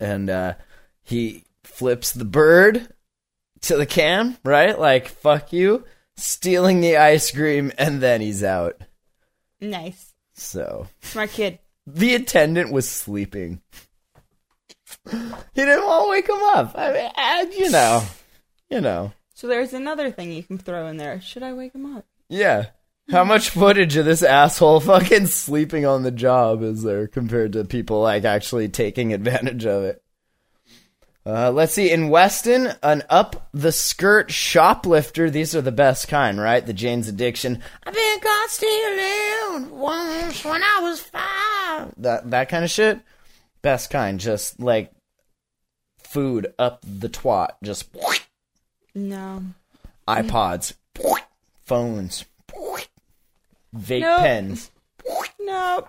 And 0.00 0.28
uh 0.30 0.54
he 1.02 1.44
flips 1.64 2.12
the 2.12 2.24
bird 2.24 2.88
to 3.62 3.76
the 3.76 3.86
cam, 3.86 4.36
right? 4.44 4.78
Like 4.78 5.08
fuck 5.08 5.52
you, 5.52 5.84
stealing 6.16 6.80
the 6.80 6.96
ice 6.96 7.30
cream 7.30 7.72
and 7.78 8.00
then 8.00 8.20
he's 8.20 8.42
out. 8.44 8.80
Nice, 9.60 10.14
So, 10.34 10.86
smart 11.02 11.30
kid. 11.30 11.58
the 11.86 12.14
attendant 12.14 12.70
was 12.72 12.88
sleeping. 12.88 13.60
He 15.10 15.16
didn't 15.64 15.84
want 15.84 16.04
to 16.04 16.10
wake 16.10 16.28
him 16.28 16.42
up. 16.54 16.72
I 16.78 16.92
mean, 16.92 17.10
and, 17.16 17.52
you 17.54 17.70
know. 17.70 18.04
You 18.70 18.80
know. 18.80 19.12
So 19.34 19.46
there's 19.48 19.72
another 19.72 20.10
thing 20.10 20.30
you 20.32 20.42
can 20.42 20.58
throw 20.58 20.86
in 20.88 20.96
there. 20.96 21.20
Should 21.20 21.42
I 21.42 21.52
wake 21.54 21.74
him 21.74 21.96
up? 21.96 22.04
Yeah. 22.28 22.66
How 23.10 23.24
much 23.24 23.50
footage 23.50 23.96
of 23.96 24.04
this 24.04 24.22
asshole 24.22 24.80
fucking 24.80 25.26
sleeping 25.28 25.86
on 25.86 26.02
the 26.02 26.10
job 26.10 26.62
is 26.62 26.82
there 26.82 27.06
compared 27.08 27.54
to 27.54 27.64
people 27.64 28.02
like 28.02 28.24
actually 28.24 28.68
taking 28.68 29.12
advantage 29.12 29.64
of 29.64 29.84
it? 29.84 30.02
Uh, 31.24 31.50
let's 31.50 31.74
see. 31.74 31.90
In 31.90 32.08
Weston, 32.08 32.72
an 32.82 33.02
up 33.10 33.48
the 33.52 33.72
skirt 33.72 34.30
shoplifter. 34.30 35.30
These 35.30 35.54
are 35.54 35.60
the 35.60 35.72
best 35.72 36.08
kind, 36.08 36.40
right? 36.40 36.64
The 36.64 36.72
Jane's 36.72 37.08
Addiction. 37.08 37.62
I've 37.84 37.94
been 37.94 38.20
caught 38.20 38.50
stealing 38.50 39.78
once 39.78 40.44
when 40.44 40.62
I 40.62 40.80
was 40.82 41.00
five. 41.00 41.92
That 41.98 42.30
that 42.30 42.48
kind 42.48 42.64
of 42.64 42.70
shit. 42.70 43.00
Best 43.60 43.90
kind. 43.90 44.18
Just 44.20 44.58
like 44.60 44.90
food 45.98 46.52
up 46.58 46.80
the 46.82 47.08
twat. 47.10 47.50
Just 47.62 47.88
No. 48.94 49.42
iPods, 50.06 50.72
phones, 51.66 52.24
vape 53.76 54.00
Nope. 54.00 54.20
pens. 54.20 54.70
Nope. 55.40 55.88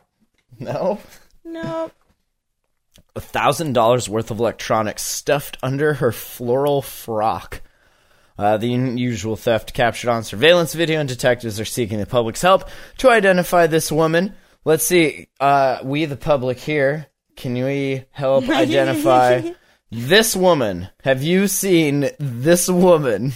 No. 0.59 0.99
Nope. 1.43 1.91
A 3.15 3.21
thousand 3.21 3.73
dollars 3.73 4.07
worth 4.07 4.31
of 4.31 4.39
electronics 4.39 5.03
stuffed 5.03 5.57
under 5.63 5.95
her 5.95 6.11
floral 6.11 6.81
frock. 6.81 7.61
Uh, 8.37 8.55
the 8.57 8.73
unusual 8.73 9.35
theft 9.35 9.73
captured 9.73 10.09
on 10.09 10.23
surveillance 10.23 10.73
video, 10.73 10.99
and 11.01 11.09
detectives 11.09 11.59
are 11.59 11.65
seeking 11.65 11.99
the 11.99 12.05
public's 12.05 12.41
help 12.41 12.69
to 12.97 13.09
identify 13.09 13.67
this 13.67 13.91
woman. 13.91 14.33
Let's 14.63 14.85
see. 14.85 15.27
Uh, 15.39 15.79
we, 15.83 16.05
the 16.05 16.15
public 16.15 16.57
here, 16.59 17.07
can 17.35 17.53
we 17.53 18.05
help 18.11 18.47
identify 18.49 19.51
this 19.91 20.35
woman? 20.37 20.87
Have 21.03 21.21
you 21.21 21.47
seen 21.47 22.11
this 22.17 22.69
woman? 22.69 23.33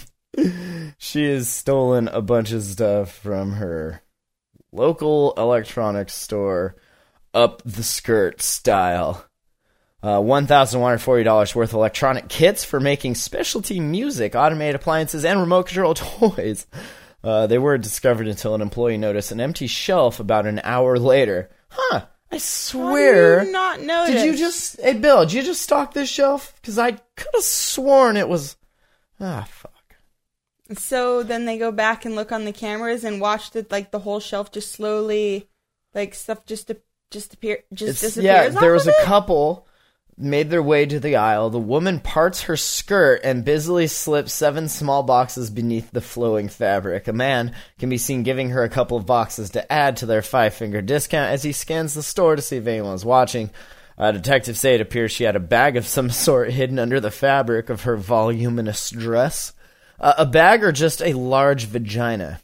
she 0.98 1.24
has 1.24 1.48
stolen 1.50 2.08
a 2.08 2.22
bunch 2.22 2.52
of 2.52 2.62
stuff 2.62 3.12
from 3.12 3.52
her 3.52 4.00
local 4.74 5.32
electronics 5.36 6.12
store, 6.14 6.76
up 7.32 7.62
the 7.64 7.82
skirt 7.82 8.42
style. 8.42 9.24
Uh, 10.02 10.18
$1,140 10.18 11.54
worth 11.54 11.70
of 11.70 11.74
electronic 11.74 12.28
kits 12.28 12.62
for 12.62 12.78
making 12.78 13.14
specialty 13.14 13.80
music, 13.80 14.34
automated 14.34 14.74
appliances, 14.74 15.24
and 15.24 15.40
remote 15.40 15.66
control 15.66 15.94
toys. 15.94 16.66
Uh, 17.22 17.46
they 17.46 17.56
weren't 17.56 17.82
discovered 17.82 18.28
until 18.28 18.54
an 18.54 18.60
employee 18.60 18.98
noticed 18.98 19.32
an 19.32 19.40
empty 19.40 19.66
shelf 19.66 20.20
about 20.20 20.46
an 20.46 20.60
hour 20.62 20.98
later. 20.98 21.48
Huh. 21.70 22.04
I 22.30 22.36
swear. 22.38 23.40
do 23.40 23.46
you 23.46 23.52
not 23.52 23.80
notice? 23.80 24.22
Did 24.22 24.26
you 24.26 24.36
just, 24.36 24.78
hey 24.80 24.94
Bill, 24.94 25.20
did 25.24 25.32
you 25.32 25.42
just 25.42 25.62
stock 25.62 25.94
this 25.94 26.10
shelf? 26.10 26.52
Because 26.60 26.78
I 26.78 26.90
could 26.90 27.30
have 27.32 27.42
sworn 27.42 28.16
it 28.18 28.28
was. 28.28 28.56
Ah, 29.20 29.46
fuck. 29.48 29.73
So 30.72 31.22
then 31.22 31.44
they 31.44 31.58
go 31.58 31.70
back 31.70 32.04
and 32.04 32.14
look 32.16 32.32
on 32.32 32.44
the 32.44 32.52
cameras 32.52 33.04
and 33.04 33.20
watch 33.20 33.50
that 33.50 33.70
like 33.70 33.90
the 33.90 33.98
whole 33.98 34.20
shelf 34.20 34.50
just 34.50 34.72
slowly, 34.72 35.48
like 35.94 36.14
stuff 36.14 36.46
just 36.46 36.70
just 37.10 37.34
appear 37.34 37.58
just 37.72 37.90
It's- 37.90 38.00
disappears. 38.00 38.54
yeah, 38.54 38.60
there 38.60 38.72
was 38.72 38.86
a 38.86 38.90
it? 38.90 39.04
couple 39.04 39.66
made 40.16 40.48
their 40.48 40.62
way 40.62 40.86
to 40.86 41.00
the 41.00 41.16
aisle. 41.16 41.50
The 41.50 41.58
woman 41.58 41.98
parts 42.00 42.42
her 42.42 42.56
skirt 42.56 43.20
and 43.24 43.44
busily 43.44 43.88
slips 43.88 44.32
seven 44.32 44.68
small 44.68 45.02
boxes 45.02 45.50
beneath 45.50 45.90
the 45.90 46.00
flowing 46.00 46.48
fabric. 46.48 47.08
A 47.08 47.12
man 47.12 47.52
can 47.78 47.90
be 47.90 47.98
seen 47.98 48.22
giving 48.22 48.50
her 48.50 48.62
a 48.62 48.68
couple 48.68 48.96
of 48.96 49.06
boxes 49.06 49.50
to 49.50 49.72
add 49.72 49.96
to 49.98 50.06
their 50.06 50.22
five 50.22 50.54
finger 50.54 50.80
discount 50.80 51.30
as 51.32 51.42
he 51.42 51.50
scans 51.52 51.94
the 51.94 52.02
store 52.02 52.36
to 52.36 52.42
see 52.42 52.56
if 52.58 52.66
anyone 52.66 52.92
was 52.92 53.04
watching. 53.04 53.50
Uh, 53.98 54.12
detectives 54.12 54.60
say 54.60 54.76
it 54.76 54.80
appears 54.80 55.10
she 55.12 55.24
had 55.24 55.36
a 55.36 55.40
bag 55.40 55.76
of 55.76 55.86
some 55.86 56.08
sort 56.10 56.50
hidden 56.52 56.78
under 56.78 57.00
the 57.00 57.10
fabric 57.10 57.68
of 57.68 57.82
her 57.82 57.96
voluminous 57.96 58.90
dress. 58.90 59.52
Uh, 60.00 60.14
a 60.18 60.26
bag 60.26 60.62
or 60.64 60.72
just 60.72 61.00
a 61.02 61.12
large 61.12 61.66
vagina? 61.66 62.40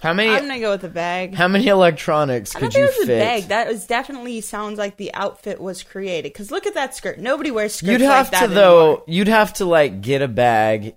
How 0.00 0.12
many? 0.12 0.30
I'm 0.30 0.46
gonna 0.48 0.60
go 0.60 0.72
with 0.72 0.82
the 0.82 0.88
bag. 0.88 1.34
How 1.34 1.48
many 1.48 1.66
electronics 1.68 2.54
I 2.54 2.60
could 2.60 2.74
you 2.74 2.88
fit? 2.88 3.04
a 3.04 3.06
bag. 3.06 3.42
That 3.44 3.68
was 3.68 3.86
definitely 3.86 4.40
sounds 4.42 4.78
like 4.78 4.96
the 4.96 5.14
outfit 5.14 5.60
was 5.60 5.82
created. 5.82 6.32
Because 6.32 6.50
look 6.50 6.66
at 6.66 6.74
that 6.74 6.94
skirt. 6.94 7.18
Nobody 7.18 7.50
wears 7.50 7.74
skirts 7.76 7.92
You'd 7.92 8.00
like 8.02 8.10
have 8.10 8.30
that 8.32 8.40
to 8.48 8.54
though. 8.54 8.80
anymore. 8.88 9.04
You'd 9.06 9.28
have 9.28 9.52
to 9.54 9.64
like 9.64 10.00
get 10.02 10.20
a 10.20 10.28
bag, 10.28 10.96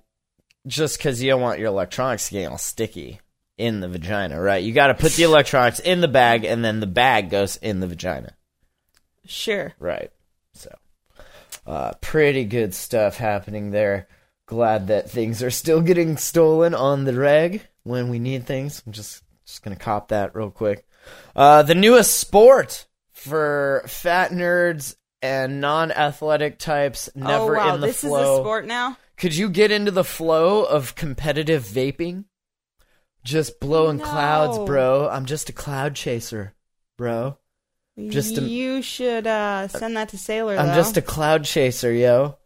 just 0.66 0.98
because 0.98 1.22
you 1.22 1.30
don't 1.30 1.40
want 1.40 1.58
your 1.58 1.68
electronics 1.68 2.28
getting 2.28 2.48
all 2.48 2.58
sticky 2.58 3.20
in 3.56 3.80
the 3.80 3.88
vagina, 3.88 4.38
right? 4.40 4.62
You 4.62 4.72
got 4.74 4.88
to 4.88 4.94
put 4.94 5.12
the 5.12 5.22
electronics 5.24 5.78
in 5.80 6.00
the 6.02 6.08
bag, 6.08 6.44
and 6.44 6.62
then 6.64 6.80
the 6.80 6.86
bag 6.86 7.30
goes 7.30 7.56
in 7.56 7.80
the 7.80 7.86
vagina, 7.86 8.34
Sure. 9.26 9.72
right? 9.78 10.10
So, 10.52 10.74
uh, 11.66 11.92
pretty 12.00 12.44
good 12.44 12.74
stuff 12.74 13.16
happening 13.16 13.70
there. 13.70 14.06
Glad 14.48 14.86
that 14.86 15.10
things 15.10 15.42
are 15.42 15.50
still 15.50 15.82
getting 15.82 16.16
stolen 16.16 16.74
on 16.74 17.04
the 17.04 17.12
reg 17.12 17.66
when 17.82 18.08
we 18.08 18.18
need 18.18 18.46
things. 18.46 18.82
I'm 18.86 18.92
just 18.92 19.22
just 19.44 19.62
gonna 19.62 19.76
cop 19.76 20.08
that 20.08 20.34
real 20.34 20.50
quick. 20.50 20.86
Uh, 21.36 21.62
the 21.62 21.74
newest 21.74 22.16
sport 22.16 22.86
for 23.12 23.84
fat 23.86 24.30
nerds 24.30 24.96
and 25.20 25.60
non-athletic 25.60 26.58
types 26.58 27.10
never 27.14 27.58
oh 27.58 27.58
wow, 27.58 27.74
in 27.74 27.82
the 27.82 27.88
this 27.88 28.00
flow. 28.00 28.34
is 28.34 28.38
a 28.38 28.42
sport 28.42 28.66
now. 28.66 28.96
Could 29.18 29.36
you 29.36 29.50
get 29.50 29.70
into 29.70 29.90
the 29.90 30.02
flow 30.02 30.64
of 30.64 30.94
competitive 30.94 31.64
vaping? 31.64 32.24
Just 33.24 33.60
blowing 33.60 33.98
clouds, 33.98 34.58
bro. 34.64 35.10
I'm 35.10 35.26
just 35.26 35.50
a 35.50 35.52
cloud 35.52 35.94
chaser, 35.94 36.54
bro. 36.96 37.36
Just 38.08 38.38
a- 38.38 38.42
you 38.42 38.80
should 38.80 39.26
uh, 39.26 39.68
send 39.68 39.94
that 39.98 40.08
to 40.10 40.18
Sailor. 40.18 40.56
I'm 40.56 40.68
though. 40.68 40.74
just 40.74 40.96
a 40.96 41.02
cloud 41.02 41.44
chaser, 41.44 41.92
yo. 41.92 42.38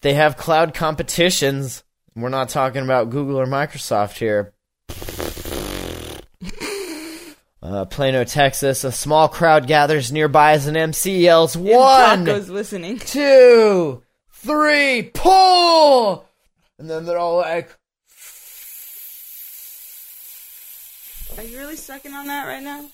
They 0.00 0.14
have 0.14 0.36
cloud 0.36 0.74
competitions. 0.74 1.82
We're 2.14 2.28
not 2.28 2.48
talking 2.48 2.82
about 2.82 3.10
Google 3.10 3.38
or 3.40 3.46
Microsoft 3.46 4.18
here. 4.18 4.52
Uh, 7.62 7.84
Plano, 7.86 8.22
Texas. 8.24 8.84
A 8.84 8.92
small 8.92 9.28
crowd 9.28 9.66
gathers 9.66 10.12
nearby 10.12 10.52
as 10.52 10.66
an 10.66 10.76
MC 10.76 11.18
yells, 11.18 11.56
One, 11.56 12.24
Taco's 12.24 12.48
listening. 12.48 12.98
two, 12.98 14.02
three, 14.30 15.10
pull! 15.14 16.28
And 16.78 16.88
then 16.88 17.04
they're 17.06 17.18
all 17.18 17.36
like, 17.38 17.74
Are 21.36 21.42
you 21.42 21.58
really 21.58 21.76
sucking 21.76 22.12
on 22.12 22.28
that 22.28 22.46
right 22.46 22.62
now? 22.62 22.88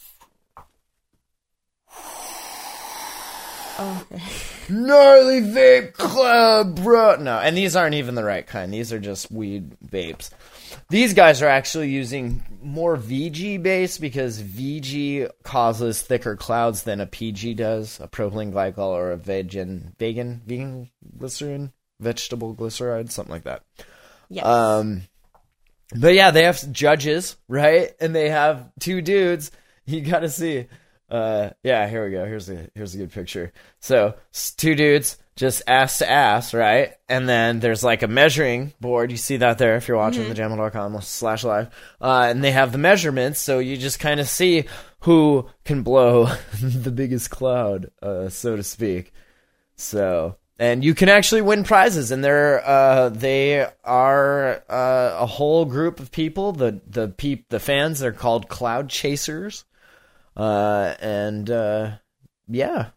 Oh, 3.84 4.06
okay. 4.12 4.22
gnarly 4.68 5.40
vape 5.40 5.92
club, 5.94 6.82
bro. 6.82 7.16
No, 7.16 7.38
and 7.38 7.56
these 7.56 7.74
aren't 7.74 7.96
even 7.96 8.14
the 8.14 8.22
right 8.22 8.46
kind. 8.46 8.72
These 8.72 8.92
are 8.92 9.00
just 9.00 9.30
weed 9.32 9.76
vapes. 9.84 10.30
These 10.88 11.14
guys 11.14 11.42
are 11.42 11.48
actually 11.48 11.88
using 11.88 12.44
more 12.62 12.96
VG 12.96 13.60
base 13.60 13.98
because 13.98 14.40
VG 14.40 15.28
causes 15.42 16.00
thicker 16.00 16.36
clouds 16.36 16.84
than 16.84 17.00
a 17.00 17.06
PG 17.06 17.54
does, 17.54 17.98
a 18.00 18.06
propylene 18.06 18.52
glycol 18.52 18.88
or 18.88 19.10
a 19.10 19.16
vegan, 19.16 19.94
vegan, 19.98 20.42
vegan 20.46 20.90
glycerin, 21.18 21.72
vegetable 21.98 22.54
glyceride, 22.54 23.10
something 23.10 23.32
like 23.32 23.44
that. 23.44 23.64
Yes. 24.28 24.46
Um, 24.46 25.02
but 25.94 26.14
yeah, 26.14 26.30
they 26.30 26.44
have 26.44 26.70
judges, 26.70 27.36
right? 27.48 27.90
And 28.00 28.14
they 28.14 28.30
have 28.30 28.70
two 28.78 29.02
dudes. 29.02 29.50
You 29.84 30.00
got 30.00 30.20
to 30.20 30.28
see. 30.28 30.68
Uh, 31.12 31.50
yeah, 31.62 31.86
here 31.88 32.06
we 32.06 32.10
go. 32.10 32.24
Here's 32.24 32.48
a 32.48 32.70
here's 32.74 32.94
a 32.94 32.98
good 32.98 33.12
picture. 33.12 33.52
So 33.80 34.14
two 34.56 34.74
dudes, 34.74 35.18
just 35.36 35.62
ass 35.66 35.98
to 35.98 36.10
ass, 36.10 36.54
right? 36.54 36.94
And 37.06 37.28
then 37.28 37.60
there's 37.60 37.84
like 37.84 38.02
a 38.02 38.08
measuring 38.08 38.72
board. 38.80 39.10
You 39.10 39.18
see 39.18 39.36
that 39.36 39.58
there 39.58 39.76
if 39.76 39.88
you're 39.88 39.98
watching 39.98 40.24
thejamhole.com 40.24 40.98
slash 41.02 41.44
live. 41.44 41.68
Uh, 42.00 42.28
and 42.30 42.42
they 42.42 42.52
have 42.52 42.72
the 42.72 42.78
measurements, 42.78 43.40
so 43.40 43.58
you 43.58 43.76
just 43.76 44.00
kind 44.00 44.20
of 44.20 44.28
see 44.28 44.64
who 45.00 45.50
can 45.64 45.82
blow 45.82 46.24
the 46.62 46.90
biggest 46.90 47.30
cloud, 47.30 47.90
uh, 48.00 48.30
so 48.30 48.56
to 48.56 48.62
speak. 48.62 49.12
So, 49.76 50.36
and 50.58 50.82
you 50.82 50.94
can 50.94 51.10
actually 51.10 51.42
win 51.42 51.62
prizes, 51.62 52.10
and 52.10 52.24
they're 52.24 52.66
uh, 52.66 53.10
they 53.10 53.66
are 53.84 54.64
uh, 54.66 55.16
a 55.20 55.26
whole 55.26 55.66
group 55.66 56.00
of 56.00 56.10
people. 56.10 56.52
The 56.52 56.80
the 56.86 57.08
peep 57.08 57.50
the 57.50 57.60
fans 57.60 58.02
are 58.02 58.12
called 58.12 58.48
Cloud 58.48 58.88
Chasers, 58.88 59.66
uh, 60.36 60.94
and 61.00 61.48
uh, 61.50 61.92
yeah, 62.48 62.90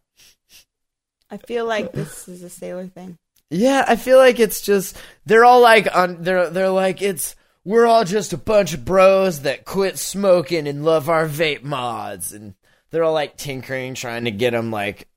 I 1.29 1.37
feel 1.37 1.65
like 1.65 1.91
this 1.91 2.27
is 2.27 2.43
a 2.43 2.49
Sailor 2.49 2.87
thing. 2.87 3.17
yeah. 3.49 3.85
I 3.87 3.95
feel 3.95 4.17
like 4.17 4.39
it's 4.39 4.61
just 4.61 4.97
they're 5.25 5.45
all 5.45 5.61
like 5.61 5.93
on 5.95 6.23
they're 6.23 6.49
they're 6.49 6.69
like 6.69 7.01
it's 7.01 7.35
we're 7.63 7.87
all 7.87 8.03
just 8.03 8.31
a 8.31 8.37
bunch 8.37 8.73
of 8.73 8.85
bros 8.85 9.41
that 9.41 9.65
quit 9.65 9.97
smoking 9.97 10.67
and 10.67 10.85
love 10.85 11.09
our 11.09 11.27
vape 11.27 11.63
mods, 11.63 12.31
and 12.31 12.53
they're 12.91 13.03
all 13.03 13.13
like 13.13 13.37
tinkering, 13.37 13.95
trying 13.95 14.25
to 14.25 14.31
get 14.31 14.51
them 14.51 14.71
like 14.71 15.07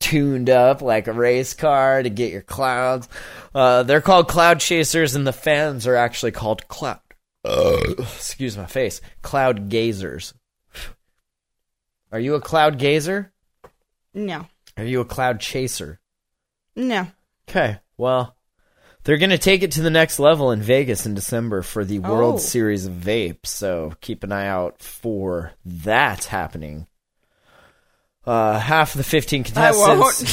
tuned 0.00 0.50
up 0.50 0.82
like 0.82 1.06
a 1.06 1.12
race 1.12 1.54
car 1.54 2.02
to 2.02 2.10
get 2.10 2.30
your 2.30 2.42
clouds. 2.42 3.08
Uh, 3.54 3.84
they're 3.84 4.02
called 4.02 4.28
cloud 4.28 4.60
chasers, 4.60 5.14
and 5.14 5.26
the 5.26 5.32
fans 5.32 5.86
are 5.86 5.96
actually 5.96 6.32
called 6.32 6.68
cloud. 6.68 7.00
Uh, 7.42 7.78
excuse 7.98 8.56
my 8.56 8.66
face. 8.66 9.00
Cloud 9.22 9.70
gazers. 9.70 10.34
Are 12.14 12.20
you 12.20 12.36
a 12.36 12.40
cloud 12.40 12.78
gazer? 12.78 13.32
No. 14.14 14.46
Are 14.76 14.84
you 14.84 15.00
a 15.00 15.04
cloud 15.04 15.40
chaser? 15.40 15.98
No. 16.76 17.08
Okay, 17.50 17.80
well, 17.96 18.36
they're 19.02 19.18
going 19.18 19.30
to 19.30 19.36
take 19.38 19.64
it 19.64 19.72
to 19.72 19.82
the 19.82 19.90
next 19.90 20.20
level 20.20 20.52
in 20.52 20.62
Vegas 20.62 21.06
in 21.06 21.14
December 21.14 21.62
for 21.62 21.84
the 21.84 21.98
World 21.98 22.36
Oh. 22.36 22.38
Series 22.38 22.86
of 22.86 22.92
Vape, 22.92 23.44
so 23.46 23.94
keep 24.00 24.22
an 24.22 24.30
eye 24.30 24.46
out 24.46 24.80
for 24.80 25.54
that 25.64 26.26
happening. 26.26 26.86
Uh, 28.26 28.58
half 28.58 28.94
of 28.94 28.98
the 28.98 29.04
15 29.04 29.44
I 29.54 29.72
won't. 29.72 29.98
contestants 30.16 30.32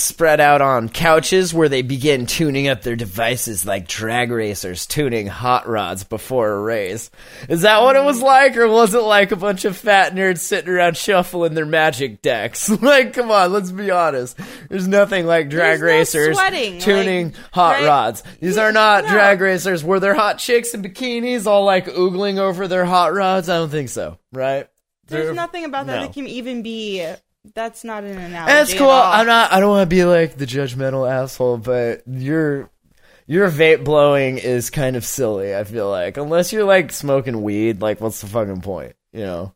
spread 0.00 0.40
out 0.40 0.62
on 0.62 0.88
couches 0.88 1.52
where 1.52 1.68
they 1.68 1.82
begin 1.82 2.24
tuning 2.24 2.68
up 2.68 2.80
their 2.82 2.96
devices 2.96 3.66
like 3.66 3.86
drag 3.86 4.30
racers 4.30 4.86
tuning 4.86 5.26
hot 5.26 5.68
rods 5.68 6.04
before 6.04 6.50
a 6.50 6.60
race. 6.60 7.10
Is 7.48 7.62
that 7.62 7.82
what 7.82 7.96
it 7.96 8.04
was 8.04 8.22
like, 8.22 8.56
or 8.56 8.66
was 8.68 8.94
it 8.94 9.00
like 9.02 9.30
a 9.32 9.36
bunch 9.36 9.66
of 9.66 9.76
fat 9.76 10.14
nerds 10.14 10.38
sitting 10.38 10.70
around 10.70 10.96
shuffling 10.96 11.52
their 11.54 11.66
magic 11.66 12.22
decks? 12.22 12.68
like, 12.82 13.12
come 13.12 13.30
on, 13.30 13.52
let's 13.52 13.70
be 13.72 13.90
honest. 13.90 14.38
There's 14.70 14.88
nothing 14.88 15.26
like 15.26 15.50
drag 15.50 15.80
There's 15.80 15.80
no 15.80 15.86
racers 15.86 16.36
sweating, 16.38 16.78
tuning 16.80 17.26
like, 17.26 17.36
hot 17.52 17.76
right? 17.76 17.86
rods. 17.86 18.22
These 18.40 18.56
Yeah, 18.56 18.62
are 18.64 18.72
not 18.72 19.04
no. 19.04 19.10
drag 19.10 19.40
racers. 19.42 19.84
Were 19.84 20.00
there 20.00 20.14
hot 20.14 20.38
chicks 20.38 20.72
in 20.72 20.82
bikinis 20.82 21.46
all 21.46 21.64
like 21.64 21.86
oogling 21.88 22.38
over 22.38 22.68
their 22.68 22.86
hot 22.86 23.12
rods? 23.12 23.48
I 23.50 23.58
don't 23.58 23.68
think 23.70 23.90
so, 23.90 24.18
right? 24.32 24.66
There's 25.08 25.34
nothing 25.34 25.64
about 25.64 25.86
that 25.86 25.96
no. 25.96 26.02
that 26.02 26.12
can 26.12 26.26
even 26.26 26.62
be. 26.62 27.06
That's 27.54 27.84
not 27.84 28.04
an 28.04 28.18
analogy. 28.18 28.52
That's 28.52 28.72
at 28.72 28.78
cool. 28.78 28.90
I'm 28.90 29.26
not. 29.26 29.52
I 29.52 29.60
don't 29.60 29.70
want 29.70 29.88
to 29.88 29.94
be 29.94 30.04
like 30.04 30.36
the 30.36 30.46
judgmental 30.46 31.10
asshole, 31.10 31.58
but 31.58 32.02
your 32.06 32.70
your 33.26 33.50
vape 33.50 33.84
blowing 33.84 34.38
is 34.38 34.70
kind 34.70 34.96
of 34.96 35.04
silly. 35.04 35.54
I 35.54 35.64
feel 35.64 35.88
like 35.90 36.16
unless 36.16 36.52
you're 36.52 36.64
like 36.64 36.92
smoking 36.92 37.42
weed, 37.42 37.80
like 37.80 38.00
what's 38.00 38.20
the 38.20 38.26
fucking 38.26 38.62
point? 38.62 38.96
You 39.12 39.20
know. 39.20 39.54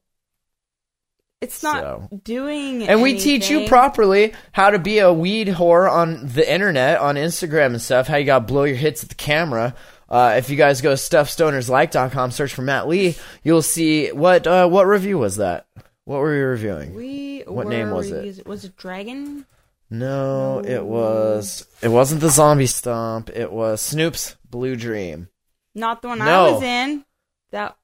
It's 1.42 1.60
not 1.62 1.82
So. 1.82 2.20
doing. 2.22 2.86
And 2.86 3.02
we 3.02 3.18
teach 3.18 3.50
you 3.50 3.66
properly 3.66 4.32
how 4.52 4.70
to 4.70 4.78
be 4.78 5.00
a 5.00 5.12
weed 5.12 5.48
whore 5.48 5.90
on 5.90 6.24
the 6.24 6.50
internet, 6.50 7.00
on 7.00 7.16
Instagram 7.16 7.66
and 7.66 7.82
stuff. 7.82 8.06
How 8.06 8.16
you 8.16 8.24
got 8.24 8.38
to 8.38 8.44
blow 8.44 8.62
your 8.62 8.76
hits 8.76 9.02
at 9.02 9.08
the 9.08 9.16
camera. 9.16 9.74
Uh, 10.12 10.34
if 10.36 10.50
you 10.50 10.56
guys 10.56 10.82
go 10.82 10.90
to 10.90 10.96
stuffstonerslike.com, 10.96 12.30
search 12.32 12.52
for 12.54 12.60
Matt 12.62 12.86
Lee, 12.86 13.16
you'll 13.42 13.62
see 13.62 14.12
what 14.12 14.46
uh, 14.46 14.68
what 14.68 14.86
review 14.86 15.18
was 15.18 15.36
that? 15.36 15.66
What 16.04 16.18
were 16.18 16.36
you 16.36 16.44
reviewing? 16.44 16.94
We 16.94 17.44
What 17.46 17.66
name 17.68 17.90
was 17.90 18.10
it? 18.10 18.46
Was 18.46 18.64
it 18.64 18.76
Dragon? 18.76 19.46
No, 19.88 20.60
it 20.64 20.84
was. 20.84 21.66
It 21.82 21.88
wasn't 21.88 22.20
the 22.20 22.30
Zombie 22.30 22.66
Stomp. 22.66 23.30
It 23.30 23.50
was 23.52 23.80
Snoop's 23.82 24.36
Blue 24.48 24.74
Dream. 24.76 25.28
Not 25.74 26.02
the 26.02 26.08
one 26.08 26.18
No. 26.18 26.24
I 26.46 26.52
was 26.52 26.62
in. 26.62 27.04
That 27.52 27.76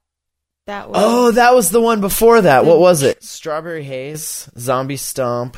that 0.67 0.89
was 0.91 0.99
Oh, 1.03 1.31
that 1.33 1.55
was 1.55 1.71
the 1.71 1.81
one 1.81 2.01
before 2.01 2.43
that. 2.43 2.65
What 2.67 2.79
was 2.79 3.03
it? 3.03 3.23
Strawberry 3.23 3.85
Haze, 3.85 4.51
Zombie 4.59 4.97
Stomp. 4.99 5.57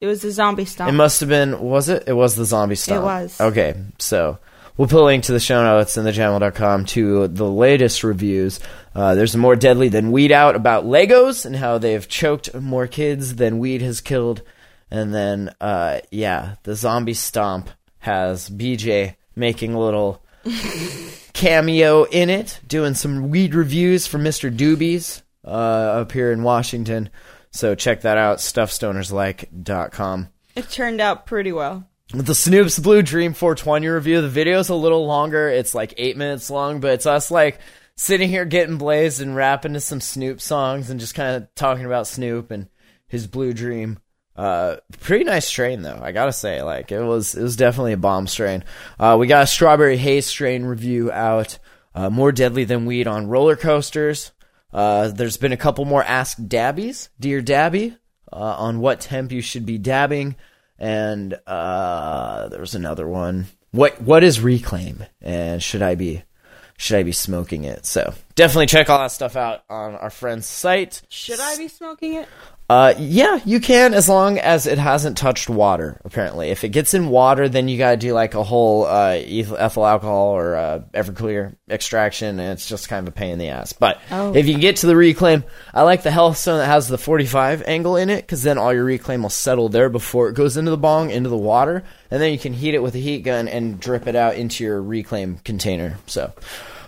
it 0.00 0.06
was 0.06 0.22
the 0.22 0.30
zombie 0.32 0.64
stomp. 0.64 0.88
It 0.90 0.96
must 0.96 1.20
have 1.20 1.28
been. 1.28 1.60
Was 1.60 1.88
it? 1.88 2.04
It 2.08 2.12
was 2.14 2.34
the 2.34 2.44
Zombie 2.44 2.74
Stomp. 2.74 3.00
It 3.02 3.04
was. 3.04 3.40
Okay, 3.40 3.74
so 3.98 4.38
we'll 4.76 4.88
put 4.88 5.00
a 5.00 5.04
link 5.04 5.24
to 5.24 5.32
the 5.32 5.40
show 5.40 5.62
notes 5.62 5.96
in 5.96 6.04
the 6.04 6.10
thejamhole.com 6.12 6.84
to 6.86 7.28
the 7.28 7.48
latest 7.48 8.04
reviews. 8.04 8.60
Uh, 8.94 9.14
there's 9.14 9.34
a 9.34 9.38
more 9.38 9.56
deadly 9.56 9.88
than 9.88 10.12
weed 10.12 10.32
out 10.32 10.56
about 10.56 10.84
Legos 10.84 11.44
and 11.44 11.56
how 11.56 11.78
they've 11.78 12.08
choked 12.08 12.54
more 12.54 12.86
kids 12.86 13.36
than 13.36 13.58
weed 13.58 13.82
has 13.82 14.00
killed. 14.00 14.42
And 14.90 15.14
then, 15.14 15.54
uh, 15.60 16.00
yeah, 16.10 16.56
the 16.62 16.74
Zombie 16.74 17.14
Stomp 17.14 17.70
has 17.98 18.48
BJ 18.48 19.16
making 19.34 19.74
a 19.74 19.80
little 19.80 20.22
cameo 21.32 22.04
in 22.04 22.30
it, 22.30 22.60
doing 22.66 22.94
some 22.94 23.30
weed 23.30 23.54
reviews 23.54 24.06
for 24.06 24.18
Mr. 24.18 24.54
Doobies 24.54 25.22
uh, 25.44 25.48
up 25.48 26.12
here 26.12 26.30
in 26.32 26.42
Washington. 26.42 27.10
So 27.50 27.74
check 27.74 28.02
that 28.02 28.18
out, 28.18 28.38
stuffstonerslike.com. 28.38 30.28
it 30.54 30.70
turned 30.70 31.00
out 31.00 31.26
pretty 31.26 31.52
well. 31.52 31.88
The 32.14 32.34
Snoop's 32.34 32.78
Blue 32.78 33.02
Dream 33.02 33.34
420 33.34 33.88
review, 33.88 34.20
the 34.20 34.28
video's 34.28 34.68
a 34.68 34.74
little 34.76 35.04
longer. 35.04 35.48
It's 35.48 35.74
like 35.74 35.94
eight 35.96 36.16
minutes 36.16 36.48
long, 36.48 36.78
but 36.78 36.92
it's 36.92 37.06
us 37.06 37.28
like 37.28 37.58
sitting 37.96 38.28
here 38.28 38.44
getting 38.44 38.78
blazed 38.78 39.20
and 39.20 39.34
rapping 39.34 39.72
to 39.72 39.80
some 39.80 40.00
Snoop 40.00 40.40
songs 40.40 40.90
and 40.90 41.00
just 41.00 41.16
kind 41.16 41.34
of 41.34 41.52
talking 41.56 41.84
about 41.84 42.06
Snoop 42.06 42.52
and 42.52 42.68
his 43.08 43.26
Blue 43.26 43.52
Dream. 43.52 43.98
Uh, 44.36 44.76
pretty 45.00 45.24
nice 45.24 45.44
strain 45.48 45.82
though, 45.82 45.98
I 46.00 46.12
gotta 46.12 46.32
say. 46.32 46.62
Like 46.62 46.92
it 46.92 47.02
was, 47.02 47.34
it 47.34 47.42
was 47.42 47.56
definitely 47.56 47.94
a 47.94 47.96
bomb 47.96 48.28
strain. 48.28 48.62
Uh, 48.96 49.16
we 49.18 49.26
got 49.26 49.42
a 49.42 49.48
Strawberry 49.48 49.96
Haze 49.96 50.26
strain 50.26 50.64
review 50.64 51.10
out. 51.10 51.58
Uh, 51.96 52.10
more 52.10 52.30
deadly 52.30 52.64
than 52.64 52.86
weed 52.86 53.08
on 53.08 53.28
roller 53.28 53.56
coasters. 53.56 54.30
Uh, 54.72 55.08
there's 55.08 55.36
been 55.36 55.52
a 55.52 55.56
couple 55.56 55.84
more 55.84 56.02
Ask 56.04 56.38
Dabbies, 56.46 57.08
Dear 57.18 57.40
Dabby, 57.40 57.96
uh, 58.32 58.36
on 58.36 58.78
what 58.78 59.00
temp 59.00 59.32
you 59.32 59.40
should 59.40 59.66
be 59.66 59.78
dabbing, 59.78 60.36
and 60.78 61.34
uh, 61.46 62.48
there 62.48 62.60
was 62.60 62.74
another 62.74 63.08
one. 63.08 63.46
What 63.70 64.00
what 64.00 64.22
is 64.22 64.40
reclaim, 64.40 65.04
and 65.20 65.62
should 65.62 65.82
I 65.82 65.94
be 65.94 66.22
should 66.76 66.98
I 66.98 67.02
be 67.02 67.12
smoking 67.12 67.64
it? 67.64 67.86
So 67.86 68.14
definitely 68.34 68.66
check 68.66 68.90
all 68.90 68.98
that 68.98 69.12
stuff 69.12 69.36
out 69.36 69.62
on 69.70 69.94
our 69.94 70.10
friend's 70.10 70.46
site. 70.46 71.02
Should 71.08 71.40
I 71.40 71.56
be 71.56 71.68
smoking 71.68 72.14
it? 72.14 72.28
Uh, 72.70 72.94
yeah, 72.98 73.38
you 73.44 73.60
can 73.60 73.92
as 73.92 74.08
long 74.08 74.38
as 74.38 74.66
it 74.66 74.78
hasn't 74.78 75.18
touched 75.18 75.50
water. 75.50 76.00
Apparently, 76.02 76.48
if 76.48 76.64
it 76.64 76.70
gets 76.70 76.94
in 76.94 77.10
water, 77.10 77.46
then 77.46 77.68
you 77.68 77.76
gotta 77.76 77.98
do 77.98 78.14
like 78.14 78.32
a 78.32 78.42
whole 78.42 78.86
uh, 78.86 79.18
ethyl 79.18 79.84
alcohol 79.86 80.28
or 80.28 80.56
uh, 80.56 80.80
Everclear 80.94 81.56
extraction, 81.68 82.40
and 82.40 82.52
it's 82.52 82.66
just 82.66 82.88
kind 82.88 83.06
of 83.06 83.12
a 83.12 83.16
pain 83.16 83.32
in 83.32 83.38
the 83.38 83.48
ass. 83.48 83.74
But 83.74 84.00
Oh. 84.10 84.34
if 84.34 84.46
you 84.46 84.56
get 84.56 84.76
to 84.76 84.86
the 84.86 84.96
reclaim, 84.96 85.44
I 85.74 85.82
like 85.82 86.04
the 86.04 86.10
health 86.10 86.38
stone 86.38 86.56
that 86.58 86.64
has 86.66 86.88
the 86.88 86.96
45 86.96 87.62
angle 87.66 87.96
in 87.96 88.08
it, 88.08 88.22
because 88.22 88.42
then 88.42 88.56
all 88.56 88.72
your 88.72 88.84
reclaim 88.84 89.22
will 89.24 89.28
settle 89.30 89.68
there 89.68 89.90
before 89.90 90.30
it 90.30 90.34
goes 90.34 90.56
into 90.56 90.70
the 90.70 90.78
bong, 90.78 91.10
into 91.10 91.28
the 91.28 91.36
water, 91.36 91.84
and 92.14 92.22
then 92.22 92.30
you 92.30 92.38
can 92.38 92.52
heat 92.52 92.74
it 92.74 92.82
with 92.82 92.94
a 92.94 92.98
heat 92.98 93.24
gun 93.24 93.48
and 93.48 93.80
drip 93.80 94.06
it 94.06 94.14
out 94.14 94.36
into 94.36 94.62
your 94.62 94.80
reclaim 94.80 95.38
container. 95.38 95.98
So. 96.06 96.32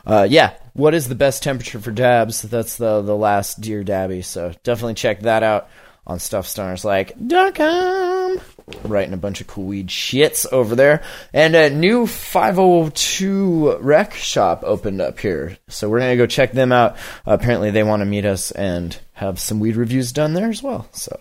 Uh, 0.06 0.24
yeah, 0.30 0.54
what 0.74 0.94
is 0.94 1.08
the 1.08 1.16
best 1.16 1.42
temperature 1.42 1.80
for 1.80 1.90
dabs? 1.90 2.42
That's 2.42 2.76
the 2.76 3.02
the 3.02 3.16
last 3.16 3.60
Dear 3.60 3.82
Dabby. 3.82 4.22
So 4.22 4.52
definitely 4.62 4.94
check 4.94 5.22
that 5.22 5.42
out 5.42 5.68
on 6.06 6.18
stuffstonerslike.com. 6.18 8.40
Writing 8.84 9.14
a 9.14 9.16
bunch 9.16 9.40
of 9.40 9.48
cool 9.48 9.64
weed 9.64 9.88
shits 9.88 10.46
over 10.52 10.76
there. 10.76 11.02
And 11.32 11.56
a 11.56 11.70
new 11.70 12.06
502 12.06 13.78
rec 13.78 14.14
shop 14.14 14.62
opened 14.64 15.00
up 15.00 15.18
here. 15.18 15.58
So 15.66 15.88
we're 15.88 15.98
going 15.98 16.12
to 16.12 16.16
go 16.16 16.28
check 16.28 16.52
them 16.52 16.70
out. 16.70 16.96
apparently, 17.26 17.72
they 17.72 17.82
want 17.82 18.02
to 18.02 18.06
meet 18.06 18.26
us 18.26 18.52
and 18.52 18.96
have 19.14 19.40
some 19.40 19.58
weed 19.58 19.74
reviews 19.74 20.12
done 20.12 20.34
there 20.34 20.50
as 20.50 20.62
well. 20.62 20.86
So 20.92 21.20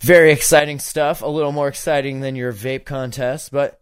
very 0.00 0.32
exciting 0.32 0.78
stuff. 0.78 1.22
A 1.22 1.26
little 1.26 1.52
more 1.52 1.68
exciting 1.68 2.20
than 2.20 2.36
your 2.36 2.52
vape 2.52 2.84
contest, 2.84 3.50
but 3.52 3.80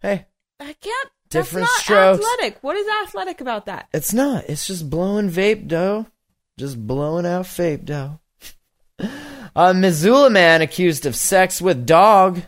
hey, 0.00 0.26
I 0.60 0.72
can't. 0.74 1.08
Different 1.28 1.66
that's 1.66 1.82
strokes. 1.82 2.24
athletic. 2.24 2.62
What 2.62 2.76
is 2.76 2.86
athletic 3.02 3.40
about 3.40 3.66
that? 3.66 3.88
It's 3.92 4.12
not. 4.14 4.44
It's 4.48 4.66
just 4.66 4.88
blowing 4.88 5.28
vape 5.28 5.66
dough. 5.66 6.06
Just 6.56 6.86
blowing 6.86 7.26
out 7.26 7.46
vape 7.46 7.84
dough. 7.84 8.20
A 9.56 9.74
Missoula 9.74 10.30
man 10.30 10.62
accused 10.62 11.04
of 11.04 11.16
sex 11.16 11.60
with 11.60 11.84
dog. 11.86 12.42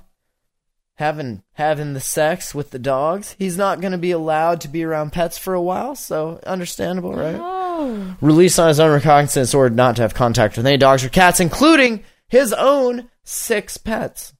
Having 0.95 1.43
having 1.53 1.95
the 1.95 2.01
sex 2.01 2.55
with 2.55 2.71
the 2.71 2.79
dogs. 2.79 3.37
He's 3.39 3.57
not 3.57 3.81
going 3.81 3.93
to 3.93 3.99
be 3.99 4.11
allowed 4.11 4.61
to 4.63 4.69
be 4.69 4.83
around 4.83 5.13
pets 5.13 5.39
for 5.39 5.55
a 5.55 5.63
while, 5.63 5.95
so 5.95 6.41
understandable, 6.45 7.15
right? 7.15 7.37
Oh, 7.39 8.17
Released 8.21 8.59
on 8.59 8.67
his 8.69 8.81
own 8.81 8.91
recognizance 8.93 9.55
order 9.55 9.73
not 9.75 9.97
to 9.97 10.03
have 10.03 10.15
contact 10.15 10.57
with 10.57 10.67
any 10.67 10.77
dogs 10.77 11.05
or 11.05 11.09
cats, 11.09 11.39
including 11.39 12.03
his 12.29 12.53
own 12.53 13.09
six 13.25 13.77
pets. 13.77 14.33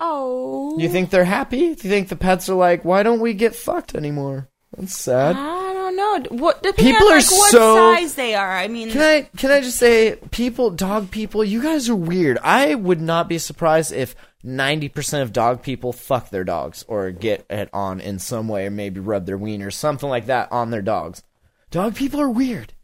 oh. 0.00 0.78
You 0.78 0.88
think 0.88 1.10
they're 1.10 1.24
happy? 1.24 1.74
Do 1.74 1.88
you 1.88 1.90
think 1.90 2.08
the 2.08 2.16
pets 2.16 2.48
are 2.48 2.54
like, 2.54 2.84
why 2.84 3.02
don't 3.02 3.20
we 3.20 3.32
get 3.34 3.54
fucked 3.56 3.94
anymore? 3.94 4.48
That's 4.76 4.96
sad. 4.96 5.36
I 5.36 5.72
don't 5.72 5.96
know. 5.96 6.36
What 6.36 6.62
People 6.76 7.06
on 7.06 7.12
are 7.12 7.16
like 7.16 7.30
what 7.30 7.50
so- 7.50 7.94
size 7.94 8.14
they 8.14 8.34
are. 8.34 8.52
I 8.52 8.68
mean, 8.68 8.90
Can 8.90 9.00
I 9.00 9.22
can 9.36 9.50
I 9.50 9.60
just 9.60 9.78
say, 9.78 10.16
people, 10.30 10.70
dog 10.70 11.10
people, 11.10 11.42
you 11.44 11.62
guys 11.62 11.88
are 11.88 11.96
weird. 11.96 12.36
I 12.42 12.74
would 12.74 13.00
not 13.00 13.28
be 13.28 13.38
surprised 13.38 13.92
if 13.92 14.14
ninety 14.42 14.88
percent 14.90 15.22
of 15.22 15.32
dog 15.32 15.62
people 15.62 15.92
fuck 15.94 16.28
their 16.30 16.44
dogs 16.44 16.84
or 16.88 17.10
get 17.10 17.46
it 17.48 17.70
on 17.72 18.00
in 18.00 18.18
some 18.18 18.48
way, 18.48 18.66
or 18.66 18.70
maybe 18.70 19.00
rub 19.00 19.24
their 19.24 19.38
wiener, 19.38 19.70
something 19.70 20.08
like 20.10 20.26
that, 20.26 20.52
on 20.52 20.70
their 20.70 20.82
dogs. 20.82 21.22
Dog 21.70 21.94
people 21.94 22.20
are 22.20 22.28
weird. 22.28 22.74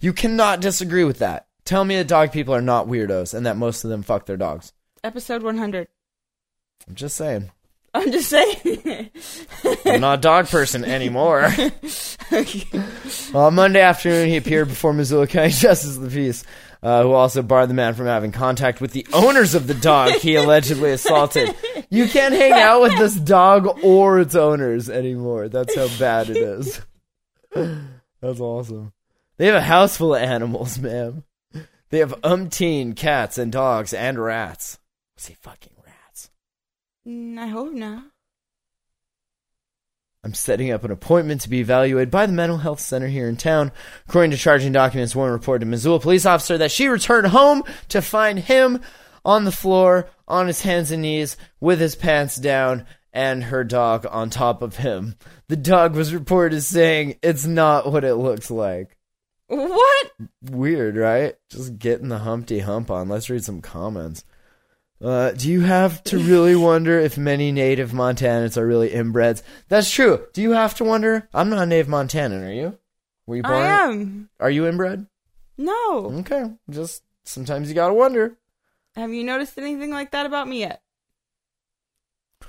You 0.00 0.12
cannot 0.12 0.60
disagree 0.60 1.04
with 1.04 1.20
that. 1.20 1.46
Tell 1.64 1.84
me 1.84 1.96
that 1.96 2.08
dog 2.08 2.32
people 2.32 2.54
are 2.54 2.60
not 2.62 2.86
weirdos 2.88 3.34
and 3.34 3.46
that 3.46 3.56
most 3.56 3.84
of 3.84 3.90
them 3.90 4.02
fuck 4.02 4.26
their 4.26 4.36
dogs. 4.36 4.72
episode 5.04 5.42
100. 5.42 5.88
I'm 6.88 6.94
just 6.94 7.16
saying. 7.16 7.50
I'm 7.94 8.10
just 8.10 8.30
saying. 8.30 9.10
I'm 9.84 10.00
not 10.00 10.18
a 10.18 10.22
dog 10.22 10.48
person 10.48 10.84
anymore. 10.84 11.44
On 13.34 13.54
Monday 13.54 13.80
afternoon, 13.80 14.28
he 14.28 14.36
appeared 14.38 14.68
before 14.68 14.92
Missoula 14.92 15.26
County 15.26 15.50
Justice 15.52 15.96
of 15.96 16.02
the 16.02 16.08
Peace, 16.08 16.42
uh, 16.82 17.02
who 17.02 17.12
also 17.12 17.42
barred 17.42 17.68
the 17.68 17.74
man 17.74 17.94
from 17.94 18.06
having 18.06 18.32
contact 18.32 18.80
with 18.80 18.92
the 18.92 19.06
owners 19.12 19.54
of 19.54 19.66
the 19.66 19.74
dog 19.74 20.12
he 20.14 20.34
allegedly 20.36 20.90
assaulted. 20.90 21.54
You 21.90 22.08
can't 22.08 22.34
hang 22.34 22.52
out 22.52 22.80
with 22.80 22.96
this 22.98 23.14
dog 23.14 23.78
or 23.84 24.20
its 24.20 24.34
owners 24.34 24.88
anymore. 24.88 25.48
That's 25.50 25.76
how 25.76 25.88
bad 25.98 26.30
it 26.30 26.38
is. 26.38 26.80
That's 27.54 28.40
awesome. 28.40 28.92
They 29.36 29.46
have 29.46 29.54
a 29.56 29.60
house 29.60 29.96
full 29.98 30.14
of 30.14 30.22
animals, 30.22 30.78
ma'am. 30.78 31.24
They 31.92 31.98
have 31.98 32.22
umpteen 32.22 32.96
cats 32.96 33.36
and 33.36 33.52
dogs 33.52 33.92
and 33.92 34.18
rats. 34.18 34.78
Say 35.18 35.36
fucking 35.42 35.74
rats. 35.84 36.30
Mm, 37.06 37.38
I 37.38 37.48
hope 37.48 37.70
not. 37.74 38.04
I'm 40.24 40.32
setting 40.32 40.70
up 40.70 40.84
an 40.84 40.90
appointment 40.90 41.42
to 41.42 41.50
be 41.50 41.60
evaluated 41.60 42.10
by 42.10 42.24
the 42.24 42.32
mental 42.32 42.56
health 42.56 42.80
center 42.80 43.08
here 43.08 43.28
in 43.28 43.36
town. 43.36 43.72
According 44.08 44.30
to 44.30 44.38
charging 44.38 44.72
documents, 44.72 45.14
one 45.14 45.30
reported 45.30 45.66
to 45.66 45.66
Missoula 45.66 46.00
police 46.00 46.24
officer 46.24 46.56
that 46.56 46.70
she 46.70 46.88
returned 46.88 47.26
home 47.26 47.62
to 47.90 48.00
find 48.00 48.38
him 48.38 48.80
on 49.22 49.44
the 49.44 49.52
floor, 49.52 50.08
on 50.26 50.46
his 50.46 50.62
hands 50.62 50.92
and 50.92 51.02
knees, 51.02 51.36
with 51.60 51.78
his 51.78 51.94
pants 51.94 52.36
down, 52.36 52.86
and 53.12 53.44
her 53.44 53.64
dog 53.64 54.06
on 54.10 54.30
top 54.30 54.62
of 54.62 54.76
him. 54.76 55.16
The 55.48 55.56
dog 55.56 55.94
was 55.94 56.14
reported 56.14 56.56
as 56.56 56.66
saying, 56.68 57.18
It's 57.22 57.44
not 57.44 57.92
what 57.92 58.02
it 58.02 58.14
looks 58.14 58.50
like. 58.50 58.96
What? 59.52 60.12
Weird, 60.40 60.96
right? 60.96 61.34
Just 61.50 61.78
getting 61.78 62.08
the 62.08 62.20
Humpty 62.20 62.60
Hump 62.60 62.90
on. 62.90 63.10
Let's 63.10 63.28
read 63.28 63.44
some 63.44 63.60
comments. 63.60 64.24
Uh, 64.98 65.32
do 65.32 65.50
you 65.50 65.60
have 65.60 66.02
to 66.04 66.16
really 66.16 66.56
wonder 66.70 66.98
if 66.98 67.18
many 67.18 67.52
native 67.52 67.90
Montanans 67.90 68.56
are 68.56 68.66
really 68.66 68.88
inbreds? 68.88 69.42
That's 69.68 69.90
true. 69.90 70.24
Do 70.32 70.40
you 70.40 70.52
have 70.52 70.74
to 70.76 70.84
wonder? 70.84 71.28
I'm 71.34 71.50
not 71.50 71.64
a 71.64 71.66
native 71.66 71.88
Montanan, 71.88 72.48
are 72.48 72.52
you? 72.52 72.78
Were 73.26 73.36
you 73.36 73.42
born? 73.42 73.54
I 73.54 73.66
am. 73.66 74.30
Are 74.40 74.50
you 74.50 74.66
inbred? 74.66 75.06
No. 75.58 76.06
Okay. 76.20 76.50
Just 76.70 77.02
sometimes 77.24 77.68
you 77.68 77.74
gotta 77.74 77.92
wonder. 77.92 78.38
Have 78.96 79.12
you 79.12 79.22
noticed 79.22 79.58
anything 79.58 79.90
like 79.90 80.12
that 80.12 80.24
about 80.24 80.48
me 80.48 80.60
yet? 80.60 80.80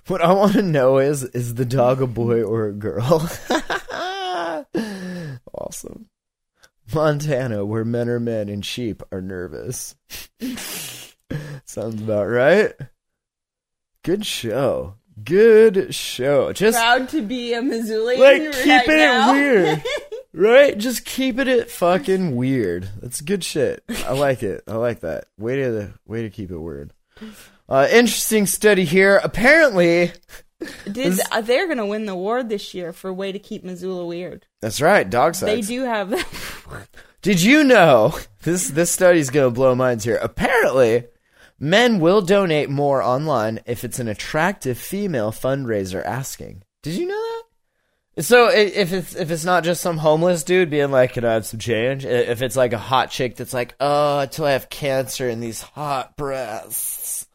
What 0.07 0.21
I 0.21 0.31
want 0.31 0.53
to 0.53 0.61
know 0.61 0.99
is 0.99 1.23
is 1.23 1.55
the 1.55 1.65
dog 1.65 2.01
a 2.01 2.07
boy 2.07 2.43
or 2.43 2.67
a 2.67 2.73
girl? 2.73 3.29
awesome. 5.53 6.09
Montana, 6.93 7.65
where 7.65 7.85
men 7.85 8.09
are 8.09 8.19
men 8.19 8.49
and 8.49 8.65
sheep 8.65 9.03
are 9.11 9.21
nervous. 9.21 9.95
Sounds 11.65 12.01
about 12.01 12.25
right. 12.27 12.73
Good 14.03 14.25
show. 14.25 14.95
Good 15.23 15.93
show. 15.93 16.51
Just 16.53 16.77
Proud 16.77 17.09
to 17.09 17.21
be 17.21 17.53
a 17.53 17.61
Missoulian 17.61 18.19
like 18.19 18.41
right 18.41 18.53
keeping 18.53 18.95
it 18.95 18.97
now. 18.97 19.31
weird. 19.33 19.83
Right? 20.33 20.77
Just 20.77 21.05
keeping 21.05 21.47
it 21.47 21.69
fucking 21.69 22.35
weird. 22.35 22.89
That's 23.01 23.21
good 23.21 23.43
shit. 23.43 23.83
I 24.05 24.13
like 24.13 24.41
it. 24.43 24.63
I 24.67 24.73
like 24.75 25.01
that. 25.01 25.25
Way 25.37 25.57
to 25.57 25.71
the 25.71 25.93
way 26.07 26.23
to 26.23 26.29
keep 26.29 26.49
it 26.51 26.57
weird. 26.57 26.93
Uh, 27.69 27.87
interesting 27.91 28.45
study 28.45 28.83
here. 28.85 29.21
Apparently, 29.23 30.11
Did 30.91 31.19
uh, 31.31 31.41
they're 31.41 31.67
gonna 31.67 31.85
win 31.85 32.05
the 32.05 32.13
award 32.13 32.49
this 32.49 32.73
year 32.73 32.93
for 32.93 33.09
a 33.09 33.13
way 33.13 33.31
to 33.31 33.39
keep 33.39 33.63
Missoula 33.63 34.05
weird? 34.05 34.45
that's 34.61 34.81
right. 34.81 35.09
Dog 35.09 35.35
sites. 35.35 35.67
They 35.67 35.75
do 35.75 35.83
have. 35.83 36.13
Did 37.21 37.41
you 37.41 37.63
know 37.63 38.17
this? 38.41 38.69
This 38.69 38.91
study's 38.91 39.29
gonna 39.29 39.49
blow 39.51 39.75
minds 39.75 40.03
here. 40.03 40.17
Apparently, 40.21 41.05
men 41.59 41.99
will 41.99 42.21
donate 42.21 42.69
more 42.69 43.01
online 43.01 43.59
if 43.65 43.83
it's 43.83 43.99
an 43.99 44.07
attractive 44.07 44.77
female 44.77 45.31
fundraiser 45.31 46.03
asking. 46.03 46.63
Did 46.81 46.95
you 46.95 47.07
know 47.07 47.15
that? 47.15 47.43
So 48.19 48.49
if 48.49 48.93
it's 48.93 49.15
if 49.15 49.31
it's 49.31 49.45
not 49.45 49.63
just 49.63 49.81
some 49.81 49.97
homeless 49.97 50.43
dude 50.43 50.69
being 50.69 50.91
like, 50.91 51.13
"Can 51.13 51.25
I 51.25 51.33
have 51.33 51.47
some 51.47 51.59
change?" 51.59 52.05
If 52.05 52.43
it's 52.43 52.55
like 52.55 52.71
a 52.71 52.77
hot 52.77 53.09
chick 53.09 53.35
that's 53.37 53.55
like, 53.55 53.73
"Oh, 53.79 54.19
until 54.19 54.45
I 54.45 54.51
have 54.51 54.69
cancer 54.69 55.27
in 55.27 55.39
these 55.39 55.61
hot 55.61 56.15
breasts, 56.15 57.25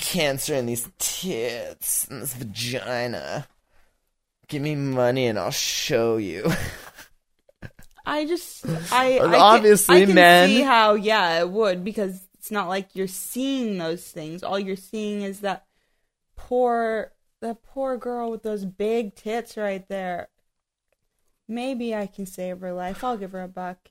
cancer 0.00 0.54
in 0.54 0.66
these 0.66 0.88
tits, 0.98 2.06
and 2.08 2.22
this 2.22 2.34
vagina, 2.34 3.46
give 4.48 4.62
me 4.62 4.74
money 4.74 5.26
and 5.26 5.38
I'll 5.38 5.50
show 5.50 6.16
you." 6.16 6.50
I 8.06 8.24
just, 8.26 8.66
I, 8.92 9.16
I 9.16 9.18
can- 9.18 9.34
Obviously, 9.34 10.02
I 10.02 10.06
can 10.06 10.14
men- 10.14 10.48
see 10.48 10.62
how, 10.62 10.94
yeah, 10.94 11.40
it 11.40 11.50
would 11.50 11.84
because 11.84 12.26
it's 12.34 12.50
not 12.50 12.68
like 12.68 12.88
you're 12.94 13.06
seeing 13.06 13.78
those 13.78 14.02
things. 14.04 14.42
All 14.42 14.58
you're 14.58 14.74
seeing 14.76 15.22
is 15.22 15.40
that 15.40 15.66
poor, 16.34 17.12
that 17.42 17.62
poor 17.62 17.96
girl 17.98 18.30
with 18.30 18.42
those 18.42 18.64
big 18.64 19.14
tits 19.14 19.56
right 19.56 19.86
there. 19.88 20.28
Maybe 21.46 21.94
I 21.94 22.06
can 22.06 22.26
save 22.26 22.60
her 22.60 22.72
life. 22.72 23.04
I'll 23.04 23.16
give 23.18 23.32
her 23.32 23.42
a 23.42 23.48
buck. 23.48 23.89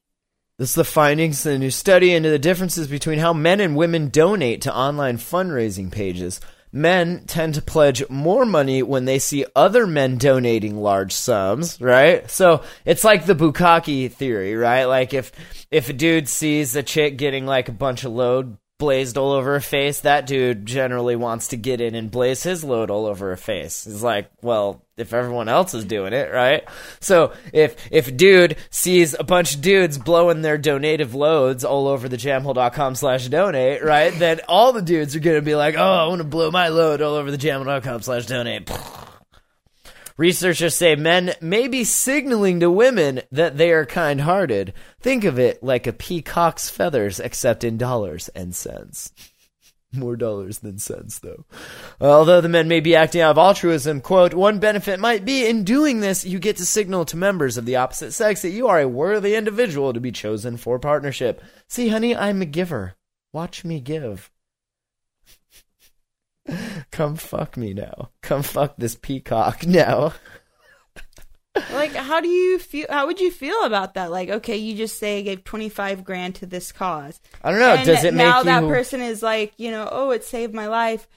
This 0.60 0.72
is 0.72 0.76
the 0.76 0.84
findings 0.84 1.46
of 1.46 1.54
a 1.54 1.58
new 1.58 1.72
study 1.72 2.12
into 2.12 2.30
the 2.30 2.38
differences 2.38 2.90
between 2.90 3.20
how 3.20 3.32
men 3.32 3.62
and 3.62 3.78
women 3.78 4.10
donate 4.10 4.64
to 4.64 4.76
online 4.76 5.18
fundraising 5.18 5.90
pages. 5.90 6.42
Men 6.74 7.24
tend 7.28 7.54
to 7.54 7.62
pledge 7.62 8.08
more 8.10 8.46
money 8.46 8.84
when 8.84 9.06
they 9.06 9.20
see 9.20 9.46
other 9.56 9.88
men 9.88 10.18
donating 10.18 10.76
large 10.76 11.14
sums, 11.14 11.80
right? 11.80 12.30
So 12.30 12.62
it's 12.84 13.06
like 13.06 13.26
the 13.26 13.36
bukkake 13.36 14.12
theory, 14.12 14.56
right? 14.56 14.84
Like 14.84 15.14
if 15.14 15.32
if 15.72 15.88
a 15.88 15.94
dude 15.94 16.28
sees 16.28 16.76
a 16.76 16.84
chick 16.84 17.18
getting 17.18 17.46
like 17.46 17.70
a 17.70 17.72
bunch 17.72 18.04
of 18.04 18.12
load 18.12 18.58
blazed 18.80 19.18
all 19.18 19.32
over 19.32 19.54
her 19.54 19.62
face, 19.62 20.02
that 20.02 20.28
dude 20.28 20.66
generally 20.66 21.16
wants 21.16 21.50
to 21.50 21.58
get 21.58 21.80
in 21.80 21.96
and 21.96 22.12
blaze 22.12 22.44
his 22.44 22.66
load 22.66 22.92
all 22.92 23.06
over 23.06 23.30
her 23.30 23.38
face. 23.38 23.86
He's 23.86 24.04
like, 24.04 24.30
well, 24.42 24.84
if 25.02 25.14
everyone 25.14 25.50
else 25.50 25.74
is 25.74 25.86
doing 25.86 26.14
it, 26.14 26.32
right? 26.32 26.64
So 27.00 27.34
if 27.54 27.76
if 27.92 28.16
dude 28.16 28.58
sees 28.70 29.16
a 29.18 29.24
bunch 29.24 29.56
of 29.56 29.62
dudes 29.62 29.98
blowing 29.98 30.42
their 30.42 30.58
donative 30.58 31.16
loads 31.16 31.64
all 31.64 31.88
over 31.88 32.10
the 32.10 32.18
jamhole.com 32.18 32.96
slash 32.96 33.28
donate, 33.28 33.84
right? 33.84 34.14
Then 34.14 34.42
all 34.48 34.74
the 34.74 34.82
dudes 34.82 35.16
are 35.16 35.20
gonna 35.20 35.42
be 35.42 35.56
like, 35.56 35.76
oh, 35.78 35.82
I 35.82 36.08
want 36.08 36.20
to 36.20 36.28
blow 36.28 36.52
my 36.52 36.70
load 36.70 37.02
all 37.02 37.16
over 37.16 37.32
the 37.32 37.38
jamhole.com 37.38 38.02
slash 38.02 38.26
donate. 38.26 38.70
Researchers 40.20 40.76
say 40.76 40.96
men 40.98 41.34
may 41.40 41.70
be 41.70 41.86
signaling 41.86 42.60
to 42.60 42.70
women 42.70 43.22
that 43.32 43.58
they 43.58 43.72
are 43.72 43.86
kind 43.86 44.20
hearted. 44.20 44.74
Think 45.00 45.24
of 45.24 45.40
it 45.40 45.64
like 45.64 45.88
a 45.88 45.94
peacock's 45.94 46.70
feathers, 46.70 47.22
except 47.22 47.64
in 47.64 47.78
dollars 47.78 48.28
and 48.36 48.54
cents. 48.54 49.14
More 49.92 50.16
dollars 50.16 50.60
than 50.60 50.78
cents, 50.78 51.18
though. 51.18 51.46
Uh, 52.00 52.12
although 52.12 52.42
the 52.42 52.50
men 52.50 52.68
may 52.68 52.80
be 52.80 52.96
acting 52.96 53.22
out 53.22 53.32
of 53.32 53.38
altruism, 53.40 54.02
quote, 54.02 54.36
one 54.36 54.60
benefit 54.60 55.00
might 55.00 55.26
be 55.26 55.48
in 55.48 55.64
doing 55.64 56.00
this, 56.00 56.24
you 56.24 56.38
get 56.38 56.58
to 56.58 56.66
signal 56.66 57.06
to 57.06 57.18
members 57.18 57.58
of 57.58 57.66
the 57.66 57.76
opposite 57.76 58.12
sex 58.12 58.44
that 58.44 58.52
you 58.52 58.68
are 58.68 58.80
a 58.80 58.88
worthy 58.88 59.34
individual 59.34 59.92
to 59.94 60.00
be 60.00 60.12
chosen 60.12 60.58
for 60.58 60.78
partnership. 60.78 61.42
See, 61.68 61.88
honey, 61.88 62.16
I'm 62.16 62.42
a 62.44 62.46
giver. 62.46 62.96
Watch 63.34 63.66
me 63.66 63.80
give. 63.80 64.30
Come 66.92 67.16
fuck 67.16 67.58
me 67.58 67.74
now. 67.74 68.12
Come 68.22 68.44
fuck 68.44 68.76
this 68.78 68.96
peacock 68.96 69.66
now. 69.68 70.14
Like, 71.74 71.94
how 71.94 72.22
do 72.22 72.28
you 72.28 72.60
feel? 72.60 72.86
How 72.90 73.08
would 73.08 73.20
you 73.20 73.32
feel 73.32 73.64
about 73.64 73.96
that? 73.96 74.12
Like, 74.12 74.30
okay, 74.30 74.58
you 74.58 74.76
just 74.76 74.98
say 75.00 75.20
I 75.20 75.22
gave 75.22 75.44
twenty 75.44 75.70
five 75.70 76.04
grand 76.04 76.36
to 76.36 76.46
this 76.46 76.72
cause. 76.72 77.20
I 77.44 77.52
don't 77.52 77.60
know. 77.60 77.74
and 77.74 77.86
Does 77.86 78.04
it 78.04 78.14
make 78.14 78.26
now 78.28 78.40
you? 78.40 78.46
that 78.46 78.62
person 78.64 79.02
is 79.02 79.22
like, 79.24 79.54
you 79.58 79.72
know, 79.72 79.88
oh, 79.92 80.12
it 80.12 80.24
saved 80.24 80.54
my 80.54 80.68
life. 80.68 81.08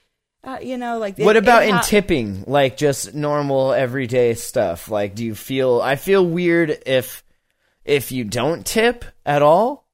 Uh, 0.45 0.59
you 0.61 0.77
know, 0.79 0.99
like 0.99 1.19
what 1.19 1.37
it- 1.37 1.43
about 1.45 1.63
it 1.63 1.69
in 1.69 1.75
ha- 1.77 1.83
tipping? 1.83 2.45
Like 2.47 2.77
just 2.77 3.15
normal 3.15 3.73
everyday 3.73 4.35
stuff. 4.35 4.91
Like, 4.91 5.15
do 5.15 5.25
you 5.25 5.35
feel? 5.35 5.81
I 5.81 5.97
feel 5.97 6.27
weird 6.27 6.79
if 6.87 7.23
if 7.85 8.11
you 8.11 8.25
don't 8.25 8.65
tip 8.67 9.05
at 9.27 9.43
all. 9.43 9.87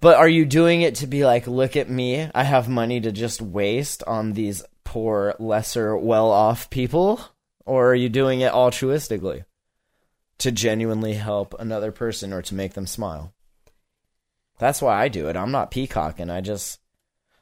But 0.00 0.18
are 0.18 0.28
you 0.28 0.44
doing 0.44 0.82
it 0.82 0.96
to 0.96 1.06
be 1.06 1.24
like, 1.24 1.46
look 1.46 1.74
at 1.74 1.88
me? 1.88 2.30
I 2.34 2.44
have 2.44 2.68
money 2.68 3.00
to 3.00 3.10
just 3.10 3.40
waste 3.40 4.04
on 4.06 4.34
these 4.34 4.62
poor, 4.84 5.34
lesser, 5.38 5.96
well-off 5.96 6.68
people, 6.68 7.18
or 7.64 7.90
are 7.90 7.94
you 7.94 8.10
doing 8.10 8.40
it 8.42 8.52
altruistically 8.52 9.44
to 10.38 10.52
genuinely 10.52 11.14
help 11.14 11.54
another 11.58 11.92
person 11.92 12.32
or 12.32 12.42
to 12.42 12.54
make 12.54 12.74
them 12.74 12.86
smile? 12.86 13.32
That's 14.58 14.80
why 14.80 15.00
I 15.02 15.08
do 15.08 15.28
it. 15.28 15.36
I'm 15.36 15.50
not 15.52 15.70
peacocking. 15.70 16.30
I 16.30 16.40
just 16.40 16.80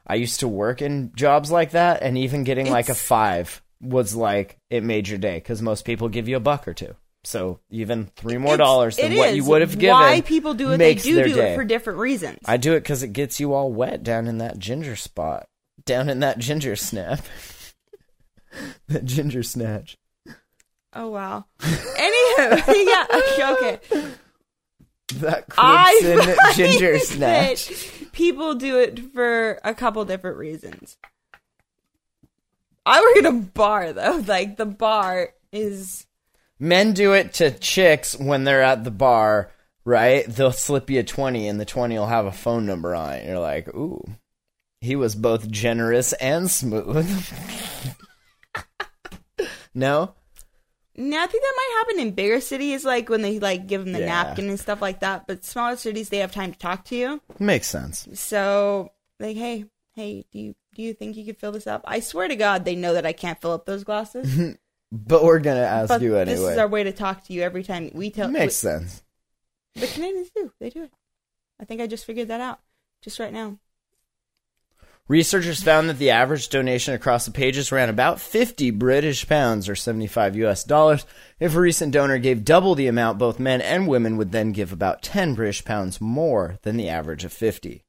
I 0.07 0.17
used 0.17 0.41
to 0.41 0.49
work 0.49 0.83
in 0.83 1.13
jobs 1.15 1.51
like 1.51 1.71
that, 1.73 2.03
and 2.03 2.19
even 2.19 2.45
getting 2.45 2.71
like 2.71 2.89
a 2.89 2.95
five 2.95 3.63
was 3.81 4.15
like 4.15 4.59
it 4.71 4.83
made 4.83 5.09
your 5.09 5.19
day 5.19 5.37
because 5.37 5.63
most 5.63 5.85
people 5.85 6.09
give 6.09 6.29
you 6.29 6.37
a 6.37 6.41
buck 6.41 6.67
or 6.67 6.75
two. 6.75 6.95
So 7.27 7.61
even 7.71 8.11
three 8.17 8.37
more 8.37 8.55
It's- 8.55 8.67
dollars 8.67 8.97
than 8.97 9.15
what 9.17 9.31
is. 9.31 9.37
you 9.37 9.45
would 9.45 9.63
have 9.63 9.79
given. 9.79 9.95
Why 9.97 10.21
people 10.21 10.53
do 10.55 10.73
it? 10.73 10.77
They 10.79 10.95
do 10.95 11.23
do 11.25 11.35
day. 11.35 11.53
it 11.53 11.57
for 11.57 11.65
different 11.65 11.99
reasons. 12.01 12.39
I 12.45 12.57
do 12.59 12.75
it 12.75 12.81
because 12.81 13.03
it 13.03 13.13
gets 13.15 13.41
you 13.41 13.55
all 13.55 13.73
wet 13.73 14.03
down 14.03 14.27
in 14.27 14.39
that 14.39 14.59
ginger 14.59 14.95
spot, 14.97 15.47
down 15.87 16.09
in 16.11 16.21
that 16.21 16.39
ginger 16.39 16.77
snap, 16.77 17.21
that 18.89 19.05
ginger 19.05 19.43
snatch. 19.43 19.97
Oh 20.95 21.09
wow. 21.09 21.45
Anywho, 21.61 22.67
yeah, 23.39 23.53
okay. 23.53 23.81
That 25.17 25.45
I 25.59 26.53
ginger 26.55 26.99
snatch. 26.99 27.91
People 28.13 28.55
do 28.55 28.79
it 28.79 29.13
for 29.13 29.61
a 29.65 29.75
couple 29.75 30.05
different 30.05 30.39
reasons. 30.39 30.97
I 32.87 33.01
work 33.01 33.25
at 33.25 33.33
a 33.33 33.37
bar 33.37 33.93
though. 33.93 34.19
Like 34.27 34.57
the 34.57 34.67
bar 34.67 35.31
is 35.53 36.07
Men 36.59 36.93
do 36.93 37.13
it 37.13 37.35
to 37.35 37.51
chicks 37.51 38.17
when 38.19 38.45
they're 38.45 38.63
at 38.63 38.85
the 38.85 38.91
bar, 38.91 39.51
right? 39.85 40.25
They'll 40.27 40.53
slip 40.53 40.89
you 40.89 41.01
a 41.01 41.05
20 41.05 41.49
and 41.49 41.61
the 41.61 41.65
20 41.65 41.99
will 41.99 42.07
have 42.07 42.27
a 42.27 42.33
phone 42.33 42.65
number 42.65 42.95
on 42.95 43.15
it. 43.15 43.27
You're 43.27 43.41
like, 43.41 43.69
ooh, 43.75 44.05
he 44.81 44.97
was 44.97 45.15
both 45.15 45.51
generous 45.51 46.13
and 46.15 46.51
smooth. 46.51 47.11
no? 49.75 50.15
No, 50.97 51.21
I 51.23 51.27
think 51.27 51.43
that 51.43 51.55
might 51.57 51.85
happen 51.89 52.07
in 52.09 52.15
bigger 52.15 52.41
cities, 52.41 52.85
like 52.85 53.09
when 53.09 53.23
they 53.23 53.39
like 53.41 53.67
give 53.67 53.85
them 53.85 53.93
the 53.93 54.01
Yeah. 54.01 54.07
napkin 54.07 54.49
and 54.49 54.61
stuff 54.61 54.81
like 54.81 55.01
that. 55.01 55.27
But 55.27 55.45
smaller 55.45 55.77
cities, 55.77 56.09
they 56.09 56.19
have 56.19 56.33
time 56.33 56.53
to 56.53 56.59
talk 56.59 56.85
to 56.87 56.97
you. 56.97 57.21
Makes 57.39 57.69
sense. 57.69 58.07
So, 58.15 58.93
like, 59.19 59.37
hey, 59.37 59.65
hey, 59.95 60.25
do 60.33 60.39
you 60.39 60.55
do 60.75 60.83
you 60.83 60.95
think 60.95 61.17
you 61.17 61.25
could 61.25 61.39
fill 61.39 61.53
this 61.53 61.67
up? 61.67 61.83
I 61.85 62.01
swear 62.01 62.29
to 62.29 62.37
God, 62.37 62.65
they 62.65 62.75
know 62.77 62.95
that 62.95 63.07
I 63.07 63.13
can't 63.13 63.41
fill 63.41 63.53
up 63.53 63.67
those 63.67 63.85
glasses. 63.85 64.57
But 64.97 65.25
we're 65.25 65.41
going 65.41 65.57
to 65.57 65.67
ask 65.67 65.89
but 65.89 66.03
you 66.03 66.11
this 66.13 66.29
anyway. 66.29 66.53
is 66.53 66.59
our 66.59 66.69
way 66.69 66.85
to 66.85 66.93
talk 66.93 67.25
to 67.25 67.33
you 67.33 67.43
every 67.43 67.65
time 67.65 67.91
we 67.95 68.11
tell. 68.11 68.29
Makes 68.29 68.55
sense. 68.55 69.03
The 69.75 69.89
Canadians 69.89 70.31
do. 70.31 70.53
They 70.61 70.71
do 70.71 70.85
it. 70.85 70.93
I 71.59 71.65
think 71.65 71.81
I 71.81 71.89
just 71.89 72.05
figured 72.05 72.29
that 72.29 72.41
out 72.41 72.61
just 73.03 73.19
right 73.19 73.33
now. 73.33 73.59
Researchers 75.07 75.63
found 75.63 75.91
that 75.91 75.99
the 75.99 76.13
average 76.13 76.49
donation 76.49 76.95
across 76.95 77.27
the 77.27 77.31
pages 77.31 77.71
ran 77.71 77.91
about 77.91 78.23
50 78.23 78.71
British 78.71 79.29
pounds 79.29 79.69
or 79.69 79.77
75 79.77 80.35
US 80.37 80.65
dollars. 80.65 81.05
If 81.39 81.55
a 81.55 81.61
recent 81.61 81.93
donor 81.93 82.17
gave 82.17 82.43
double 82.43 82.75
the 82.75 82.87
amount, 82.87 83.19
both 83.19 83.39
men 83.39 83.61
and 83.61 83.87
women 83.87 84.17
would 84.17 84.33
then 84.33 84.53
give 84.53 84.73
about 84.73 85.03
10 85.03 85.35
British 85.35 85.63
pounds 85.63 86.01
more 86.01 86.57
than 86.63 86.79
the 86.79 86.89
average 86.89 87.23
of 87.25 87.35
50. 87.35 87.85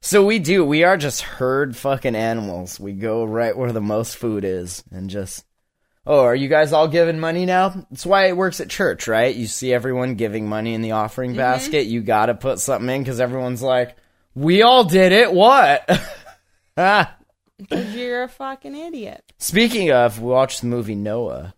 So 0.00 0.24
we 0.24 0.40
do, 0.40 0.64
we 0.64 0.82
are 0.82 0.96
just 0.96 1.22
herd 1.22 1.76
fucking 1.76 2.16
animals. 2.16 2.80
We 2.80 2.94
go 2.94 3.22
right 3.22 3.56
where 3.56 3.70
the 3.70 3.80
most 3.80 4.16
food 4.16 4.44
is 4.44 4.82
and 4.90 5.08
just 5.08 5.44
Oh, 6.04 6.24
are 6.24 6.34
you 6.34 6.48
guys 6.48 6.72
all 6.72 6.88
giving 6.88 7.20
money 7.20 7.46
now? 7.46 7.68
That's 7.68 8.06
why 8.06 8.26
it 8.26 8.36
works 8.36 8.60
at 8.60 8.70
church, 8.70 9.06
right? 9.06 9.36
You 9.36 9.46
see 9.46 9.72
everyone 9.72 10.16
giving 10.16 10.48
money 10.48 10.74
in 10.74 10.82
the 10.82 10.92
offering 10.92 11.32
mm-hmm. 11.32 11.38
basket. 11.38 11.86
You 11.86 12.00
got 12.00 12.26
to 12.26 12.34
put 12.34 12.58
something 12.58 12.88
in 12.88 13.02
because 13.02 13.20
everyone's 13.20 13.62
like, 13.62 13.96
"We 14.34 14.62
all 14.62 14.82
did 14.82 15.12
it. 15.12 15.32
What?" 15.32 15.88
ah. 16.80 17.16
Because 17.58 17.94
you're 17.94 18.22
a 18.22 18.28
fucking 18.28 18.74
idiot. 18.74 19.22
Speaking 19.38 19.92
of, 19.92 20.20
we 20.20 20.30
watched 20.30 20.62
the 20.62 20.66
movie 20.66 20.94
Noah. 20.94 21.54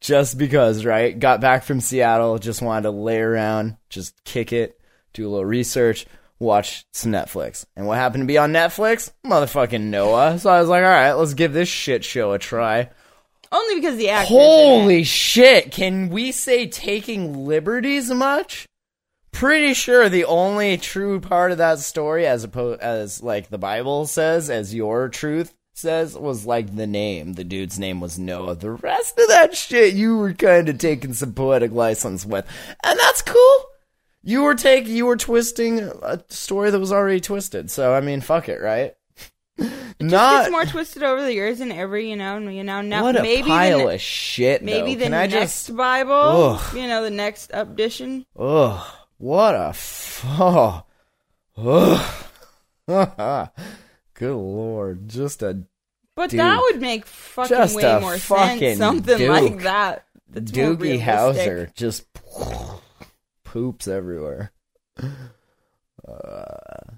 just 0.00 0.38
because, 0.38 0.84
right? 0.84 1.18
Got 1.18 1.40
back 1.40 1.64
from 1.64 1.80
Seattle, 1.80 2.38
just 2.38 2.62
wanted 2.62 2.82
to 2.82 2.90
lay 2.90 3.18
around, 3.18 3.76
just 3.88 4.22
kick 4.24 4.52
it, 4.52 4.78
do 5.12 5.26
a 5.26 5.30
little 5.30 5.44
research, 5.44 6.06
watch 6.38 6.84
some 6.92 7.12
Netflix. 7.12 7.64
And 7.76 7.86
what 7.86 7.98
happened 7.98 8.22
to 8.22 8.26
be 8.26 8.38
on 8.38 8.52
Netflix? 8.52 9.12
Motherfucking 9.24 9.82
Noah. 9.82 10.38
So 10.38 10.50
I 10.50 10.60
was 10.60 10.68
like, 10.68 10.82
all 10.82 10.90
right, 10.90 11.12
let's 11.12 11.34
give 11.34 11.52
this 11.52 11.68
shit 11.68 12.04
show 12.04 12.32
a 12.32 12.38
try. 12.38 12.90
Only 13.52 13.76
because 13.76 13.96
the 13.96 14.10
actors. 14.10 14.28
Holy 14.28 15.02
shit! 15.02 15.72
Can 15.72 16.08
we 16.08 16.30
say 16.30 16.68
taking 16.68 17.46
liberties 17.46 18.08
much? 18.08 18.68
Pretty 19.32 19.74
sure 19.74 20.08
the 20.08 20.24
only 20.24 20.76
true 20.76 21.20
part 21.20 21.52
of 21.52 21.58
that 21.58 21.78
story, 21.80 22.26
as 22.26 22.44
opposed 22.44 22.80
as 22.80 23.22
like 23.22 23.48
the 23.48 23.58
Bible 23.58 24.06
says, 24.06 24.50
as 24.50 24.74
your 24.74 25.08
truth 25.08 25.54
says, 25.72 26.16
was 26.16 26.46
like 26.46 26.76
the 26.76 26.86
name. 26.86 27.34
The 27.34 27.44
dude's 27.44 27.78
name 27.78 28.00
was 28.00 28.18
Noah. 28.18 28.56
The 28.56 28.72
rest 28.72 29.18
of 29.18 29.28
that 29.28 29.56
shit, 29.56 29.94
you 29.94 30.18
were 30.18 30.34
kind 30.34 30.68
of 30.68 30.78
taking 30.78 31.14
some 31.14 31.32
poetic 31.32 31.72
license 31.72 32.26
with, 32.26 32.46
and 32.84 32.98
that's 32.98 33.22
cool. 33.22 33.64
You 34.22 34.42
were 34.42 34.54
taking, 34.54 34.94
you 34.94 35.06
were 35.06 35.16
twisting 35.16 35.80
a 35.80 36.22
story 36.28 36.70
that 36.70 36.78
was 36.80 36.92
already 36.92 37.20
twisted. 37.20 37.70
So 37.70 37.94
I 37.94 38.00
mean, 38.00 38.20
fuck 38.20 38.48
it, 38.48 38.60
right? 38.60 38.94
Not 40.02 40.42
It's 40.42 40.50
more 40.50 40.64
twisted 40.64 41.02
over 41.02 41.22
the 41.22 41.34
years 41.34 41.58
than 41.58 41.70
ever, 41.72 41.98
you 41.98 42.16
know. 42.16 42.38
You 42.38 42.64
know 42.64 42.80
now. 42.80 43.02
what 43.02 43.16
a 43.16 43.22
maybe 43.22 43.48
pile 43.48 43.86
the, 43.88 43.94
of 43.94 44.00
shit. 44.00 44.62
maybe 44.62 44.94
though. 44.94 45.00
the 45.00 45.04
Can 45.06 45.14
I 45.14 45.26
next 45.26 45.66
just? 45.66 45.76
Bible. 45.76 46.12
Ugh. 46.14 46.76
You 46.76 46.86
know, 46.88 47.02
the 47.02 47.10
next 47.10 47.50
edition. 47.52 48.24
Ugh, 48.38 48.86
what 49.20 49.54
a 49.54 49.68
f- 49.68 50.24
oh. 50.26 50.82
Good 54.14 54.34
lord, 54.34 55.08
just 55.08 55.42
a 55.42 55.62
But 56.16 56.30
Duke. 56.30 56.38
that 56.38 56.60
would 56.60 56.80
make 56.80 57.04
fucking 57.06 57.56
Just 57.56 57.76
way 57.76 57.82
a 57.82 58.00
more 58.00 58.16
fucking 58.16 58.58
sense. 58.58 58.78
Something 58.78 59.18
Duke. 59.18 59.28
like 59.30 59.58
that. 59.62 60.06
That's 60.30 60.50
Doogie. 60.50 61.00
Howser 61.00 61.72
just 61.74 62.06
poops 63.44 63.86
everywhere. 63.88 64.52
Uh, 64.98 66.94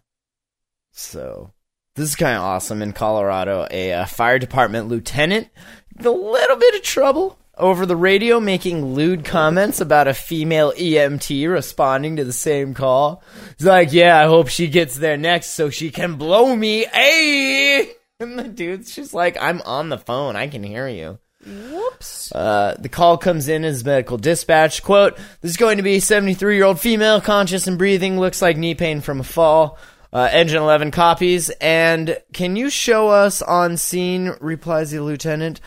so 0.92 1.52
this 1.96 2.10
is 2.10 2.16
kind 2.16 2.36
of 2.36 2.42
awesome 2.42 2.82
in 2.82 2.92
Colorado. 2.92 3.66
A 3.70 3.92
uh, 3.92 4.06
fire 4.06 4.38
department 4.38 4.88
lieutenant, 4.88 5.48
with 5.96 6.06
a 6.06 6.10
little 6.10 6.56
bit 6.56 6.74
of 6.76 6.82
trouble 6.82 7.36
over 7.56 7.86
the 7.86 7.96
radio, 7.96 8.40
making 8.40 8.94
lewd 8.94 9.24
comments 9.24 9.80
about 9.80 10.08
a 10.08 10.14
female 10.14 10.72
EMT 10.72 11.50
responding 11.50 12.16
to 12.16 12.24
the 12.24 12.32
same 12.32 12.74
call. 12.74 13.22
He's 13.58 13.66
like, 13.66 13.92
"Yeah, 13.92 14.18
I 14.18 14.24
hope 14.24 14.48
she 14.48 14.68
gets 14.68 14.96
there 14.96 15.16
next 15.16 15.50
so 15.50 15.70
she 15.70 15.90
can 15.90 16.16
blow 16.16 16.54
me." 16.56 16.84
Hey, 16.84 17.92
and 18.20 18.38
the 18.38 18.48
dude's 18.48 18.94
just 18.94 19.14
like, 19.14 19.36
"I'm 19.40 19.60
on 19.62 19.88
the 19.88 19.98
phone. 19.98 20.36
I 20.36 20.48
can 20.48 20.62
hear 20.62 20.88
you." 20.88 21.18
Whoops. 21.44 22.32
Uh, 22.32 22.76
the 22.78 22.88
call 22.88 23.18
comes 23.18 23.48
in 23.48 23.64
as 23.64 23.84
medical 23.84 24.16
dispatch. 24.16 24.82
Quote, 24.82 25.16
this 25.40 25.50
is 25.50 25.56
going 25.56 25.78
to 25.78 25.82
be 25.82 25.96
a 25.96 26.00
73 26.00 26.54
year 26.54 26.64
old 26.64 26.78
female, 26.78 27.20
conscious 27.20 27.66
and 27.66 27.78
breathing, 27.78 28.18
looks 28.18 28.40
like 28.40 28.56
knee 28.56 28.74
pain 28.74 29.00
from 29.00 29.20
a 29.20 29.24
fall. 29.24 29.78
Uh, 30.12 30.28
engine 30.30 30.62
11 30.62 30.90
copies. 30.90 31.50
And 31.60 32.18
can 32.32 32.54
you 32.54 32.70
show 32.70 33.08
us 33.08 33.42
on 33.42 33.76
scene? 33.76 34.34
replies 34.40 34.90
the 34.90 35.02
lieutenant. 35.02 35.60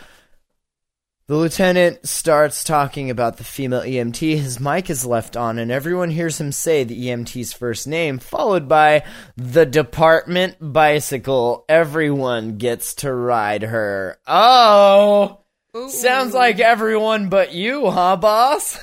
The 1.28 1.36
lieutenant 1.36 2.06
starts 2.06 2.62
talking 2.62 3.10
about 3.10 3.36
the 3.36 3.42
female 3.42 3.80
EMT. 3.80 4.38
His 4.38 4.60
mic 4.60 4.88
is 4.88 5.04
left 5.04 5.36
on, 5.36 5.58
and 5.58 5.72
everyone 5.72 6.10
hears 6.10 6.40
him 6.40 6.52
say 6.52 6.84
the 6.84 7.08
EMT's 7.08 7.52
first 7.52 7.88
name, 7.88 8.20
followed 8.20 8.68
by 8.68 9.02
the 9.36 9.66
department 9.66 10.54
bicycle. 10.60 11.64
Everyone 11.68 12.58
gets 12.58 12.94
to 12.96 13.12
ride 13.12 13.64
her. 13.64 14.20
Oh! 14.24 15.40
Ooh. 15.76 15.90
Sounds 15.90 16.32
like 16.32 16.60
everyone 16.60 17.28
but 17.28 17.52
you, 17.52 17.90
huh, 17.90 18.16
boss? 18.18 18.78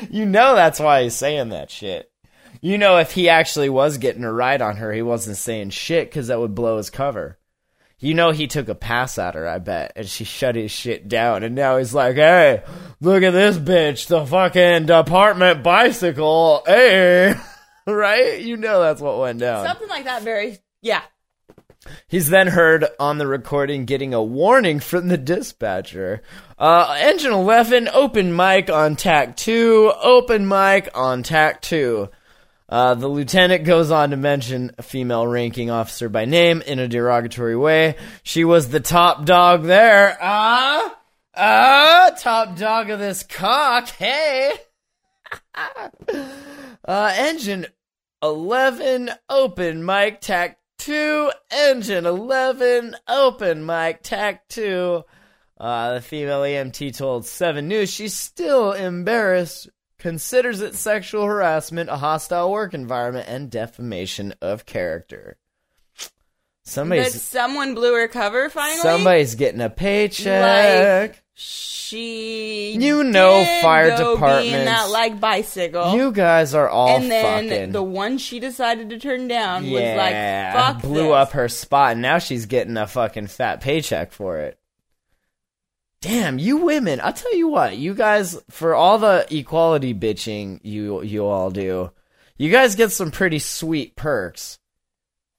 you 0.09 0.25
know 0.25 0.55
that's 0.55 0.81
why 0.81 1.03
he's 1.03 1.15
saying 1.15 1.49
that 1.49 1.71
shit. 1.71 2.11
You 2.59 2.77
know, 2.77 2.97
if 2.97 3.13
he 3.13 3.29
actually 3.29 3.69
was 3.69 3.97
getting 3.97 4.25
a 4.25 4.33
ride 4.33 4.61
on 4.61 4.75
her, 4.75 4.91
he 4.91 5.01
wasn't 5.01 5.37
saying 5.37 5.69
shit 5.69 6.09
because 6.09 6.27
that 6.27 6.39
would 6.41 6.53
blow 6.53 6.75
his 6.75 6.89
cover. 6.89 7.39
You 8.05 8.13
know, 8.13 8.29
he 8.29 8.45
took 8.45 8.69
a 8.69 8.75
pass 8.75 9.17
at 9.17 9.33
her, 9.33 9.47
I 9.47 9.57
bet, 9.57 9.93
and 9.95 10.07
she 10.07 10.25
shut 10.25 10.53
his 10.53 10.69
shit 10.69 11.07
down. 11.07 11.41
And 11.41 11.55
now 11.55 11.77
he's 11.77 11.91
like, 11.91 12.17
hey, 12.17 12.61
look 13.01 13.23
at 13.23 13.31
this 13.31 13.57
bitch, 13.57 14.05
the 14.05 14.23
fucking 14.23 14.85
department 14.85 15.63
bicycle. 15.63 16.61
Hey, 16.67 17.33
right? 17.87 18.39
You 18.39 18.57
know 18.57 18.79
that's 18.79 19.01
what 19.01 19.17
went 19.17 19.39
down. 19.39 19.65
Something 19.65 19.89
like 19.89 20.03
that. 20.03 20.21
Very. 20.21 20.59
Yeah. 20.83 21.01
He's 22.07 22.29
then 22.29 22.45
heard 22.45 22.85
on 22.99 23.17
the 23.17 23.25
recording 23.25 23.85
getting 23.85 24.13
a 24.13 24.21
warning 24.21 24.79
from 24.81 25.07
the 25.07 25.17
dispatcher. 25.17 26.21
Uh, 26.59 26.95
engine 26.99 27.33
11, 27.33 27.89
open 27.91 28.35
mic 28.35 28.69
on 28.69 28.95
tack 28.95 29.35
2, 29.35 29.93
open 29.99 30.47
mic 30.47 30.89
on 30.93 31.23
tack 31.23 31.59
2. 31.63 32.07
Uh, 32.67 32.95
the 32.95 33.07
lieutenant 33.07 33.63
goes 33.63 33.91
on 33.91 34.09
to 34.09 34.17
mention 34.17 34.71
a 34.77 34.83
female 34.83 35.27
ranking 35.27 35.69
officer 35.69 36.09
by 36.09 36.25
name 36.25 36.61
in 36.61 36.79
a 36.79 36.87
derogatory 36.87 37.55
way. 37.55 37.95
She 38.23 38.43
was 38.43 38.69
the 38.69 38.79
top 38.79 39.25
dog 39.25 39.63
there. 39.63 40.17
Ah, 40.19 40.97
ah, 41.35 42.11
top 42.17 42.57
dog 42.57 42.89
of 42.89 42.99
this 42.99 43.23
cock. 43.23 43.89
Hey. 43.89 44.53
uh, 46.85 47.13
engine 47.15 47.67
11 48.23 49.11
open 49.29 49.85
mic 49.85 50.21
tack 50.21 50.57
2 50.79 51.31
engine 51.51 52.05
11 52.05 52.95
open 53.07 53.65
mic 53.65 54.01
tack 54.01 54.47
2 54.49 55.03
uh, 55.57 55.93
the 55.93 56.01
female 56.01 56.41
EMT 56.41 56.97
told 56.97 57.25
7 57.25 57.67
News 57.67 57.89
she's 57.89 58.13
still 58.13 58.73
embarrassed, 58.73 59.69
considers 60.05 60.61
it 60.61 60.75
sexual 60.75 61.25
harassment, 61.25 61.89
a 61.89 61.97
hostile 61.97 62.51
work 62.51 62.75
environment, 62.75 63.27
and 63.27 63.49
defamation 63.49 64.35
of 64.39 64.63
character. 64.63 65.35
Somebody's 66.63 67.19
someone 67.23 67.73
blew 67.73 67.95
her 67.95 68.07
cover 68.07 68.51
finally. 68.51 68.81
somebody's 68.81 69.33
getting 69.33 69.61
a 69.61 69.69
paycheck. 69.71 71.23
She. 71.33 72.73
You 72.73 73.03
know 73.03 73.45
fire 73.63 73.97
department 73.97 74.43
be 74.43 74.49
in 74.49 74.59
departments- 74.59 74.65
that 74.65 74.89
like 74.91 75.19
bicycle. 75.19 75.95
you 75.95 76.11
guys 76.11 76.53
are 76.53 76.69
all 76.69 76.89
and 76.89 77.09
then 77.09 77.49
fucking 77.49 77.71
the 77.71 77.81
one 77.81 78.19
she 78.19 78.39
decided 78.39 78.91
to 78.91 78.99
turn 78.99 79.27
down 79.27 79.65
yeah, 79.65 80.53
was 80.53 80.53
like, 80.53 80.65
"Fuck 80.65 80.81
blew 80.83 81.05
this. 81.05 81.13
up 81.13 81.31
her 81.31 81.49
spot, 81.49 81.93
and 81.93 82.03
now 82.03 82.19
she's 82.19 82.45
getting 82.45 82.77
a 82.77 82.85
fucking 82.85 83.25
fat 83.25 83.59
paycheck 83.59 84.11
for 84.11 84.37
it. 84.37 84.59
Damn, 86.05 86.37
you 86.37 86.57
women! 86.57 87.01
I'll 87.01 87.13
tell 87.13 87.35
you 87.35 87.47
what, 87.47 87.77
you 87.77 87.95
guys, 87.95 88.39
for 88.51 88.75
all 88.75 88.99
the 88.99 89.25
equality 89.35 89.91
bitching 89.95 90.59
you 90.61 91.01
you 91.01 91.25
all 91.25 91.49
do, 91.49 91.89
you 92.37 92.51
guys 92.51 92.75
get 92.75 92.91
some 92.91 93.09
pretty 93.09 93.39
sweet 93.39 93.95
perks, 93.95 94.59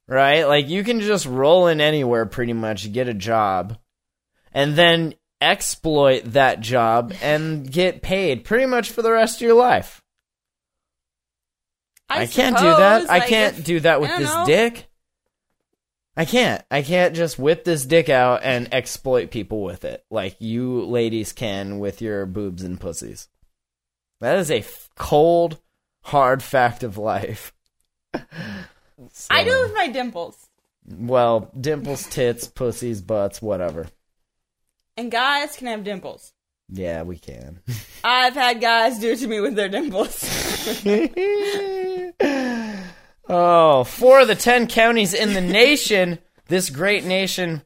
right? 0.09 0.43
Like 0.43 0.69
you 0.69 0.83
can 0.83 0.99
just 0.99 1.25
roll 1.25 1.69
in 1.69 1.81
anywhere, 1.81 2.27
pretty 2.27 2.53
much, 2.53 2.93
get 2.93 3.09
a 3.09 3.14
job, 3.14 3.79
and 4.53 4.75
then 4.75 5.14
exploit 5.41 6.25
that 6.33 6.59
job 6.59 7.14
and 7.23 7.71
get 7.71 8.03
paid 8.03 8.45
pretty 8.45 8.67
much 8.67 8.91
for 8.91 9.03
the 9.03 9.12
rest 9.12 9.37
of 9.37 9.43
your 9.43 9.55
life. 9.55 10.03
I, 12.11 12.27
can't 12.27 12.57
do 12.57 12.64
that. 12.64 13.09
I 13.09 13.19
like, 13.19 13.29
can't 13.29 13.57
if- 13.57 13.64
do 13.64 13.79
that 13.81 14.01
with 14.01 14.11
this 14.19 14.35
know. 14.35 14.45
dick. 14.45 14.89
I 16.17 16.25
can't. 16.25 16.64
I 16.71 16.83
can't 16.83 17.14
just 17.14 17.39
whip 17.39 17.64
this 17.64 17.85
dick 17.85 18.09
out 18.09 18.41
and 18.43 18.73
exploit 18.73 19.31
people 19.31 19.62
with 19.62 19.85
it 19.85 20.05
like 20.11 20.37
you 20.41 20.85
ladies 20.87 21.33
can 21.33 21.79
with 21.79 22.01
your 22.01 22.25
boobs 22.27 22.62
and 22.62 22.81
pussies. 22.81 23.29
That 24.21 24.39
is 24.39 24.51
a 24.51 24.61
f- 24.61 24.89
cold, 24.97 25.59
hard 26.03 26.43
fact 26.43 26.83
of 26.83 26.97
life. 26.99 27.53
So- 29.12 29.27
I 29.31 29.45
do 29.45 29.51
it 29.51 29.62
with 29.64 29.75
my 29.75 29.89
dimples. 29.89 30.49
Well, 30.89 31.51
dimples, 31.61 32.07
tits, 32.09 32.49
pussies, 32.49 33.03
butts, 33.03 33.43
whatever. 33.43 33.89
And 34.97 35.11
guys 35.11 35.55
can 35.55 35.67
have 35.67 35.85
dimples. 35.85 36.33
Yeah, 36.71 37.03
we 37.03 37.19
can. 37.19 37.61
I've 38.05 38.33
had 38.33 38.59
guys 38.62 38.99
do 38.99 39.11
it 39.12 39.19
to 39.19 39.27
me 39.27 39.41
with 39.41 39.55
their 39.55 39.69
dimples. 39.69 40.25
oh, 43.29 43.85
four 43.85 44.20
of 44.20 44.29
the 44.29 44.35
ten 44.35 44.66
counties 44.66 45.14
in 45.14 45.33
the 45.33 45.41
nation, 45.41 46.18
this 46.49 46.70
great 46.70 47.05
nation, 47.05 47.62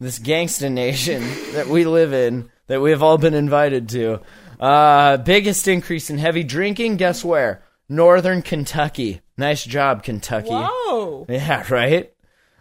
this 0.00 0.18
gangsta 0.18 0.70
nation 0.70 1.22
that 1.52 1.68
we 1.68 1.84
live 1.84 2.12
in, 2.12 2.50
that 2.66 2.80
we 2.80 2.90
have 2.90 3.02
all 3.02 3.18
been 3.18 3.34
invited 3.34 3.88
to. 3.90 4.20
Uh, 4.58 5.16
biggest 5.18 5.68
increase 5.68 6.10
in 6.10 6.18
heavy 6.18 6.42
drinking, 6.42 6.96
guess 6.96 7.24
where? 7.24 7.62
Northern 7.88 8.42
Kentucky. 8.42 9.20
Nice 9.36 9.64
job, 9.64 10.02
Kentucky. 10.02 10.48
Whoa. 10.50 11.26
Yeah, 11.28 11.64
right? 11.70 12.12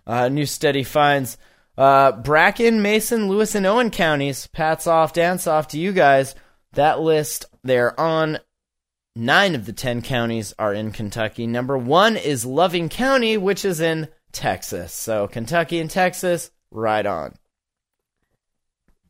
Uh, 0.05 0.29
new 0.29 0.45
study 0.45 0.83
finds 0.83 1.37
uh, 1.77 2.11
Bracken, 2.11 2.81
Mason, 2.81 3.27
Lewis, 3.27 3.55
and 3.55 3.65
Owen 3.65 3.91
counties. 3.91 4.47
Pats 4.47 4.87
off, 4.87 5.13
dance 5.13 5.47
off 5.47 5.69
to 5.69 5.79
you 5.79 5.93
guys. 5.93 6.35
That 6.73 6.99
list, 6.99 7.45
they're 7.63 7.97
on 7.99 8.39
nine 9.15 9.55
of 9.55 9.65
the 9.65 9.73
ten 9.73 10.01
counties 10.01 10.53
are 10.59 10.73
in 10.73 10.91
Kentucky. 10.91 11.47
Number 11.47 11.77
one 11.77 12.17
is 12.17 12.45
Loving 12.45 12.89
County, 12.89 13.37
which 13.37 13.65
is 13.65 13.79
in 13.79 14.09
Texas. 14.31 14.93
So 14.93 15.27
Kentucky 15.27 15.79
and 15.79 15.89
Texas, 15.89 16.51
right 16.71 17.05
on. 17.05 17.35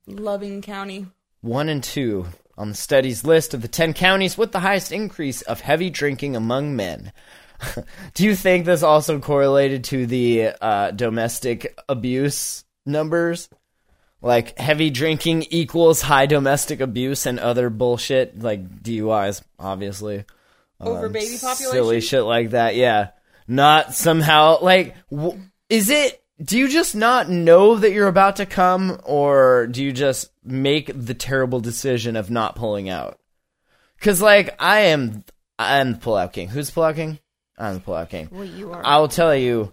Loving 0.07 0.61
County. 0.61 1.07
One 1.41 1.69
and 1.69 1.83
two 1.83 2.27
on 2.57 2.69
the 2.69 2.75
study's 2.75 3.23
list 3.23 3.53
of 3.53 3.61
the 3.61 3.67
10 3.67 3.93
counties 3.93 4.37
with 4.37 4.51
the 4.51 4.59
highest 4.59 4.91
increase 4.91 5.41
of 5.41 5.61
heavy 5.61 5.89
drinking 5.89 6.35
among 6.35 6.75
men. 6.75 7.11
Do 8.13 8.23
you 8.23 8.35
think 8.35 8.65
this 8.65 8.83
also 8.83 9.19
correlated 9.19 9.83
to 9.85 10.05
the 10.05 10.51
uh, 10.61 10.91
domestic 10.91 11.77
abuse 11.89 12.63
numbers? 12.85 13.49
Like 14.25 14.57
heavy 14.57 14.89
drinking 14.89 15.45
equals 15.51 16.01
high 16.01 16.25
domestic 16.25 16.81
abuse 16.81 17.27
and 17.27 17.39
other 17.39 17.69
bullshit 17.69 18.41
like 18.41 18.81
DUIs, 18.81 19.43
obviously. 19.59 20.25
Over 20.81 21.05
Um, 21.05 21.11
baby 21.11 21.37
population. 21.39 21.71
Silly 21.71 22.01
shit 22.01 22.23
like 22.23 22.49
that, 22.49 22.75
yeah. 22.75 23.09
Not 23.47 23.93
somehow 23.93 24.59
like 24.61 24.95
w- 25.11 25.39
is 25.69 25.89
it 25.91 26.21
do 26.43 26.57
you 26.57 26.67
just 26.67 26.95
not 26.95 27.29
know 27.29 27.75
that 27.77 27.91
you're 27.91 28.07
about 28.07 28.37
to 28.37 28.45
come 28.47 28.99
or 29.05 29.67
do 29.67 29.83
you 29.83 29.93
just 29.93 30.31
make 30.43 30.91
the 30.93 31.13
terrible 31.13 31.59
decision 31.61 32.15
of 32.15 32.29
not 32.31 32.55
pulling 32.55 32.89
out? 32.89 33.19
Cuz 34.01 34.21
like 34.23 34.55
I 34.59 34.79
am 34.81 35.23
I'm 35.59 35.93
the 35.93 35.97
pullout 35.99 36.33
king. 36.33 36.47
Who's 36.49 36.71
the 36.71 36.81
pullout 36.81 36.95
king? 36.95 37.19
I'm 37.59 37.75
the 37.75 37.79
pullout 37.81 38.09
king. 38.09 38.27
Well, 38.31 38.43
you 38.43 38.73
are. 38.73 38.81
I'll 38.83 39.07
tell 39.07 39.33
you, 39.35 39.71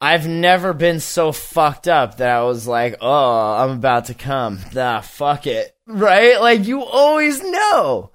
I've 0.00 0.28
never 0.28 0.72
been 0.72 1.00
so 1.00 1.32
fucked 1.32 1.88
up 1.88 2.18
that 2.18 2.30
I 2.30 2.42
was 2.44 2.68
like, 2.68 2.96
oh, 3.00 3.54
I'm 3.54 3.70
about 3.70 4.06
to 4.06 4.14
come. 4.14 4.60
Nah, 4.72 5.00
fuck 5.00 5.46
it. 5.46 5.76
Right? 5.86 6.40
Like, 6.40 6.66
you 6.66 6.84
always 6.84 7.42
know. 7.42 8.12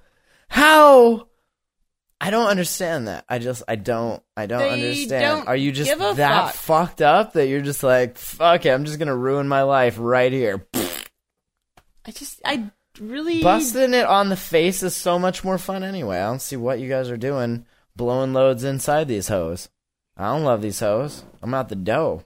How? 0.48 1.28
I 2.20 2.30
don't 2.30 2.46
understand 2.46 3.08
that. 3.08 3.26
I 3.28 3.38
just, 3.38 3.64
I 3.68 3.76
don't, 3.76 4.22
I 4.34 4.46
don't 4.46 4.60
They 4.60 4.70
understand. 4.70 5.38
don't 5.40 5.48
Are 5.48 5.56
you 5.56 5.72
just 5.72 5.90
that 5.98 6.16
fuck. 6.16 6.54
fucked 6.54 7.02
up 7.02 7.34
that 7.34 7.48
you're 7.48 7.60
just 7.60 7.82
like, 7.82 8.16
fuck 8.16 8.64
it, 8.64 8.70
I'm 8.70 8.86
just 8.86 8.98
gonna 8.98 9.16
ruin 9.16 9.46
my 9.46 9.62
life 9.62 9.96
right 9.98 10.32
here. 10.32 10.66
I 12.06 12.10
just, 12.12 12.40
I 12.44 12.70
really. 12.98 13.42
Busting 13.42 13.92
it 13.92 14.06
on 14.06 14.30
the 14.30 14.36
face 14.36 14.82
is 14.82 14.94
so 14.96 15.18
much 15.18 15.44
more 15.44 15.58
fun 15.58 15.82
anyway. 15.84 16.18
I 16.18 16.26
don't 16.28 16.40
see 16.40 16.56
what 16.56 16.78
you 16.78 16.88
guys 16.88 17.10
are 17.10 17.18
doing 17.18 17.66
blowing 17.94 18.32
loads 18.32 18.64
inside 18.64 19.06
these 19.08 19.28
hoes. 19.28 19.68
I 20.16 20.32
don't 20.32 20.44
love 20.44 20.62
these 20.62 20.80
hoes. 20.80 21.24
I'm 21.42 21.54
out 21.54 21.68
the 21.68 21.76
dough. 21.76 22.24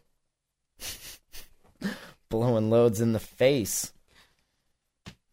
blowing 2.28 2.70
loads 2.70 3.00
in 3.00 3.12
the 3.12 3.20
face. 3.20 3.92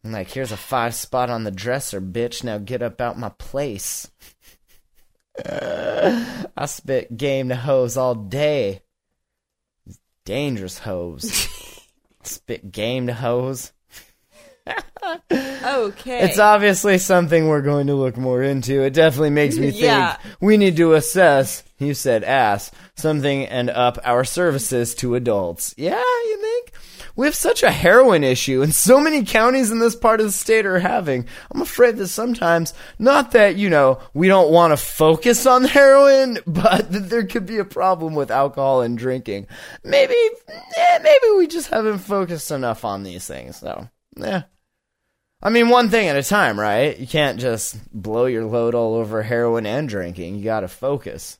I'm 0.04 0.12
like, 0.12 0.30
here's 0.30 0.52
a 0.52 0.56
five 0.56 0.94
spot 0.94 1.30
on 1.30 1.44
the 1.44 1.50
dresser, 1.50 2.00
bitch. 2.00 2.44
Now 2.44 2.58
get 2.58 2.82
up 2.82 3.00
out 3.00 3.18
my 3.18 3.30
place. 3.30 4.10
I 5.44 6.66
spit 6.66 7.16
game 7.16 7.48
to 7.48 7.56
hoes 7.56 7.96
all 7.96 8.14
day. 8.14 8.82
Dangerous 10.24 10.78
hoes. 10.78 11.48
spit 12.22 12.72
game 12.72 13.08
to 13.08 13.14
hoes. 13.14 13.72
Okay. 15.66 16.20
It's 16.20 16.38
obviously 16.38 16.98
something 16.98 17.48
we're 17.48 17.60
going 17.62 17.86
to 17.88 17.94
look 17.94 18.16
more 18.16 18.42
into. 18.42 18.82
It 18.82 18.92
definitely 18.92 19.30
makes 19.30 19.56
me 19.56 19.70
think 19.70 19.82
Yeah. 19.82 20.16
we 20.40 20.56
need 20.56 20.76
to 20.76 20.94
assess, 20.94 21.62
you 21.78 21.94
said 21.94 22.24
ass, 22.24 22.70
something 22.96 23.46
and 23.46 23.70
up 23.70 23.98
our 24.04 24.24
services 24.24 24.94
to 24.96 25.14
adults. 25.14 25.74
Yeah, 25.76 25.96
you 26.00 26.38
think? 26.40 26.72
We 27.16 27.26
have 27.26 27.34
such 27.34 27.62
a 27.62 27.70
heroin 27.70 28.24
issue, 28.24 28.62
and 28.62 28.74
so 28.74 29.00
many 29.00 29.24
counties 29.24 29.70
in 29.70 29.78
this 29.78 29.96
part 29.96 30.20
of 30.20 30.26
the 30.26 30.32
state 30.32 30.66
are 30.66 30.78
having. 30.78 31.26
I'm 31.50 31.62
afraid 31.62 31.96
that 31.96 32.08
sometimes, 32.08 32.74
not 32.98 33.30
that, 33.32 33.56
you 33.56 33.70
know, 33.70 34.00
we 34.12 34.28
don't 34.28 34.50
want 34.52 34.72
to 34.72 34.76
focus 34.76 35.46
on 35.46 35.64
heroin, 35.64 36.38
but 36.46 36.92
that 36.92 37.08
there 37.10 37.26
could 37.26 37.46
be 37.46 37.58
a 37.58 37.64
problem 37.64 38.14
with 38.14 38.30
alcohol 38.30 38.82
and 38.82 38.98
drinking. 38.98 39.46
Maybe, 39.82 40.14
eh, 40.76 40.98
maybe 41.02 41.36
we 41.38 41.46
just 41.46 41.70
haven't 41.70 41.98
focused 41.98 42.50
enough 42.50 42.84
on 42.84 43.02
these 43.02 43.26
things, 43.26 43.56
so, 43.56 43.88
yeah. 44.16 44.42
I 45.46 45.48
mean, 45.48 45.68
one 45.68 45.90
thing 45.90 46.08
at 46.08 46.16
a 46.16 46.24
time, 46.24 46.58
right? 46.58 46.98
You 46.98 47.06
can't 47.06 47.38
just 47.38 47.78
blow 47.92 48.26
your 48.26 48.46
load 48.46 48.74
all 48.74 48.96
over 48.96 49.22
heroin 49.22 49.64
and 49.64 49.88
drinking. 49.88 50.34
You 50.34 50.42
gotta 50.42 50.66
focus. 50.66 51.38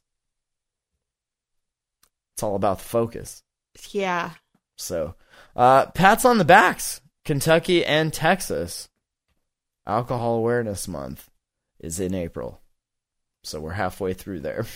It's 2.34 2.44
all 2.44 2.54
about 2.54 2.78
the 2.78 2.84
focus. 2.84 3.42
yeah. 3.90 4.30
So, 4.76 5.16
uh, 5.56 5.86
pats 5.86 6.24
on 6.24 6.38
the 6.38 6.44
backs. 6.44 7.00
Kentucky 7.24 7.84
and 7.84 8.12
Texas. 8.12 8.88
Alcohol 9.88 10.36
Awareness 10.36 10.86
Month 10.86 11.28
is 11.80 11.98
in 11.98 12.14
April. 12.14 12.60
So 13.42 13.58
we're 13.58 13.72
halfway 13.72 14.12
through 14.12 14.38
there. 14.38 14.66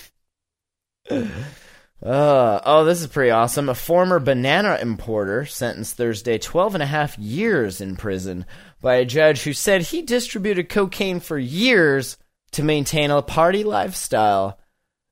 Uh, 2.03 2.61
oh, 2.65 2.85
this 2.85 3.01
is 3.01 3.07
pretty 3.09 3.31
awesome. 3.31 3.69
A 3.69 3.75
former 3.75 4.19
banana 4.19 4.79
importer 4.81 5.45
sentenced 5.45 5.97
Thursday 5.97 6.39
12 6.39 6.75
and 6.75 6.83
a 6.83 6.87
half 6.87 7.19
years 7.19 7.81
in 7.81 7.97
prison 7.97 8.47
by 8.81 8.97
a 8.97 9.05
judge 9.05 9.43
who 9.43 9.53
said 9.53 9.83
he 9.83 10.01
distributed 10.01 10.71
cocaine 10.71 11.21
for 11.21 11.39
years 11.39 12.17
to 12.53 12.63
maintain 12.63 13.11
a 13.11 13.21
party 13.21 13.65
lifestyle 13.65 14.59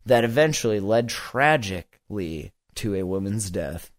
that 0.06 0.24
eventually 0.24 0.80
led 0.80 1.10
tragically 1.10 2.52
to 2.74 2.94
a 2.94 3.02
woman's 3.02 3.50
death. 3.50 3.90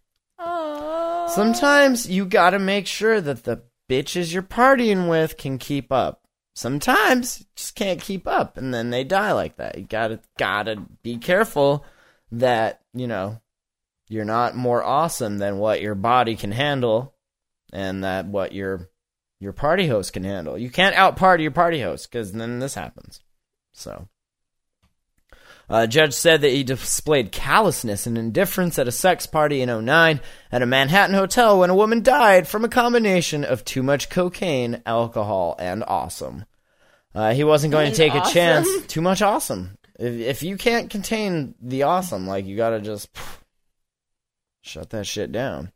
Sometimes 1.30 2.10
you 2.10 2.26
gotta 2.26 2.58
make 2.58 2.88
sure 2.88 3.22
that 3.22 3.44
the 3.44 3.62
bitches 3.88 4.34
you're 4.34 4.42
partying 4.42 5.08
with 5.08 5.38
can 5.38 5.60
keep 5.60 5.92
up. 5.92 6.24
Sometimes 6.56 7.40
you 7.40 7.46
just 7.56 7.76
can't 7.76 8.02
keep 8.02 8.28
up 8.28 8.58
and 8.58 8.74
then 8.74 8.90
they 8.90 9.04
die 9.04 9.34
like 9.34 9.58
that. 9.58 9.78
You 9.78 9.86
gotta 9.86 10.20
gotta 10.40 10.82
be 11.04 11.18
careful 11.18 11.86
that, 12.32 12.82
you 12.94 13.08
know, 13.08 13.42
you're 14.08 14.26
not 14.26 14.56
more 14.56 14.84
awesome 14.84 15.38
than 15.38 15.58
what 15.58 15.82
your 15.82 15.96
body 15.96 16.36
can 16.36 16.52
handle 16.52 17.16
and 17.72 18.04
that 18.04 18.26
what 18.26 18.54
your 18.54 18.90
your 19.40 19.54
party 19.54 19.88
host 19.88 20.14
can 20.14 20.24
handle. 20.24 20.58
You 20.58 20.70
can't 20.70 20.96
out 20.96 21.16
party 21.16 21.44
your 21.44 21.52
party 21.52 21.82
host 21.82 22.12
because 22.12 22.32
then 22.34 22.60
this 22.60 22.76
happens. 22.76 23.22
So 23.72 24.10
uh, 25.70 25.86
judge 25.86 26.14
said 26.14 26.42
that 26.42 26.52
he 26.52 26.64
displayed 26.64 27.32
callousness 27.32 28.08
and 28.08 28.18
indifference 28.18 28.80
at 28.80 28.88
a 28.88 28.92
sex 28.92 29.28
party 29.28 29.62
in 29.62 29.86
09 29.86 30.20
at 30.52 30.62
a 30.62 30.66
Manhattan 30.66 31.16
hotel 31.16 31.60
when 31.60 31.70
a 31.70 31.76
woman 31.76 32.02
died 32.02 32.48
from 32.48 32.66
a 32.66 32.70
combination 32.70 33.46
of 33.46 33.64
too 33.64 33.84
much 33.84 34.10
cocaine, 34.10 34.82
alcohol, 34.86 35.56
and 35.60 35.84
awesome. 35.88 36.46
Uh, 37.14 37.34
he 37.34 37.44
wasn't 37.44 37.72
going 37.72 37.92
to 37.92 38.04
And 38.04 38.14
take 38.14 38.16
a 38.16 38.32
chance. 38.32 38.68
Too 38.88 39.02
much 39.02 39.22
awesome. 39.22 39.78
If, 40.00 40.14
if 40.14 40.44
you 40.44 40.58
can't 40.58 40.90
contain 40.90 41.54
the 41.62 41.84
awesome, 41.84 42.26
like 42.26 42.46
you 42.46 42.56
gotta 42.58 42.80
just 42.80 43.10
shut 44.62 44.90
that 44.92 45.06
shit 45.06 45.32
down. 45.32 45.72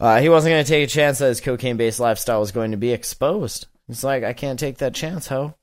Uh, 0.00 0.20
he 0.20 0.28
wasn't 0.28 0.64
to 0.64 0.72
take 0.72 0.84
a 0.84 0.90
chance 0.90 1.18
that 1.18 1.26
his 1.26 1.40
cocaine-based 1.40 1.98
lifestyle 1.98 2.38
was 2.38 2.52
going 2.52 2.70
to 2.70 2.76
be 2.76 2.92
exposed. 2.92 3.66
It's 3.88 4.04
like 4.04 4.22
I 4.22 4.32
can't 4.32 4.60
take 4.60 4.78
that 4.78 4.94
chance, 4.94 5.26
ho. 5.26 5.54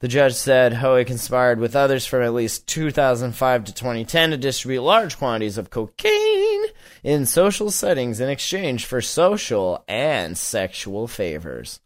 The 0.00 0.08
judge 0.08 0.34
said 0.34 0.74
Hoey 0.74 1.04
conspired 1.04 1.58
with 1.58 1.74
others 1.74 2.04
from 2.04 2.22
at 2.22 2.34
least 2.34 2.66
2005 2.66 3.64
to 3.64 3.72
2010 3.72 4.30
to 4.30 4.36
distribute 4.36 4.82
large 4.82 5.18
quantities 5.18 5.56
of 5.56 5.70
cocaine 5.70 6.64
in 7.02 7.26
social 7.26 7.70
settings 7.70 8.20
in 8.20 8.28
exchange 8.28 8.84
for 8.84 9.00
social 9.00 9.82
and 9.88 10.36
sexual 10.36 11.08
favors. 11.08 11.80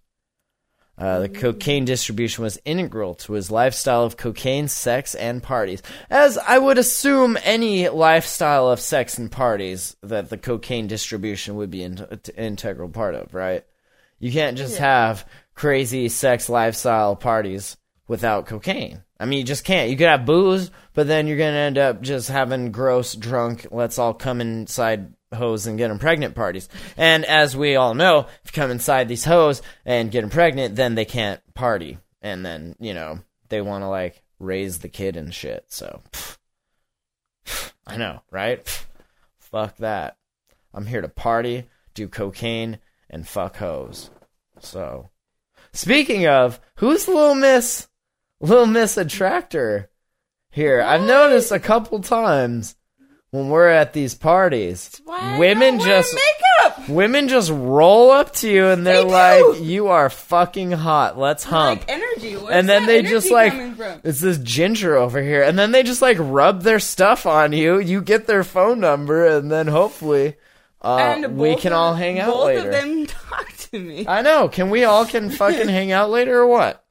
Uh, 0.98 1.20
the 1.20 1.28
cocaine 1.28 1.84
distribution 1.84 2.42
was 2.42 2.60
integral 2.64 3.14
to 3.14 3.34
his 3.34 3.50
lifestyle 3.50 4.02
of 4.02 4.16
cocaine, 4.16 4.66
sex, 4.66 5.14
and 5.14 5.42
parties. 5.42 5.80
As 6.10 6.36
I 6.38 6.58
would 6.58 6.76
assume 6.76 7.38
any 7.44 7.88
lifestyle 7.88 8.68
of 8.68 8.80
sex 8.80 9.16
and 9.16 9.30
parties 9.30 9.96
that 10.02 10.28
the 10.28 10.38
cocaine 10.38 10.88
distribution 10.88 11.54
would 11.56 11.70
be 11.70 11.84
an 11.84 12.20
integral 12.36 12.88
part 12.88 13.14
of, 13.14 13.32
right? 13.32 13.64
You 14.18 14.32
can't 14.32 14.58
just 14.58 14.78
have 14.78 15.24
crazy 15.54 16.08
sex 16.08 16.48
lifestyle 16.48 17.14
parties 17.14 17.76
without 18.08 18.46
cocaine. 18.46 19.02
I 19.20 19.26
mean, 19.26 19.40
you 19.40 19.44
just 19.44 19.64
can't. 19.64 19.90
You 19.90 19.96
could 19.96 20.08
have 20.08 20.26
booze, 20.26 20.70
but 20.94 21.06
then 21.06 21.26
you're 21.26 21.36
going 21.36 21.54
to 21.54 21.58
end 21.58 21.78
up 21.78 22.02
just 22.02 22.28
having 22.28 22.72
gross, 22.72 23.14
drunk, 23.14 23.66
let's 23.70 23.98
all 23.98 24.14
come 24.14 24.40
inside 24.40 25.12
hoes 25.34 25.66
and 25.66 25.78
get 25.78 25.88
them 25.88 25.98
pregnant 25.98 26.34
parties. 26.34 26.68
And 26.96 27.24
as 27.24 27.56
we 27.56 27.76
all 27.76 27.94
know, 27.94 28.26
if 28.44 28.54
you 28.54 28.60
come 28.60 28.70
inside 28.70 29.08
these 29.08 29.24
hoes 29.24 29.62
and 29.84 30.10
get 30.10 30.22
them 30.22 30.30
pregnant, 30.30 30.76
then 30.76 30.94
they 30.94 31.04
can't 31.04 31.40
party. 31.54 31.98
And 32.22 32.44
then, 32.44 32.74
you 32.78 32.94
know, 32.94 33.20
they 33.48 33.60
want 33.60 33.82
to 33.82 33.88
like 33.88 34.22
raise 34.38 34.78
the 34.78 34.88
kid 34.88 35.16
and 35.16 35.34
shit. 35.34 35.66
So. 35.68 36.02
I 37.86 37.96
know, 37.96 38.20
right? 38.30 38.86
Fuck 39.38 39.78
that. 39.78 40.16
I'm 40.74 40.86
here 40.86 41.00
to 41.00 41.08
party, 41.08 41.68
do 41.94 42.08
cocaine, 42.08 42.78
and 43.08 43.26
fuck 43.26 43.56
hoes. 43.56 44.10
So, 44.60 45.08
speaking 45.72 46.26
of, 46.26 46.60
who's 46.76 47.08
Little 47.08 47.34
Miss? 47.34 47.88
Little 48.40 48.66
Miss 48.66 48.96
Attractor 48.96 49.90
here. 50.50 50.82
I've 50.82 51.02
noticed 51.02 51.50
a 51.50 51.58
couple 51.58 52.00
times 52.00 52.76
when 53.30 53.48
we're 53.50 53.68
at 53.68 53.92
these 53.92 54.14
parties, 54.14 55.00
women 55.38 55.80
just 55.80 56.14
makeup. 56.14 56.88
women 56.88 57.28
just 57.28 57.50
roll 57.50 58.10
up 58.10 58.32
to 58.36 58.50
you 58.50 58.66
and 58.68 58.86
they're 58.86 59.04
They 59.04 59.42
like, 59.52 59.60
"You 59.60 59.88
are 59.88 60.08
fucking 60.08 60.72
hot. 60.72 61.18
Let's 61.18 61.44
hump." 61.44 61.80
Like 61.82 61.90
energy. 61.90 62.36
Where's 62.36 62.50
and 62.50 62.68
then 62.68 62.82
that 62.82 62.86
they 62.86 62.98
energy 63.00 63.14
just 63.14 63.30
like 63.30 63.52
coming 63.52 63.74
from? 63.74 64.00
it's 64.04 64.20
this 64.20 64.38
ginger 64.38 64.96
over 64.96 65.20
here 65.22 65.42
and 65.42 65.58
then 65.58 65.72
they 65.72 65.82
just 65.82 66.00
like 66.02 66.16
rub 66.20 66.62
their 66.62 66.78
stuff 66.80 67.26
on 67.26 67.52
you 67.52 67.78
you 67.78 68.00
get 68.00 68.26
their 68.26 68.44
phone 68.44 68.80
number 68.80 69.26
and 69.26 69.50
then 69.52 69.66
hopefully 69.66 70.34
uh, 70.82 70.96
And 70.96 71.36
we 71.38 71.52
both 71.52 71.60
can 71.62 71.72
of- 71.72 71.78
all 71.78 71.94
hang 71.94 72.18
out 72.18 72.32
both 72.34 72.46
later 72.46 72.68
of 72.70 72.74
them 72.74 73.06
talk 73.06 73.48
to 73.70 73.78
me. 73.78 74.04
i 74.08 74.22
know 74.22 74.48
can 74.48 74.70
we 74.70 74.84
all 74.84 75.04
can 75.06 75.30
fucking 75.30 75.68
hang 75.78 75.92
out 75.92 76.10
later 76.10 76.40
or 76.40 76.46
what 76.46 76.84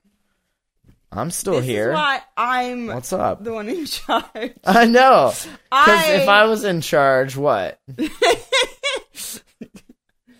i'm 1.17 1.31
still 1.31 1.55
this 1.55 1.65
here 1.65 1.89
is 1.91 1.95
why 1.95 2.21
I'm 2.37 2.87
what's 2.87 3.11
up 3.11 3.43
the 3.43 3.51
one 3.53 3.67
in 3.69 3.85
charge. 3.85 4.53
i 4.63 4.85
know 4.85 5.33
because 5.33 5.57
I- 5.71 6.13
if 6.21 6.29
i 6.29 6.45
was 6.45 6.63
in 6.63 6.81
charge 6.81 7.35
what 7.35 7.79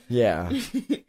Yeah. 0.09 0.49
You'd 0.49 1.03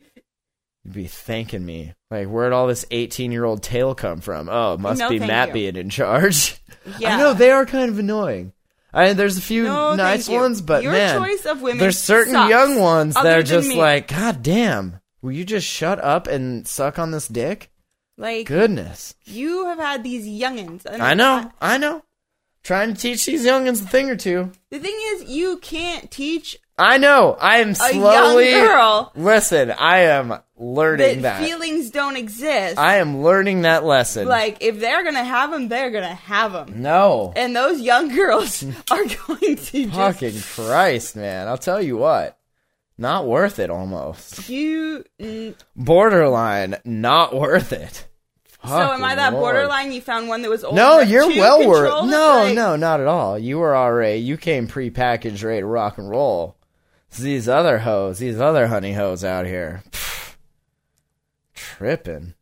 be 0.92 1.06
thanking 1.06 1.64
me. 1.64 1.94
Like, 2.10 2.26
where'd 2.26 2.52
all 2.52 2.66
this 2.66 2.84
18 2.90 3.30
year 3.30 3.44
old 3.44 3.62
tail 3.62 3.94
come 3.94 4.20
from? 4.20 4.48
Oh, 4.48 4.74
it 4.74 4.80
must 4.80 4.98
No, 4.98 5.08
be 5.08 5.18
Matt 5.20 5.48
you. 5.48 5.54
being 5.54 5.76
in 5.76 5.88
charge. 5.90 6.60
Yeah. 6.98 7.14
I 7.14 7.18
know, 7.18 7.32
they 7.34 7.50
are 7.50 7.64
kind 7.66 7.90
of 7.90 7.98
annoying. 7.98 8.52
I 8.92 9.12
there's 9.12 9.36
a 9.36 9.42
few 9.42 9.64
No, 9.64 9.94
nice 9.94 10.28
ones, 10.28 10.62
but 10.62 10.82
Your 10.82 10.92
man, 10.92 11.22
choice 11.22 11.44
of 11.46 11.60
women 11.62 11.78
there's 11.78 11.98
certain 11.98 12.32
sucks, 12.32 12.50
young 12.50 12.80
ones 12.80 13.14
that 13.14 13.38
are 13.38 13.42
just 13.42 13.68
me. 13.68 13.76
like, 13.76 14.08
God 14.08 14.42
damn, 14.42 14.98
will 15.22 15.30
you 15.32 15.44
just 15.44 15.66
shut 15.66 16.02
up 16.02 16.26
and 16.26 16.66
suck 16.66 16.98
on 16.98 17.10
this 17.10 17.28
dick? 17.28 17.70
Like 18.18 18.46
Goodness. 18.48 19.14
you 19.24 19.66
have 19.66 19.78
had 19.78 20.02
these 20.02 20.26
youngins. 20.26 20.82
I 21.00 21.14
know, 21.14 21.52
I 21.60 21.78
know. 21.78 22.02
Trying 22.64 22.92
to 22.92 23.00
teach 23.00 23.24
these 23.24 23.46
youngins 23.46 23.82
a 23.82 23.86
thing 23.86 24.10
or 24.10 24.16
two. 24.16 24.50
The 24.70 24.80
thing 24.80 24.98
is, 25.12 25.30
you 25.30 25.58
can't 25.58 26.10
teach 26.10 26.58
I 26.76 26.98
know. 26.98 27.36
I 27.40 27.58
am 27.58 27.70
a 27.70 27.74
slowly. 27.74 28.50
young 28.50 28.66
girl 28.66 29.12
Listen, 29.16 29.70
I 29.72 29.98
am 30.00 30.34
learning 30.56 31.22
that, 31.22 31.40
that. 31.40 31.46
feelings 31.48 31.90
don't 31.90 32.16
exist. 32.16 32.76
I 32.76 32.96
am 32.96 33.22
learning 33.22 33.62
that 33.62 33.84
lesson. 33.84 34.26
like 34.26 34.58
if 34.62 34.80
they're 34.80 35.04
gonna 35.04 35.24
have 35.24 35.52
them, 35.52 35.68
they're 35.68 35.90
gonna 35.92 36.14
have 36.14 36.52
them. 36.52 36.82
no. 36.82 37.32
And 37.36 37.54
those 37.54 37.80
young 37.80 38.14
girls 38.14 38.64
are 38.90 39.04
going 39.04 39.56
to 39.56 39.86
just 39.86 39.94
Fucking 39.94 40.40
Christ, 40.40 41.14
man. 41.16 41.46
I'll 41.46 41.56
tell 41.58 41.80
you 41.80 41.96
what. 41.96 42.34
Not 43.00 43.28
worth 43.28 43.60
it 43.60 43.70
almost. 43.70 44.48
you. 44.48 45.04
mm, 45.20 45.54
Borderline, 45.76 46.78
not 46.84 47.32
worth 47.34 47.72
it. 47.72 48.07
So 48.64 48.92
am 48.92 49.04
I 49.04 49.14
that 49.14 49.32
Lord. 49.32 49.54
borderline? 49.54 49.92
You 49.92 50.00
found 50.00 50.28
one 50.28 50.42
that 50.42 50.50
was 50.50 50.64
old. 50.64 50.74
No, 50.74 51.00
you're 51.00 51.28
well 51.28 51.66
worth. 51.66 52.06
No, 52.10 52.42
Like, 52.44 52.54
no, 52.54 52.76
not 52.76 53.00
at 53.00 53.06
all. 53.06 53.38
You 53.38 53.58
were 53.58 53.74
already. 53.76 54.18
You 54.20 54.36
came 54.36 54.66
pre-packaged, 54.66 55.42
ready 55.42 55.60
to 55.60 55.66
rock 55.66 55.96
and 55.98 56.10
roll. 56.10 56.56
It's 57.08 57.18
these 57.18 57.48
other 57.48 57.78
hoes, 57.78 58.18
these 58.18 58.38
other 58.40 58.66
honey 58.66 58.92
hoes 58.92 59.24
out 59.24 59.46
here, 59.46 59.82
Pfft. 59.90 60.34
tripping. 61.54 62.34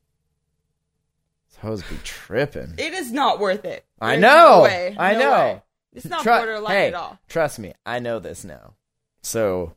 These 1.50 1.58
hoes 1.60 1.82
be 1.82 1.96
tripping. 2.02 2.74
It 2.78 2.92
is 2.94 3.12
not 3.12 3.38
worth 3.38 3.64
it. 3.64 3.84
I 4.00 4.16
know. 4.16 4.56
No 4.58 4.62
way. 4.62 4.96
I 4.98 5.12
No 5.12 5.18
know. 5.20 5.30
way. 5.30 5.62
It's 5.92 6.06
not 6.06 6.22
Tru- 6.22 6.32
borderline 6.32 6.72
hey, 6.72 6.86
at 6.88 6.94
all. 6.94 7.18
Trust 7.28 7.58
me, 7.58 7.74
I 7.84 8.00
know 8.00 8.18
this 8.18 8.44
now. 8.44 8.74
So, 9.22 9.74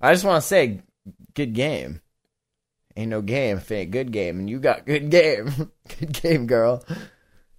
I 0.00 0.12
just 0.12 0.24
want 0.24 0.42
to 0.42 0.46
say, 0.48 0.80
good 1.34 1.52
game. 1.54 2.00
Ain't 2.96 3.10
no 3.10 3.22
game 3.22 3.58
if 3.58 3.70
it 3.70 3.74
ain't 3.76 3.90
good 3.92 4.12
game, 4.12 4.38
and 4.40 4.50
you 4.50 4.58
got 4.58 4.84
good 4.86 5.10
game. 5.10 5.70
good 6.00 6.12
game, 6.12 6.46
girl. 6.46 6.84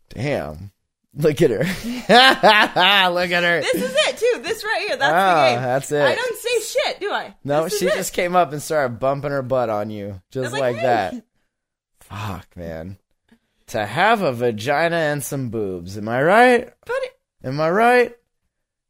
Damn. 0.09 0.71
Look 1.13 1.41
at 1.41 1.49
her. 1.49 1.57
Look 1.63 3.31
at 3.31 3.43
her. 3.43 3.61
This 3.61 3.75
is 3.75 3.93
it 3.95 4.17
too. 4.17 4.41
This 4.43 4.63
right 4.63 4.85
here. 4.87 4.97
That's 4.97 5.13
Ah, 5.13 5.43
the 5.49 5.51
game. 5.55 5.61
that's 5.63 5.91
it. 5.91 6.01
I 6.01 6.15
don't 6.15 6.37
say 6.39 6.59
shit, 6.61 6.99
do 6.99 7.11
I? 7.11 7.35
no, 7.43 7.63
This 7.65 7.73
is 7.73 7.79
she 7.79 7.85
it. 7.87 7.93
just 7.95 8.13
came 8.13 8.35
up 8.35 8.51
and 8.53 8.61
started 8.61 8.99
bumping 8.99 9.31
her 9.31 9.41
butt 9.41 9.69
on 9.69 9.89
you, 9.89 10.21
just 10.31 10.53
I'm 10.53 10.59
like, 10.59 10.75
hey. 10.77 10.81
that. 10.83 11.25
Fuck, 11.99 12.55
man. 12.55 12.97
To 13.67 13.85
have 13.85 14.21
a 14.21 14.33
vagina 14.33 14.95
and 14.97 15.23
some 15.23 15.49
boobs, 15.49 15.97
am 15.97 16.09
I 16.09 16.21
right? 16.21 16.73
But 16.85 16.95
it, 17.03 17.17
Am 17.43 17.59
I 17.59 17.69
right? 17.71 18.15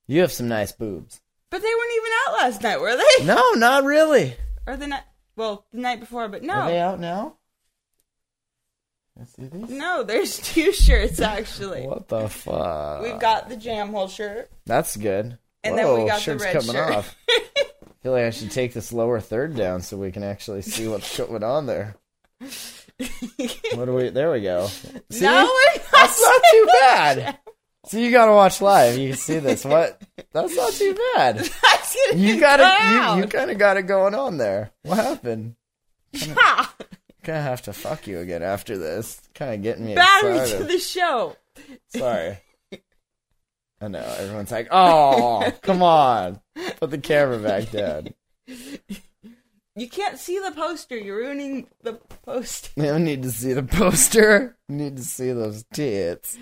You 0.08 0.22
have 0.22 0.32
some 0.32 0.48
nice 0.48 0.72
boobs. 0.72 1.22
but 1.50 1.62
they 1.62 1.68
weren't 1.68 1.96
even 1.96 2.12
out 2.28 2.34
last 2.34 2.62
night, 2.64 2.82
were 2.82 2.98
they? 2.98 3.26
No, 3.26 3.52
not 3.54 3.84
really. 3.84 4.36
Or 4.68 4.76
the 4.76 4.88
night? 4.88 5.04
Well, 5.36 5.66
the 5.72 5.80
night 5.80 6.00
before, 6.00 6.28
but 6.28 6.44
no. 6.44 6.54
Are 6.54 6.70
they 6.70 6.80
out 6.80 7.00
now? 7.00 7.36
Let's 9.18 9.34
see 9.36 9.46
these. 9.48 9.70
no. 9.70 10.04
There's 10.04 10.40
two 10.54 10.72
shirts 10.72 11.20
actually. 11.20 11.86
What 11.88 12.08
the 12.08 12.28
fuck? 12.30 13.02
We've 13.04 13.20
got 13.20 13.50
the 13.50 13.58
jam 13.58 13.90
hole 13.92 14.08
shirt, 14.08 14.50
That's 14.66 14.96
good. 14.98 15.38
and 15.64 15.76
Whoa, 15.76 15.96
then 15.96 16.04
we 16.04 16.10
got 16.10 16.16
the 16.18 16.22
shirt's 16.22 16.44
red 16.44 16.54
coming 16.54 16.72
shirt. 16.76 16.92
off. 16.96 17.16
I 17.30 18.04
feel 18.04 18.14
like 18.14 18.24
I 18.26 18.30
should 18.32 18.52
take 18.52 18.74
this 18.74 18.92
lower 18.92 19.20
third 19.20 19.56
down 19.56 19.82
so 19.82 19.96
we 19.98 20.12
can 20.12 20.24
actually 20.24 20.64
see 20.64 20.88
what's 20.88 21.16
going 21.18 21.44
on 21.44 21.66
there. 21.68 21.96
What 23.74 23.86
do 23.86 23.94
we? 23.96 24.10
There 24.10 24.32
we 24.32 24.42
go. 24.42 24.68
See? 25.10 25.22
No, 25.24 25.32
we're 25.44 25.82
not 25.82 25.92
That's 25.92 26.22
not 26.22 26.42
too 26.52 26.68
bad. 26.82 27.40
So 27.86 27.98
you 27.98 28.12
gotta 28.12 28.32
watch 28.32 28.62
live. 28.62 28.98
You 28.98 29.10
can 29.10 29.18
see 29.18 29.40
this. 29.40 29.66
What? 29.66 30.02
That's 30.34 30.56
not 30.56 30.72
too 30.74 30.96
bad. 31.16 31.38
That's 31.62 31.98
gonna 32.12 32.22
You 32.22 32.40
got 32.40 32.60
cut 32.60 33.14
it. 33.14 33.16
You, 33.18 33.24
you 33.24 33.28
kind 33.28 33.52
of 33.52 33.58
got 33.58 33.78
it 33.78 33.84
going 33.84 34.14
on 34.16 34.38
there. 34.38 34.72
What 34.84 34.98
happened? 34.98 35.56
Ha! 36.16 36.76
Gonna 37.24 37.42
have 37.42 37.62
to 37.64 37.74
fuck 37.74 38.08
you 38.08 38.20
again 38.20 38.44
after 38.44 38.78
this. 38.78 39.22
Kind 39.34 39.54
of 39.56 39.62
getting 39.64 39.86
me 39.86 39.96
Battery 39.96 40.38
excited. 40.40 40.58
to 40.60 40.64
the 40.66 40.80
show. 40.80 41.36
Sorry. 41.88 42.38
I 43.84 43.88
know 43.88 44.00
everyone's 44.20 44.52
like, 44.52 44.68
"Oh, 44.72 45.52
come 45.64 45.82
on, 45.82 46.40
put 46.80 46.92
the 46.92 46.98
camera 47.00 47.40
back 47.40 47.72
down." 47.72 48.10
You 49.82 49.90
can't 49.90 50.20
see 50.20 50.38
the 50.38 50.52
poster. 50.52 50.96
You're 50.96 51.18
ruining 51.18 51.66
the 51.82 51.94
poster. 51.94 52.70
I 52.78 52.86
don't 52.86 53.04
need 53.04 53.24
to 53.24 53.32
see 53.32 53.54
the 53.54 53.64
poster. 53.64 54.56
We 54.70 54.76
need 54.76 54.98
to 54.98 55.04
see 55.04 55.32
those 55.32 55.66
tits. 55.74 56.38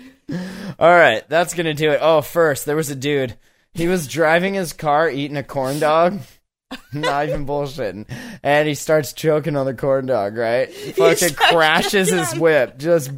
All 0.78 0.90
right, 0.90 1.26
that's 1.26 1.54
gonna 1.54 1.72
do 1.72 1.90
it. 1.90 2.00
Oh, 2.02 2.20
first 2.20 2.66
there 2.66 2.76
was 2.76 2.90
a 2.90 2.94
dude. 2.94 3.36
He 3.72 3.88
was 3.88 4.06
driving 4.06 4.52
his 4.52 4.74
car, 4.74 5.08
eating 5.08 5.38
a 5.38 5.42
corn 5.42 5.78
dog. 5.78 6.20
Not 6.92 7.30
even 7.30 7.46
bullshitting. 7.46 8.10
And 8.42 8.68
he 8.68 8.74
starts 8.74 9.14
choking 9.14 9.56
on 9.56 9.64
the 9.64 9.72
corn 9.72 10.04
dog. 10.04 10.36
Right? 10.36 10.70
Fucking 10.70 11.34
crashes 11.34 12.10
his 12.10 12.38
whip. 12.38 12.76
Just 12.76 13.10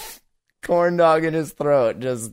corn 0.62 0.98
dog 0.98 1.24
in 1.24 1.32
his 1.32 1.50
throat. 1.50 1.98
Just 1.98 2.30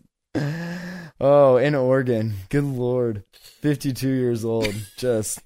oh, 1.22 1.56
in 1.56 1.74
Oregon. 1.74 2.34
Good 2.50 2.66
lord, 2.66 3.24
fifty-two 3.32 4.12
years 4.12 4.44
old. 4.44 4.76
Just 4.98 5.40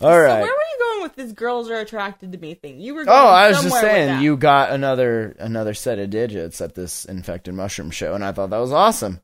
so. 0.00 0.06
All 0.08 0.12
So 0.12 0.26
where 0.26 0.40
were 0.42 0.46
you 0.46 0.78
going 0.78 1.02
with 1.02 1.14
this 1.16 1.32
"girls 1.32 1.70
are 1.70 1.80
attracted 1.80 2.32
to 2.32 2.38
me" 2.38 2.54
thing? 2.54 2.80
You 2.80 2.94
were. 2.94 3.02
Oh, 3.02 3.04
going 3.06 3.18
Oh, 3.18 3.26
I 3.26 3.48
was 3.48 3.62
just 3.62 3.80
saying 3.80 4.22
you 4.22 4.36
got 4.36 4.70
another 4.70 5.36
another 5.38 5.74
set 5.74 5.98
of 5.98 6.10
digits 6.10 6.60
at 6.60 6.74
this 6.74 7.04
infected 7.04 7.54
mushroom 7.54 7.90
show, 7.90 8.14
and 8.14 8.24
I 8.24 8.32
thought 8.32 8.50
that 8.50 8.58
was 8.58 8.72
awesome. 8.72 9.20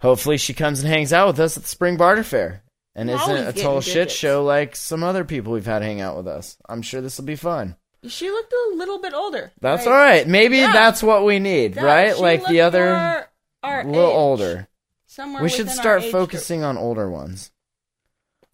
Hopefully, 0.00 0.36
she 0.38 0.54
comes 0.54 0.80
and 0.82 0.88
hangs 0.92 1.12
out 1.12 1.26
with 1.28 1.40
us 1.40 1.56
at 1.56 1.62
the 1.64 1.68
spring 1.68 1.96
barter 1.96 2.22
fair, 2.22 2.62
and 2.94 3.10
I'm 3.10 3.18
isn't 3.18 3.48
a 3.48 3.52
total 3.52 3.80
shit 3.82 4.10
show 4.10 4.44
like 4.44 4.74
some 4.76 5.02
other 5.02 5.24
people 5.24 5.52
we've 5.52 5.66
had 5.66 5.82
hang 5.82 6.00
out 6.00 6.16
with 6.16 6.26
us. 6.26 6.56
I'm 6.68 6.82
sure 6.82 7.00
this 7.00 7.18
will 7.18 7.26
be 7.26 7.36
fun. 7.36 7.76
She 8.08 8.30
looked 8.30 8.50
a 8.52 8.76
little 8.76 8.98
bit 8.98 9.12
older. 9.12 9.52
That's 9.60 9.84
Like, 9.84 9.92
all 9.92 9.98
right. 10.00 10.26
Maybe 10.26 10.56
Yeah. 10.56 10.72
that's 10.72 11.02
what 11.02 11.22
we 11.26 11.38
need, 11.38 11.74
that- 11.74 11.84
right? 11.84 12.18
Like 12.18 12.46
the 12.46 12.62
other, 12.62 13.26
our 13.62 13.80
a 13.82 13.84
little 13.84 14.08
age. 14.08 14.14
older. 14.16 14.68
Somewhere 15.06 15.42
We 15.42 15.50
should 15.50 15.68
start 15.68 16.04
focusing 16.04 16.62
on 16.62 16.78
older 16.78 17.10
ones, 17.10 17.50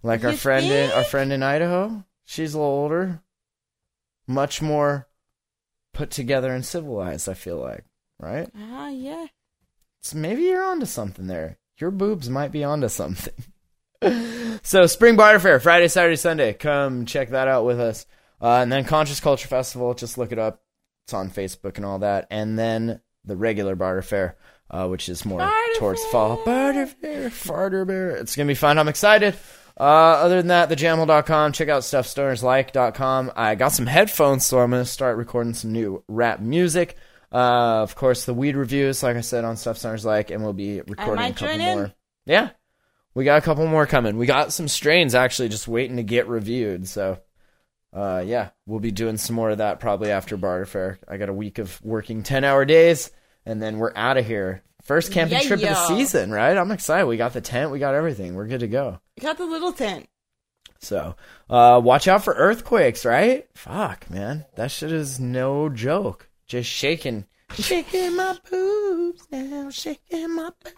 like 0.06 0.24
our 0.24 0.32
You 0.32 0.36
friend 0.36 0.66
in 0.66 0.90
our 0.92 1.04
friend 1.04 1.32
in 1.32 1.42
Idaho. 1.42 2.04
She's 2.24 2.54
a 2.54 2.58
little 2.58 2.72
older, 2.72 3.22
much 4.26 4.60
more 4.62 5.08
put 5.92 6.10
together 6.10 6.52
and 6.52 6.64
civilized. 6.64 7.28
I 7.28 7.34
feel 7.34 7.58
like, 7.58 7.84
right? 8.18 8.48
Ah, 8.56 8.88
yeah. 8.88 9.26
So 10.02 10.18
maybe 10.18 10.42
you're 10.42 10.64
onto 10.64 10.86
something 10.86 11.26
there. 11.26 11.58
Your 11.78 11.90
boobs 11.90 12.30
might 12.30 12.52
be 12.52 12.64
onto 12.64 12.88
something. 12.88 13.34
so 14.62 14.86
Spring 14.86 15.16
Barter 15.16 15.40
Fair, 15.40 15.60
Friday, 15.60 15.88
Saturday, 15.88 16.16
Sunday. 16.16 16.52
Come 16.52 17.06
check 17.06 17.30
that 17.30 17.48
out 17.48 17.64
with 17.64 17.80
us. 17.80 18.06
Uh, 18.40 18.60
and 18.62 18.70
then 18.70 18.84
Conscious 18.84 19.20
Culture 19.20 19.48
Festival, 19.48 19.94
just 19.94 20.18
look 20.18 20.32
it 20.32 20.38
up. 20.38 20.62
It's 21.06 21.14
on 21.14 21.30
Facebook 21.30 21.76
and 21.76 21.84
all 21.84 22.00
that. 22.00 22.26
And 22.30 22.58
then 22.58 23.00
the 23.24 23.36
regular 23.36 23.74
Barter 23.74 24.02
Fair, 24.02 24.36
uh, 24.70 24.86
which 24.88 25.08
is 25.08 25.24
more 25.24 25.38
Barter 25.38 25.78
towards 25.78 26.02
Fair. 26.02 26.12
fall. 26.12 26.44
Barter 26.44 26.86
Fair, 26.86 27.30
Farter 27.30 27.86
Bear. 27.86 28.10
It's 28.16 28.36
gonna 28.36 28.46
be 28.48 28.54
fun. 28.54 28.78
I'm 28.78 28.88
excited. 28.88 29.34
Uh, 29.78 29.82
other 29.82 30.36
than 30.36 30.46
that, 30.48 30.70
thejamhole.com. 30.70 31.52
Check 31.52 31.68
out 31.68 31.82
stuffstonerslike.com. 31.82 33.32
I 33.36 33.54
got 33.56 33.72
some 33.72 33.86
headphones, 33.86 34.46
so 34.46 34.58
I'm 34.60 34.70
gonna 34.70 34.84
start 34.84 35.18
recording 35.18 35.54
some 35.54 35.72
new 35.72 36.02
rap 36.08 36.40
music. 36.40 36.96
Uh, 37.30 37.82
of 37.82 37.94
course, 37.94 38.24
the 38.24 38.32
weed 38.32 38.56
reviews, 38.56 39.02
like 39.02 39.16
I 39.16 39.20
said, 39.20 39.44
on 39.44 39.56
Stuff 39.56 39.78
Stoners 39.78 40.04
Like, 40.04 40.30
and 40.30 40.42
we'll 40.42 40.52
be 40.54 40.80
recording 40.80 41.24
a 41.24 41.32
couple 41.32 41.60
in. 41.60 41.76
more. 41.76 41.92
Yeah, 42.24 42.50
we 43.14 43.24
got 43.24 43.38
a 43.38 43.42
couple 43.42 43.66
more 43.66 43.86
coming. 43.86 44.16
We 44.16 44.26
got 44.26 44.52
some 44.52 44.68
strains 44.68 45.14
actually 45.14 45.50
just 45.50 45.68
waiting 45.68 45.96
to 45.96 46.02
get 46.02 46.28
reviewed. 46.28 46.88
So, 46.88 47.18
uh, 47.92 48.22
yeah, 48.24 48.50
we'll 48.64 48.80
be 48.80 48.92
doing 48.92 49.18
some 49.18 49.36
more 49.36 49.50
of 49.50 49.58
that 49.58 49.80
probably 49.80 50.10
after 50.10 50.36
Barter 50.38 50.64
Fair. 50.66 50.98
I 51.06 51.18
got 51.18 51.28
a 51.28 51.34
week 51.34 51.58
of 51.58 51.82
working 51.82 52.22
ten 52.22 52.44
hour 52.44 52.64
days, 52.64 53.10
and 53.44 53.60
then 53.60 53.76
we're 53.78 53.92
out 53.94 54.16
of 54.16 54.26
here. 54.26 54.62
First 54.86 55.12
camping 55.12 55.38
Yeah, 55.38 55.44
trip 55.46 55.60
of 55.62 55.68
the 55.68 55.86
season, 55.88 56.30
right? 56.30 56.56
I'm 56.56 56.70
excited. 56.70 57.06
We 57.06 57.16
got 57.16 57.32
the 57.32 57.40
tent, 57.40 57.70
we 57.72 57.78
got 57.78 57.94
everything. 57.94 58.34
We're 58.34 58.46
good 58.46 58.60
to 58.60 58.68
go. 58.68 59.00
We 59.16 59.22
got 59.22 59.36
the 59.36 59.44
little 59.46 59.72
tent. 59.72 60.08
So, 60.78 61.16
uh, 61.50 61.80
watch 61.82 62.06
out 62.06 62.22
for 62.22 62.34
earthquakes, 62.34 63.04
right? 63.04 63.48
Fuck, 63.54 64.08
man. 64.10 64.44
That 64.56 64.70
shit 64.70 64.92
is 64.92 65.18
no 65.18 65.68
joke. 65.68 66.28
Just 66.46 66.70
shaking. 66.70 67.24
Shaking 67.54 68.14
my 68.16 68.36
boobs 68.50 69.26
now, 69.30 69.70
shaking 69.70 70.34
my 70.36 70.50
boobs. 70.62 70.76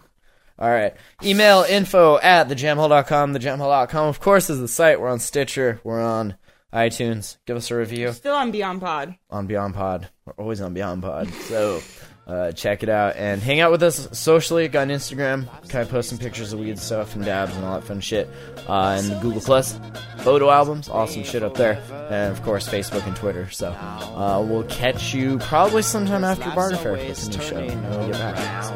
All 0.57 0.69
right. 0.69 0.93
Email 1.23 1.63
info 1.69 2.17
at 2.19 2.47
thejamhole.com. 2.49 3.33
Thejamhole.com, 3.35 4.07
of 4.07 4.19
course, 4.19 4.49
is 4.49 4.59
the 4.59 4.67
site. 4.67 4.99
We're 4.99 5.09
on 5.09 5.19
Stitcher. 5.19 5.79
We're 5.83 6.01
on 6.01 6.35
iTunes. 6.73 7.37
Give 7.45 7.57
us 7.57 7.71
a 7.71 7.75
review 7.75 8.11
Still 8.13 8.35
on 8.35 8.51
Beyond 8.51 8.81
Pod. 8.81 9.15
on 9.29 9.47
Beyond 9.47 9.73
Pod. 9.73 10.09
We're 10.25 10.33
always 10.33 10.61
on 10.61 10.73
Beyond 10.73 11.01
Pod. 11.01 11.27
So, 11.47 11.81
Uh, 12.29 12.51
check 12.51 12.83
it 12.83 12.89
out 12.89 13.15
and 13.15 13.41
hang 13.41 13.59
out 13.59 13.71
with 13.71 13.81
us 13.81 14.07
socially. 14.11 14.65
on 14.77 14.89
Instagram, 14.89 15.47
kind 15.67 15.81
of 15.81 15.89
post 15.89 16.09
some 16.09 16.19
pictures 16.19 16.53
of 16.53 16.59
weed 16.59 16.77
stuff 16.77 17.15
and 17.15 17.25
dabs 17.25 17.55
and 17.55 17.65
all 17.65 17.79
that 17.79 17.87
fun 17.87 17.99
shit. 17.99 18.29
Uh, 18.67 19.01
and 19.01 19.19
Google 19.19 19.41
Plus, 19.41 19.79
photo 20.17 20.51
albums, 20.51 20.89
awesome 20.89 21.23
shit 21.23 21.41
up 21.41 21.55
there. 21.55 21.81
And 22.11 22.31
of 22.31 22.43
course, 22.43 22.69
Facebook 22.69 23.07
and 23.07 23.15
Twitter. 23.15 23.49
So 23.49 23.69
uh, 23.71 24.45
we'll 24.47 24.63
catch 24.65 25.11
you 25.11 25.39
probably 25.39 25.81
sometime 25.81 26.23
after 26.23 26.51
Barter 26.51 26.77
Fair 26.77 26.97
for 26.97 27.03
the 27.03 27.37
new 27.37 27.43
show. 27.43 27.65
We'll 27.65 28.11
get 28.11 28.19
back. 28.19 28.63
So, 28.63 28.73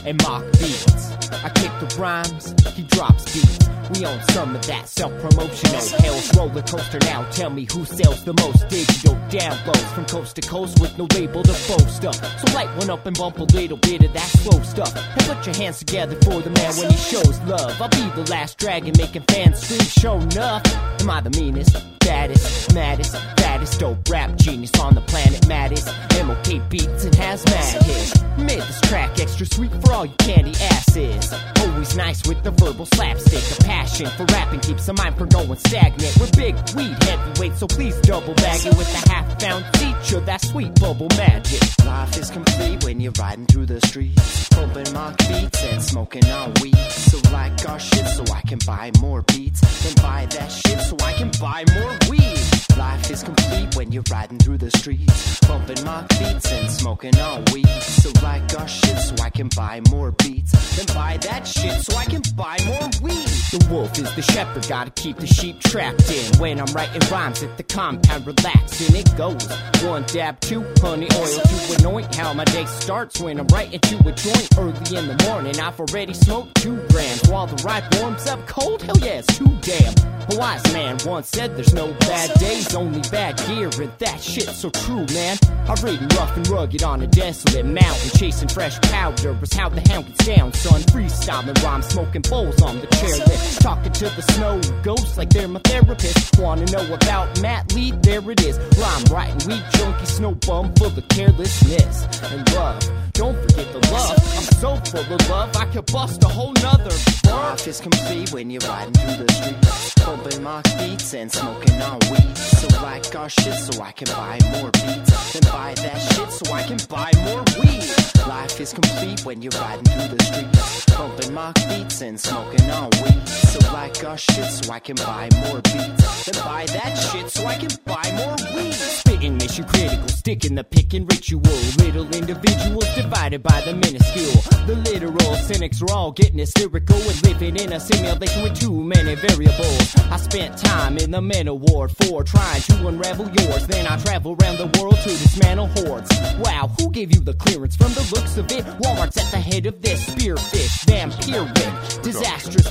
and 0.04 0.20
Mock 0.24 0.42
Beats. 0.58 1.12
I 1.44 1.48
kick 1.50 1.70
the 1.78 1.96
rhymes, 1.96 2.54
he 2.74 2.82
drops 2.82 3.32
beats. 3.32 3.68
We 3.94 4.06
own 4.06 4.20
some 4.30 4.54
of 4.54 4.66
that 4.66 4.88
self-promotional 4.88 6.00
hell's 6.00 6.36
roller 6.36 6.62
coaster 6.62 6.98
now. 7.00 7.28
Tell 7.30 7.50
me 7.50 7.66
who 7.72 7.84
sells 7.84 8.24
the 8.24 8.34
most 8.34 8.68
digital 8.68 9.14
downloads 9.28 9.94
from 9.94 10.06
coast 10.06 10.36
to 10.36 10.42
coast 10.42 10.80
with 10.80 10.96
no 10.96 11.06
label 11.14 11.42
to 11.42 11.52
boast 11.52 12.04
of. 12.04 12.14
So 12.14 12.54
light 12.54 12.74
one 12.76 12.90
up 12.90 13.06
and 13.06 13.16
bump 13.16 13.38
a 13.38 13.44
little 13.44 13.76
bit 13.78 14.04
of 14.04 14.12
that 14.12 14.28
slow 14.28 14.60
stuff. 14.62 14.94
And 14.96 15.22
put 15.24 15.46
your 15.46 15.56
hands 15.56 15.78
together 15.78 16.16
for 16.22 16.40
the 16.40 16.50
man 16.50 16.76
when 16.76 16.90
he 16.90 16.96
shows 16.96 17.40
love. 17.40 17.80
I'll 17.80 17.88
be 17.88 18.22
the 18.22 18.28
last 18.30 18.58
dragon 18.58 18.94
making 18.96 19.22
fans 19.22 19.60
scream, 19.60 19.80
show 19.80 20.14
enough. 20.18 20.62
Am 21.00 21.10
I 21.10 21.20
the 21.20 21.30
meanest? 21.30 21.76
Baddest, 22.00 22.74
maddest, 22.74 23.14
fattest, 23.14 23.78
dope 23.78 24.08
rap 24.08 24.36
genius 24.36 24.72
on 24.80 24.94
the 24.94 25.00
planet, 25.02 25.46
maddest. 25.46 25.86
MOK 26.24 26.68
beats 26.68 27.04
and 27.04 27.14
has 27.14 27.44
mad 27.44 27.82
hits. 27.82 28.22
Made 28.38 28.60
this 28.60 28.80
track 28.82 29.20
extra 29.20 29.46
sweet 29.46 29.70
for 29.82 29.92
all 29.92 30.06
you 30.06 30.14
candy 30.18 30.52
asses. 30.62 31.32
Always 31.60 31.94
nice 31.96 32.26
with 32.26 32.42
the 32.42 32.50
verbal 32.52 32.86
slapstick. 32.86 33.58
A 33.58 33.62
passion 33.80 34.06
for 34.16 34.24
rapping 34.34 34.60
keeps 34.60 34.86
the 34.86 34.92
mind 34.92 35.16
from 35.16 35.28
going 35.28 35.58
stagnant. 35.58 36.12
We're 36.20 36.30
big 36.36 36.54
weed 36.76 36.96
heavyweights, 37.02 37.60
so 37.60 37.66
please 37.66 37.98
double 38.00 38.34
bag 38.34 38.66
it 38.66 38.76
with 38.76 38.92
a 39.00 39.08
half 39.10 39.38
pound 39.38 39.64
feature, 39.78 40.20
that 40.20 40.40
sweet 40.42 40.74
bubble 40.78 41.08
magic. 41.16 41.62
Life 41.84 42.16
is 42.18 42.30
complete 42.30 42.84
when 42.84 43.00
you're 43.00 43.18
riding 43.18 43.46
through 43.46 43.66
the 43.66 43.80
streets, 43.86 44.48
pumping 44.50 44.92
mock 44.92 45.16
beats 45.18 45.64
and 45.64 45.82
smoking 45.82 46.26
on 46.26 46.52
weed. 46.60 46.76
So 46.90 47.18
like 47.32 47.68
our 47.68 47.80
shit, 47.80 48.06
so 48.08 48.24
I 48.32 48.42
can 48.42 48.58
buy 48.66 48.90
more 49.00 49.22
beats. 49.22 49.60
Then 49.82 49.94
buy 50.02 50.26
that 50.30 50.48
shit, 50.48 50.80
so 50.80 50.96
I 51.02 51.12
can 51.14 51.30
buy 51.40 51.64
more 51.74 51.96
weed. 52.10 52.38
Life 52.76 53.10
is 53.10 53.22
complete 53.22 53.76
when 53.76 53.92
you're 53.92 54.08
riding 54.10 54.38
through 54.38 54.58
the 54.58 54.70
streets, 54.70 55.40
bumping 55.40 55.84
mock 55.84 56.08
beats 56.10 56.50
and 56.52 56.70
smoking 56.70 57.18
on 57.18 57.44
weed. 57.52 57.66
So 57.82 58.10
like 58.22 58.58
our 58.58 58.68
shit, 58.68 58.98
so 58.98 59.14
I 59.22 59.30
can 59.30 59.48
buy 59.56 59.80
more 59.90 60.12
beats. 60.12 60.52
Then 60.76 60.86
buy 60.94 61.18
that 61.22 61.46
shit, 61.46 61.82
so 61.82 61.96
I 61.96 62.04
can 62.04 62.22
buy 62.36 62.56
more 62.66 62.88
weed. 63.02 63.28
The 63.52 63.66
wolf 63.70 63.96
is 63.98 64.14
the 64.14 64.22
shepherd, 64.22 64.66
gotta 64.68 64.90
keep 64.90 65.16
the 65.16 65.26
sheep 65.26 65.60
trapped 65.60 66.10
in. 66.10 66.38
When 66.38 66.60
I'm 66.60 66.72
writing 66.74 67.02
rhymes 67.10 67.42
at 67.42 67.56
the 67.56 67.62
compound, 67.62 68.26
relaxing 68.26 68.96
it 68.96 69.16
goes. 69.16 69.46
One 69.82 70.02
dab, 70.04 70.40
two 70.40 70.64
honey 70.80 71.08
oil 71.14 71.40
to 71.40 71.76
anoint 71.78 72.14
how 72.14 72.32
my 72.34 72.44
day 72.44 72.66
starts 72.66 73.20
when 73.20 73.38
I'm 73.38 73.46
writing 73.48 73.80
to 73.80 73.96
a 73.98 74.12
joint 74.12 74.48
early 74.58 74.96
in 74.96 75.06
the 75.08 75.24
morning. 75.28 75.58
I've 75.58 75.78
already 75.78 76.14
smoked 76.14 76.56
two 76.56 76.76
grams 76.88 77.28
while 77.28 77.46
the 77.46 77.62
ride 77.62 77.84
warms 77.96 78.26
up 78.26 78.46
cold. 78.46 78.82
Hell 78.82 78.98
yeah, 78.98 79.20
it's 79.20 79.38
too 79.38 79.56
damn. 79.60 79.94
A 80.32 80.36
wise 80.36 80.62
man 80.72 80.96
once 81.04 81.28
said 81.28 81.56
there's 81.56 81.72
no 81.74 81.92
bad 82.00 82.32
days, 82.38 82.74
only 82.74 83.00
bad 83.10 83.36
gear, 83.48 83.70
and 83.80 83.92
that 83.98 84.20
shit's 84.20 84.58
so 84.58 84.70
true, 84.70 85.06
man. 85.12 85.36
I'm 85.66 85.82
reading 85.84 86.08
rough 86.08 86.36
and 86.36 86.46
rugged 86.48 86.82
on 86.82 87.02
a 87.02 87.06
desolate 87.06 87.66
mountain, 87.66 88.10
chasing 88.16 88.48
fresh 88.48 88.80
powder 88.82 89.32
was 89.32 89.52
how 89.52 89.68
the 89.68 89.80
hound 89.90 90.06
gets 90.06 90.26
down, 90.26 90.52
son. 90.52 90.80
Freestyling 90.82 91.60
rhymes, 91.64 91.86
smoking 91.86 92.22
bowls 92.22 92.60
on 92.62 92.80
the 92.80 92.86
chairlift, 92.88 93.49
talking 93.58 93.92
to 93.92 94.04
the 94.04 94.22
snow 94.34 94.60
ghosts 94.82 95.16
like 95.16 95.30
they're 95.30 95.48
my 95.48 95.60
therapist. 95.64 96.38
Wanna 96.38 96.66
know 96.66 96.94
about 96.94 97.40
Matt 97.40 97.74
Lee? 97.74 97.92
There 98.02 98.30
it 98.30 98.44
is. 98.44 98.58
Rhyme 98.78 99.04
writing, 99.10 99.48
weed 99.48 99.64
junkie, 99.72 100.06
snow 100.06 100.34
bum, 100.46 100.72
full 100.74 100.88
of 100.88 101.08
carelessness 101.08 102.06
and 102.32 102.52
love. 102.54 102.90
Don't 103.12 103.36
forget 103.42 103.72
the 103.72 103.80
love. 103.92 104.18
I'm 104.36 104.48
so 104.60 104.76
full 104.90 105.14
of 105.14 105.28
love, 105.28 105.56
I 105.56 105.66
could 105.66 105.86
bust 105.92 106.22
a 106.24 106.28
whole 106.28 106.52
nother. 106.62 106.94
Life 107.24 107.66
is 107.66 107.80
complete 107.80 108.32
when 108.32 108.50
you're 108.50 108.66
riding 108.68 108.94
through 108.94 109.24
the 109.24 109.32
streets, 109.32 109.94
pumping 109.96 110.42
mock 110.42 110.64
beats 110.78 111.14
and 111.14 111.30
smoking 111.30 111.80
on 111.82 111.98
weed. 112.10 112.36
So 112.36 112.68
like 112.82 113.14
our 113.14 113.28
shit, 113.28 113.54
so 113.54 113.82
I 113.82 113.92
can 113.92 114.08
buy 114.08 114.38
more 114.52 114.70
beats. 114.70 115.32
Then 115.32 115.42
buy 115.52 115.74
that 115.76 115.98
shit, 116.12 116.30
so 116.32 116.52
I 116.52 116.62
can 116.62 116.78
buy 116.88 117.10
more 117.24 117.44
weed. 117.60 117.84
Life 118.26 118.60
is 118.60 118.72
complete 118.72 119.24
when 119.24 119.42
you're 119.42 119.52
riding 119.60 119.84
through 119.84 120.16
the 120.16 120.24
streets, 120.24 120.84
pumping 120.86 121.34
mock 121.34 121.54
beats 121.68 122.00
and 122.00 122.18
smoking 122.18 122.70
on 122.70 122.90
weed. 123.02 123.39
So 123.40 123.72
like 123.72 124.04
our 124.04 124.18
shit, 124.18 124.44
so 124.44 124.72
I 124.72 124.78
can 124.78 124.96
buy 124.96 125.28
more 125.44 125.60
beats. 125.62 126.26
Then 126.26 126.44
buy 126.44 126.66
that 126.66 126.94
shit, 126.94 127.30
so 127.30 127.46
I 127.46 127.56
can 127.56 127.70
buy 127.84 128.04
more 128.14 128.36
weed. 128.54 128.72
Spitting 128.74 129.36
mission 129.38 129.64
critical, 129.64 130.08
sticking 130.08 130.54
the 130.54 130.64
picking 130.64 131.06
ritual. 131.06 131.40
Little 131.78 132.08
individuals 132.14 132.86
divided 132.94 133.42
by 133.42 133.60
the 133.62 133.74
minuscule. 133.74 134.42
The 134.66 134.76
literal 134.76 135.34
cynics 135.36 135.82
are 135.82 135.90
all 135.92 136.12
getting 136.12 136.38
hysterical 136.38 136.96
and 136.96 137.22
living 137.24 137.56
in 137.56 137.72
a 137.72 137.80
simulation 137.80 138.42
with 138.42 138.58
too 138.58 138.84
many 138.84 139.14
variables. 139.14 139.96
I 140.10 140.16
spent 140.16 140.58
time 140.58 140.98
in 140.98 141.10
the 141.10 141.20
mental 141.20 141.58
ward 141.58 141.90
for 142.02 142.22
trying 142.22 142.60
to 142.62 142.86
unravel 142.86 143.30
yours. 143.30 143.66
Then 143.66 143.86
I 143.86 143.96
travel 143.98 144.36
around 144.40 144.58
the 144.58 144.70
world 144.78 144.96
to 144.98 145.08
dismantle 145.08 145.68
hordes. 145.68 146.10
Wow, 146.38 146.70
who 146.78 146.90
gave 146.90 147.14
you 147.14 147.20
the 147.20 147.34
clearance 147.34 147.76
from 147.76 147.92
the 147.94 148.06
looks 148.14 148.36
of 148.36 148.50
it? 148.52 148.64
Walmart's 148.80 149.16
at 149.16 149.30
the 149.30 149.40
head 149.40 149.66
of 149.66 149.80
this 149.82 150.08
spearfish, 150.08 150.84
vampire 150.84 151.44
wit, 151.44 152.02
disastrous 152.02 152.70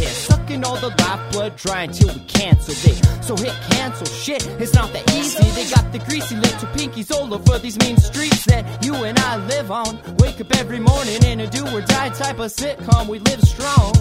philanthropist, 0.00 0.26
sucking 0.26 0.64
all 0.64 0.76
the 0.76 0.88
lifeblood, 0.88 1.56
dry 1.56 1.82
until 1.82 2.14
we 2.14 2.20
cancel 2.20 2.74
it. 2.90 3.24
So 3.24 3.36
hit 3.36 3.54
cancel 3.70 4.06
shit, 4.06 4.46
it's 4.60 4.74
not 4.74 4.92
that 4.92 5.10
easy. 5.14 5.44
They 5.50 5.68
got 5.70 5.92
the 5.92 5.98
greasy 5.98 6.36
little 6.36 6.68
pinkies 6.68 7.10
all 7.10 7.32
over 7.32 7.58
these 7.58 7.78
mean 7.78 7.96
streets 7.96 8.44
that 8.46 8.84
you 8.84 8.94
and 8.94 9.18
I 9.18 9.36
live 9.46 9.70
on. 9.70 10.00
Wake 10.18 10.40
up 10.40 10.54
every 10.56 10.80
morning 10.80 11.22
in 11.24 11.40
a 11.40 11.46
do 11.46 11.66
or 11.66 11.80
die 11.82 12.10
type 12.10 12.38
of 12.38 12.50
sitcom. 12.52 13.08
We 13.08 13.18
live 13.18 13.40
strong 13.42 13.94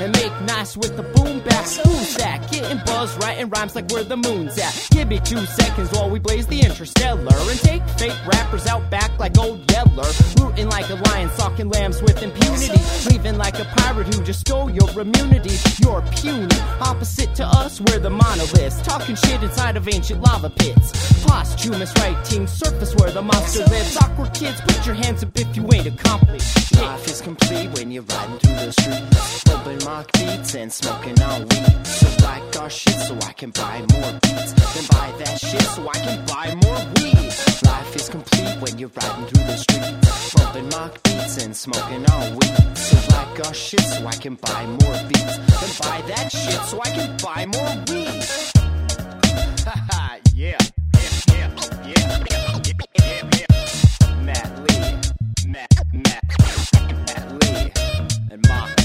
and 0.00 0.12
make 0.12 0.32
nice 0.42 0.76
with 0.76 0.96
the 0.96 1.02
boom 1.02 1.40
back. 1.40 1.66
Who's 1.68 2.14
that? 2.16 2.50
Getting 2.50 2.78
buzzed, 2.84 3.22
writing 3.22 3.48
rhymes 3.50 3.74
like 3.74 3.90
where 3.90 4.04
the 4.04 4.16
moon's 4.16 4.58
at. 4.58 4.88
Give 4.90 5.08
me 5.08 5.20
two 5.20 5.44
seconds 5.46 5.90
while 5.92 6.10
we 6.10 6.18
blaze 6.18 6.46
the 6.46 6.60
interstellar 6.60 7.36
and 7.50 7.60
take 7.60 7.86
fake 7.90 8.18
rappers 8.26 8.66
out 8.66 8.90
back 8.90 9.18
like 9.18 9.38
old 9.38 9.70
Yeller. 9.70 10.10
Rooting 10.40 10.68
like 10.68 10.88
a 10.90 10.94
lion, 10.94 11.30
stalking 11.30 11.68
lambs 11.68 12.02
with 12.02 12.22
impunity. 12.22 12.80
Leaving 13.10 13.38
like 13.38 13.58
a 13.58 13.64
pirate 13.76 14.12
who 14.12 14.22
just 14.22 14.40
stole 14.40 14.70
your 14.70 14.88
immunity. 15.00 15.41
You're 15.44 16.02
puny. 16.02 16.46
Opposite 16.80 17.34
to 17.36 17.44
us, 17.44 17.80
we're 17.80 17.98
the 17.98 18.10
monoliths. 18.10 18.80
Talking 18.82 19.16
shit 19.16 19.42
inside 19.42 19.76
of 19.76 19.88
ancient 19.88 20.20
lava 20.22 20.50
pits. 20.50 20.92
Posthumous 21.24 21.92
writing, 21.98 22.46
surface 22.46 22.94
where 22.96 23.10
the 23.10 23.22
monster 23.22 23.64
lives. 23.64 23.96
Awkward 23.96 24.32
kids, 24.34 24.60
put 24.60 24.86
your 24.86 24.94
hands 24.94 25.22
up 25.24 25.36
if 25.38 25.56
you 25.56 25.68
ain't 25.72 25.86
accomplished. 25.86 26.76
Life 26.76 27.06
is 27.08 27.20
complete 27.20 27.70
when 27.76 27.90
you're 27.90 28.04
riding 28.04 28.38
through 28.38 28.54
the 28.54 28.72
streets. 28.72 29.44
Bumping 29.44 29.84
mock 29.84 30.12
beats 30.12 30.54
and 30.54 30.72
smoking 30.72 31.20
on 31.22 31.42
weed. 31.42 31.86
So 31.86 32.06
like 32.24 32.56
our 32.60 32.70
shit 32.70 32.94
so 32.94 33.16
I 33.26 33.32
can 33.32 33.50
buy 33.50 33.78
more 33.92 34.12
beats. 34.22 34.52
Then 34.52 34.84
buy 34.90 35.12
that 35.18 35.40
shit 35.40 35.62
so 35.62 35.88
I 35.88 35.98
can 35.98 36.24
buy 36.26 36.54
more 36.64 36.82
weed. 36.96 37.32
Life 37.64 37.96
is 37.96 38.08
complete 38.08 38.56
when 38.60 38.78
you're 38.78 38.90
riding 38.94 39.26
through 39.26 39.46
the 39.46 39.56
streets. 39.56 40.34
Bumping 40.34 40.68
mock 40.68 41.02
beats 41.02 41.44
and 41.44 41.56
smoking 41.56 42.04
on 42.10 42.32
weed. 42.36 42.76
So 42.76 42.96
like 43.16 43.46
our 43.46 43.54
shit 43.54 43.80
so 43.80 44.06
I 44.06 44.14
can 44.14 44.34
buy 44.36 44.66
more 44.66 44.98
beats. 45.08 45.31
Then 45.36 45.70
buy 45.80 46.02
that 46.08 46.30
shit 46.30 46.60
so 46.68 46.80
I 46.80 46.90
can 46.90 47.16
buy 47.22 47.46
more 47.46 47.74
weed. 47.88 48.24
Haha, 49.66 50.18
yeah. 50.34 50.58
Yeah, 50.94 51.10
yeah, 51.34 51.48
yeah, 51.86 52.82
yeah, 52.98 53.22
yeah. 53.38 54.22
Matt 54.22 54.50
Lee. 54.68 54.98
Matt, 55.46 55.72
Matt, 55.92 56.24
Matt 57.06 57.26
Lee. 57.42 57.72
And 58.30 58.48
Mock 58.48 58.81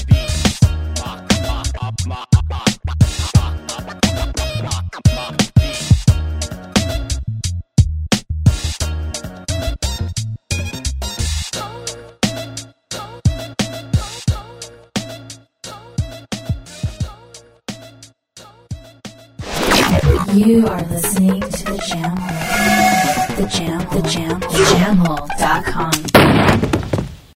You 20.34 20.66
are 20.66 20.82
listening 20.84 21.40
to 21.40 21.64
the 21.64 21.78
Jam 21.88 22.16
Hole. 22.16 23.36
The 23.36 23.46
Jam, 23.48 23.80
the 23.90 24.02
Jam, 24.08 24.40
the 24.40 24.46
Jamhole.com. 24.76 26.67